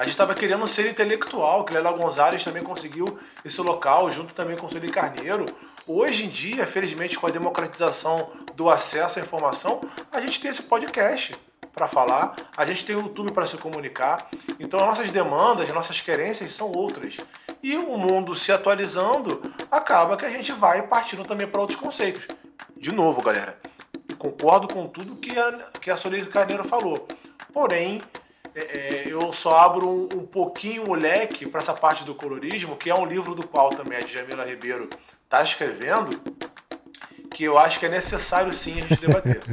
[0.01, 4.57] A gente estava querendo ser intelectual, que Lela Gonzalez também conseguiu esse local, junto também
[4.57, 5.45] com o Sueli Carneiro.
[5.87, 10.63] Hoje em dia, felizmente, com a democratização do acesso à informação, a gente tem esse
[10.63, 11.39] podcast
[11.75, 14.31] para falar, a gente tem o YouTube para se comunicar.
[14.59, 17.19] Então, as nossas demandas, as nossas querências são outras.
[17.63, 22.27] E o mundo se atualizando, acaba que a gente vai partindo também para outros conceitos.
[22.75, 23.61] De novo, galera,
[24.17, 27.07] concordo com tudo que a, que a Solis Carneiro falou.
[27.53, 28.01] Porém,
[28.55, 32.77] é, é, eu só abro um, um pouquinho o leque para essa parte do colorismo,
[32.77, 34.89] que é um livro do qual também a Djamila Ribeiro
[35.25, 36.21] está escrevendo,
[37.33, 39.41] que eu acho que é necessário sim a gente debater.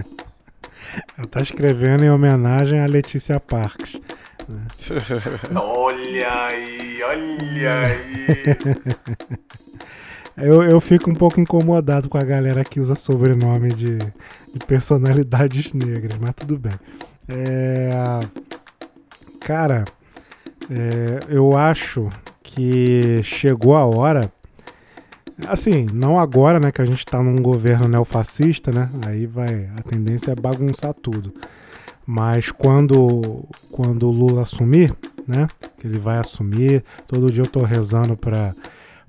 [1.17, 3.99] Ela está escrevendo em homenagem a Letícia Parks.
[4.47, 4.65] Né?
[5.55, 8.27] olha aí, olha aí.
[10.39, 15.73] Eu, eu fico um pouco incomodado com a galera que usa sobrenome de, de personalidades
[15.73, 16.73] negras, mas tudo bem.
[17.27, 17.89] É,
[19.47, 19.85] cara,
[20.69, 22.09] é, eu acho
[22.43, 24.29] que chegou a hora
[25.47, 28.89] Assim, não agora, né, que a gente tá num governo neofascista, né?
[29.05, 31.31] Aí vai, a tendência é bagunçar tudo.
[32.03, 34.95] Mas quando quando o Lula assumir,
[35.27, 35.47] né,
[35.77, 38.51] que ele vai assumir, todo dia eu tô rezando para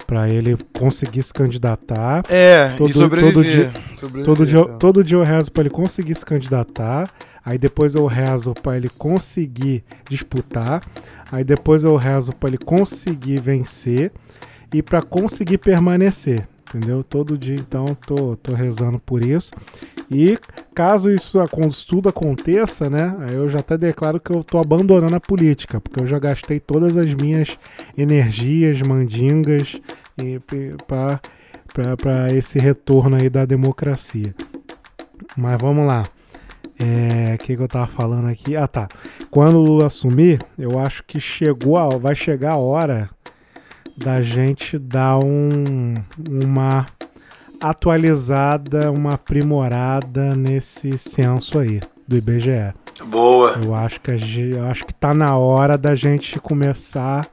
[0.07, 2.23] para ele conseguir se candidatar.
[2.29, 3.33] É, todo, e sobreviver.
[3.33, 4.79] Todo dia, sobreviver, todo, dia, então.
[4.79, 7.09] todo dia eu rezo para ele conseguir se candidatar.
[7.49, 10.83] Aí depois eu rezo para ele conseguir disputar.
[11.33, 14.13] Aí depois eu rezo para ele conseguir vencer
[14.71, 17.03] e para conseguir permanecer, entendeu?
[17.03, 19.51] Todo dia, então, tô, tô rezando por isso.
[20.11, 20.37] E
[20.75, 21.39] caso isso
[21.87, 23.17] tudo aconteça, né?
[23.33, 26.99] Eu já até declaro que eu tô abandonando a política, porque eu já gastei todas
[26.99, 27.59] as minhas
[27.97, 29.81] energias, mandingas
[31.97, 34.35] para esse retorno aí da democracia.
[35.35, 36.05] Mas vamos lá.
[36.79, 38.57] É, o que, que eu tava falando aqui?
[38.57, 38.89] Ah, tá.
[39.31, 43.11] Quando o Lula assumir, eu acho que chegou a, vai chegar a hora
[43.97, 45.95] da gente dar um,
[46.31, 46.87] uma
[47.61, 52.73] atualizada, uma aprimorada nesse censo aí do IBGE.
[53.07, 53.59] Boa.
[53.63, 57.29] Eu acho que eu acho que tá na hora da gente começar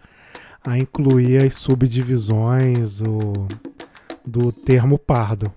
[0.66, 3.48] a incluir as subdivisões o,
[4.26, 5.52] do termo pardo.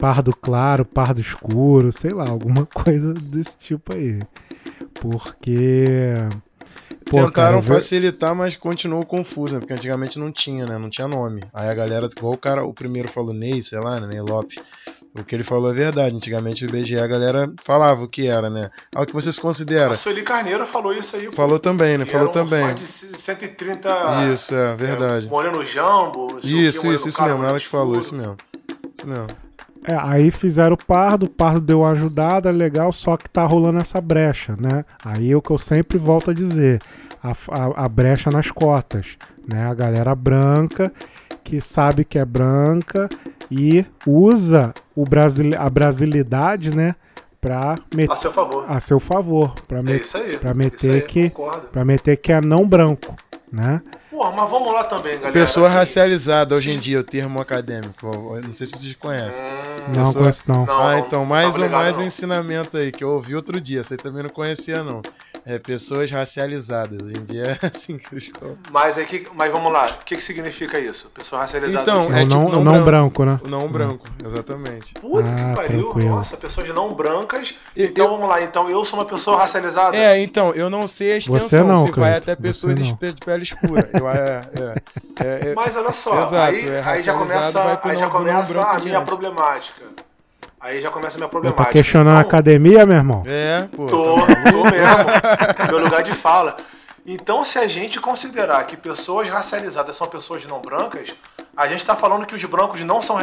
[0.00, 4.20] Pardo claro, pardo escuro, sei lá, alguma coisa desse tipo aí.
[4.94, 6.14] Porque.
[7.04, 9.60] Pô, Tentaram cara, facilitar, mas continuou confuso, né?
[9.60, 10.78] Porque antigamente não tinha, né?
[10.78, 11.42] Não tinha nome.
[11.52, 14.06] Aí a galera, igual o cara, o primeiro falou Ney, sei lá, né?
[14.06, 14.62] Ney Lopes.
[15.18, 16.14] O que ele falou é verdade.
[16.14, 18.70] Antigamente o IBGE a galera falava o que era, né?
[18.94, 19.90] Ah, o que vocês consideram?
[19.90, 21.26] A Sueli Carneiro falou isso aí.
[21.32, 22.04] Falou também, né?
[22.04, 22.62] Falou também.
[22.62, 24.32] Mais de 130.
[24.32, 25.26] Isso, é verdade.
[25.26, 26.38] É, Moreno Jambo.
[26.44, 27.42] Isso, que, isso, isso mesmo.
[27.42, 28.36] Ela que falou, isso mesmo.
[28.94, 29.26] Isso mesmo.
[29.90, 33.80] É, aí fizeram o Pardo, o Pardo deu uma ajudada, legal, só que tá rolando
[33.80, 34.84] essa brecha, né?
[35.04, 36.78] Aí é o que eu sempre volto a dizer,
[37.20, 39.18] a, a, a brecha nas cotas,
[39.48, 39.66] né?
[39.66, 40.92] A galera branca
[41.42, 43.08] que sabe que é branca
[43.50, 46.94] e usa o Brasil, a brasilidade, né?
[47.40, 48.12] Pra met...
[48.12, 48.64] A seu favor.
[48.68, 49.54] A seu favor.
[49.66, 50.38] Pra, é isso aí.
[50.38, 51.32] pra meter que.
[51.72, 53.16] Pra meter que é não branco,
[53.52, 53.82] né?
[54.10, 55.32] Porra, mas vamos lá também, galera.
[55.32, 58.38] Pessoa assim, racializada hoje em dia, o termo acadêmico.
[58.42, 59.44] Não sei se vocês conhecem.
[59.46, 60.22] Hum, não, Pessoa...
[60.22, 60.66] conheço não.
[60.66, 60.80] não.
[60.80, 63.84] Ah, então mais um, mais um ensinamento aí que eu ouvi outro dia.
[63.84, 65.00] Você também não conhecia, não.
[65.46, 67.06] É pessoas racializadas.
[67.06, 68.58] Hoje em dia é assim que eles falam.
[68.70, 71.08] Mas, é que, mas vamos lá, o que, que significa isso?
[71.10, 71.82] Pessoa racializada.
[71.82, 73.40] Então, é, é tipo, não, não, não branco, branco, né?
[73.48, 74.94] Não branco, exatamente.
[74.94, 75.82] Puta ah, que pariu.
[75.84, 76.16] Tranquilo.
[76.16, 77.54] Nossa, pessoas não brancas.
[77.76, 79.96] Então eu, vamos lá, então eu sou uma pessoa racializada.
[79.96, 81.48] É, então, eu não sei a extensão.
[81.48, 83.88] Você não, se vai até pessoas de pele escura.
[83.92, 84.74] Eu, é, é.
[85.24, 88.78] É, é, Mas olha só, exato, aí, é aí já começa, aí já começa a
[88.78, 89.84] minha problemática.
[90.60, 91.64] Aí já começa a minha problemática.
[91.64, 93.22] Tá questionando então, a academia, meu irmão?
[93.26, 93.86] É, pô.
[93.86, 95.66] Tô, tá tô mesmo.
[95.70, 96.56] meu lugar de fala.
[97.06, 101.14] Então, se a gente considerar que pessoas racializadas são pessoas não brancas,
[101.56, 103.18] a gente está falando que os brancos não são,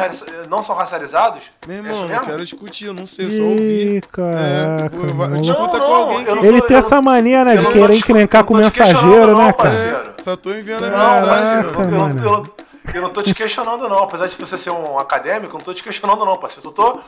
[0.48, 1.44] não são racializados?
[1.66, 4.02] Meu é irmão, é eu quero discutir, eu não sei, eu só ouvi.
[4.12, 6.24] Caraca, é, discuta não, com alguém.
[6.24, 6.46] Que...
[6.46, 10.14] Ele tem essa mania, né, de querer encrencar com o mensageiro, né, cara?
[10.22, 11.90] Só tô enviando a mensagem.
[11.90, 12.56] Não, eu, eu,
[12.94, 14.02] eu não tô te questionando, não.
[14.02, 16.68] Apesar de você ser um acadêmico, eu não tô te questionando, não, parceiro.
[16.68, 17.00] Eu só tô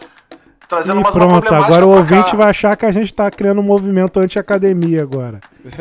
[0.70, 2.36] trazendo e mais pronto, uma agora o ouvinte cá.
[2.36, 5.40] vai achar que a gente tá criando um movimento anti-academia agora.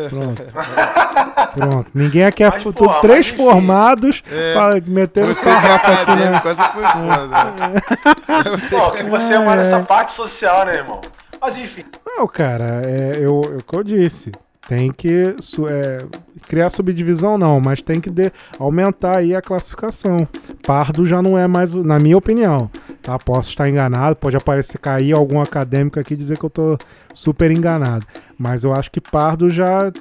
[0.09, 0.41] Pronto.
[1.55, 1.91] pronto.
[1.93, 6.39] Ninguém aqui é mas, porra, três formados é, para meter o sarrafo aqui, né?
[6.41, 8.69] Quase foi foda.
[8.69, 10.99] Pô, que você é mais essa parte social, né, irmão?
[11.39, 11.85] Mas enfim.
[12.05, 14.31] Não, cara, é, eu, é o que eu disse.
[14.69, 15.35] Tem que
[15.67, 16.05] é,
[16.47, 20.27] criar subdivisão, não, mas tem que de, aumentar aí a classificação.
[20.61, 22.69] Pardo já não é mais, na minha opinião,
[23.01, 23.17] tá?
[23.17, 26.77] Posso estar enganado, pode aparecer cair algum acadêmico aqui dizer que eu tô
[27.15, 28.05] super enganado.
[28.37, 29.91] Mas eu acho que pardo já,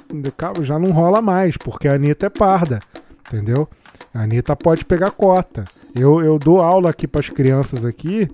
[0.61, 2.79] já não rola mais, porque a Anitta é parda,
[3.27, 3.67] entendeu?
[4.13, 5.63] A Anitta pode pegar cota.
[5.95, 8.29] Eu, eu dou aula aqui para as crianças aqui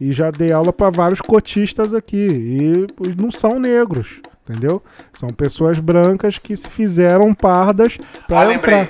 [0.00, 2.86] e já dei aula para vários cotistas aqui e
[3.20, 4.82] não são negros entendeu?
[5.12, 8.88] São pessoas brancas que se fizeram pardas para ah, entrar.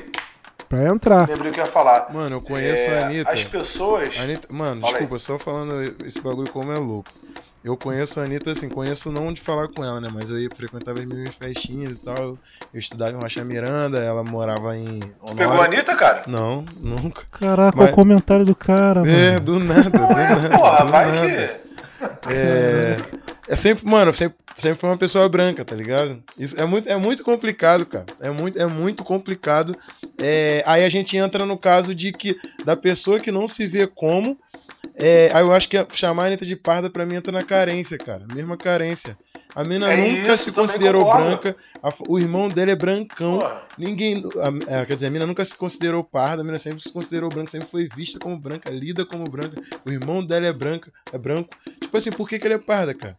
[0.69, 1.29] Pra entrar.
[1.29, 2.13] Lembrei o que eu ia falar.
[2.13, 3.31] Mano, eu conheço é, a Anitta.
[3.31, 4.19] As pessoas.
[4.19, 5.21] Anitta, mano, Fala desculpa, aí.
[5.21, 7.11] só falando esse bagulho como é louco.
[7.65, 10.09] Eu conheço a Anitta, assim, conheço não de falar com ela, né?
[10.13, 12.39] Mas eu ia frequentava as minhas festinhas e tal.
[12.73, 15.01] Eu estudava em Rocha Miranda, ela morava em.
[15.21, 15.37] Honório.
[15.37, 16.23] Pegou a Anitta, cara?
[16.29, 17.23] Não, nunca.
[17.31, 17.91] Caraca, Mas...
[17.91, 19.41] o comentário do cara, é, mano.
[19.41, 20.51] do nada, do nada.
[20.57, 21.29] Porra, do vai nada.
[21.29, 21.67] que.
[22.33, 22.97] É,
[23.49, 26.23] é sempre, mano, sempre, sempre foi uma pessoa branca, tá ligado?
[26.39, 28.07] Isso é muito, é muito complicado, cara.
[28.21, 29.77] É muito, é muito complicado.
[30.19, 33.87] É, aí a gente entra no caso de que da pessoa que não se vê
[33.87, 34.39] como.
[34.95, 37.99] É, aí eu acho que chamar a Anitta de parda pra mim entra na carência,
[37.99, 38.25] cara.
[38.35, 39.17] Mesma carência.
[39.57, 41.57] A mina é nunca isso, se considerou branca.
[41.83, 43.39] A, o irmão dele é brancão.
[43.39, 43.63] Porra.
[43.79, 44.23] Ninguém.
[44.69, 47.31] A, a, quer dizer, a mina nunca se considerou parda, a mina sempre se considerou
[47.31, 49.59] branca, sempre foi vista como branca, lida como branca.
[49.87, 51.57] O irmão dela é branca, é branco.
[51.81, 53.17] Tipo assim, por que, que ele é parda, cara?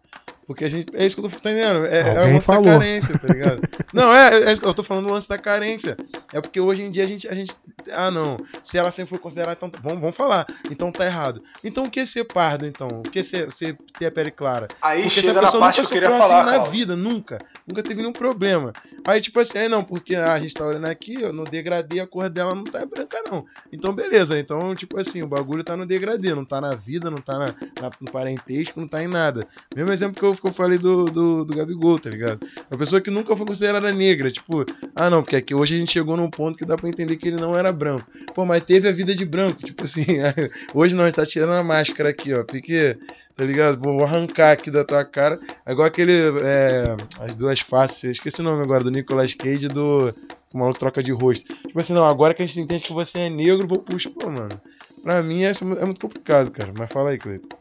[0.48, 0.96] Porque a gente.
[0.96, 1.86] É isso que eu tô entendendo.
[1.86, 2.64] É, é o lance falou.
[2.64, 3.62] da carência, tá ligado?
[3.94, 5.98] não, é, é, Eu tô falando do lance da carência.
[6.32, 7.28] É porque hoje em dia a gente.
[7.28, 7.52] A gente
[7.92, 8.38] ah, não.
[8.64, 9.58] Se ela sempre foi considerada.
[9.58, 10.46] Então, vamos, vamos falar.
[10.72, 11.44] Então tá errado.
[11.66, 12.88] Então o que é ser pardo, então?
[12.88, 14.70] O que é ser, ser ter a pele clara?
[14.82, 17.40] Aí porque chega essa pessoa nunca que eu queria assim falar, na vida, nunca.
[17.68, 18.72] Nunca teve nenhum problema.
[19.06, 22.00] Aí, tipo assim, aí não, porque ah, a gente tá olhando aqui, eu no degradê,
[22.00, 23.46] a cor dela não tá branca, não.
[23.72, 24.40] Então, beleza.
[24.40, 27.46] Então, tipo assim, o bagulho tá no degradê, não tá na vida, não tá na,
[27.82, 29.46] na no parentesco, não tá em nada.
[29.76, 32.40] Mesmo exemplo que eu, que eu falei do do, do Gabigol, tá ligado?
[32.70, 34.66] Uma pessoa que nunca foi considerada negra, tipo,
[34.96, 37.28] ah não, porque aqui hoje a gente chegou num ponto que dá pra entender que
[37.28, 38.08] ele não era branco.
[38.34, 40.06] Pô, mas teve a vida de branco, tipo assim,
[40.74, 42.98] hoje nós tá tirando a máscara aqui, ó, porque
[43.38, 43.80] tá ligado?
[43.80, 45.40] Vou arrancar aqui da tua cara.
[45.66, 46.14] É igual aquele.
[46.44, 48.12] É, as duas faces.
[48.12, 50.14] Esqueci o nome agora do Nicolas Cage do.
[50.52, 51.54] O maluco troca de rosto.
[51.54, 54.10] Tipo assim, não, agora que a gente entende que você é negro, vou puxar.
[54.10, 54.60] Pô, mano.
[55.04, 56.74] Pra mim é, é muito complicado, cara.
[56.76, 57.56] Mas fala aí, Cleiton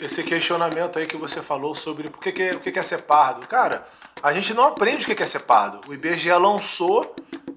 [0.00, 3.46] esse questionamento aí que você falou sobre por que, que, o que é ser pardo.
[3.46, 3.86] Cara,
[4.22, 5.80] a gente não aprende o que é ser pardo.
[5.88, 7.14] O IBGE lançou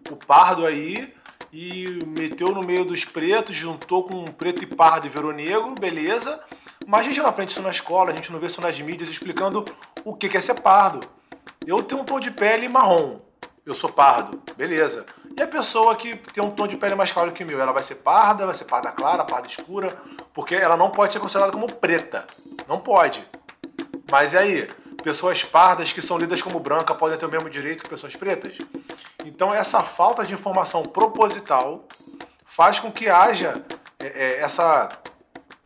[0.10, 1.14] o pardo aí
[1.52, 6.40] e meteu no meio dos pretos, juntou com preto e pardo e virou negro, beleza.
[6.88, 9.10] Mas a gente não aprende isso na escola, a gente não vê isso nas mídias
[9.10, 9.66] explicando
[10.04, 11.02] o que é ser pardo.
[11.66, 13.20] Eu tenho um tom de pele marrom,
[13.66, 15.06] eu sou pardo, beleza.
[15.38, 17.72] E a pessoa que tem um tom de pele mais claro que o meu, ela
[17.72, 19.96] vai ser parda, vai ser parda clara, parda escura,
[20.34, 22.26] porque ela não pode ser considerada como preta.
[22.68, 23.26] Não pode.
[24.10, 24.70] Mas e aí?
[25.04, 28.58] Pessoas pardas que são lidas como branca podem ter o mesmo direito que pessoas pretas?
[29.26, 31.86] Então essa falta de informação proposital
[32.46, 33.64] faz com que haja
[33.98, 34.90] é, é, essa,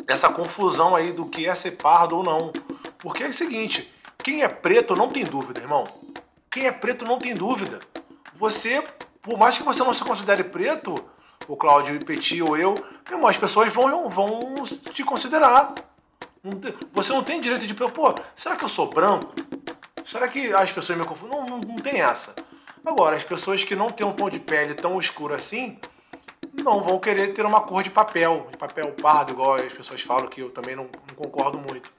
[0.07, 2.53] essa confusão aí do que é ser pardo ou não.
[2.97, 3.93] Porque é o seguinte,
[4.23, 5.83] quem é preto não tem dúvida, irmão.
[6.49, 7.79] Quem é preto não tem dúvida.
[8.35, 8.83] Você,
[9.25, 11.03] por mais que você não se considere preto,
[11.47, 12.75] o Cláudio Petit ou eu,
[13.09, 15.73] irmão, as pessoas vão, vão te considerar.
[16.93, 19.33] Você não tem direito de, pô, será que eu sou branco?
[20.05, 21.39] Será que as pessoas me confundem?
[21.39, 22.35] Não, não, não tem essa.
[22.85, 25.79] Agora, as pessoas que não têm um tom de pele tão escuro assim,
[26.53, 30.27] não vão querer ter uma cor de papel, de papel pardo, igual as pessoas falam,
[30.27, 31.91] que eu também não, não concordo muito.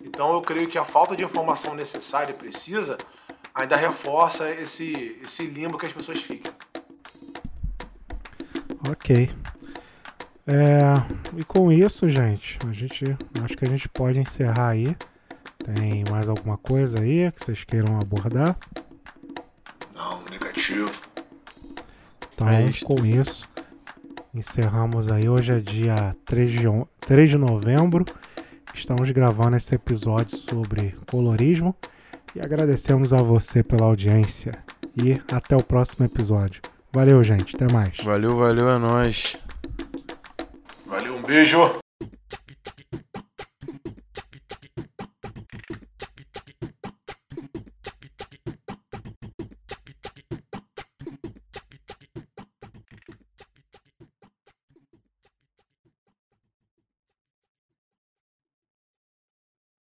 [0.00, 2.96] Então eu creio que a falta de informação necessária e precisa
[3.54, 6.52] ainda reforça esse, esse limbo que as pessoas ficam.
[8.88, 9.30] Ok.
[10.46, 10.82] É,
[11.36, 14.96] e com isso, gente, a gente acho que a gente pode encerrar aí.
[15.64, 18.56] Tem mais alguma coisa aí que vocês queiram abordar?
[19.94, 20.90] Não, negativo.
[22.32, 23.46] Então, é com isso,
[24.34, 25.28] encerramos aí.
[25.28, 26.66] Hoje é dia 3 de,
[27.00, 28.04] 3 de novembro.
[28.74, 31.76] Estamos gravando esse episódio sobre colorismo
[32.34, 34.52] e agradecemos a você pela audiência.
[34.96, 36.60] E até o próximo episódio.
[36.92, 37.54] Valeu, gente.
[37.54, 37.96] Até mais.
[37.98, 39.36] Valeu, valeu, é nóis.
[40.86, 41.58] Valeu, um beijo.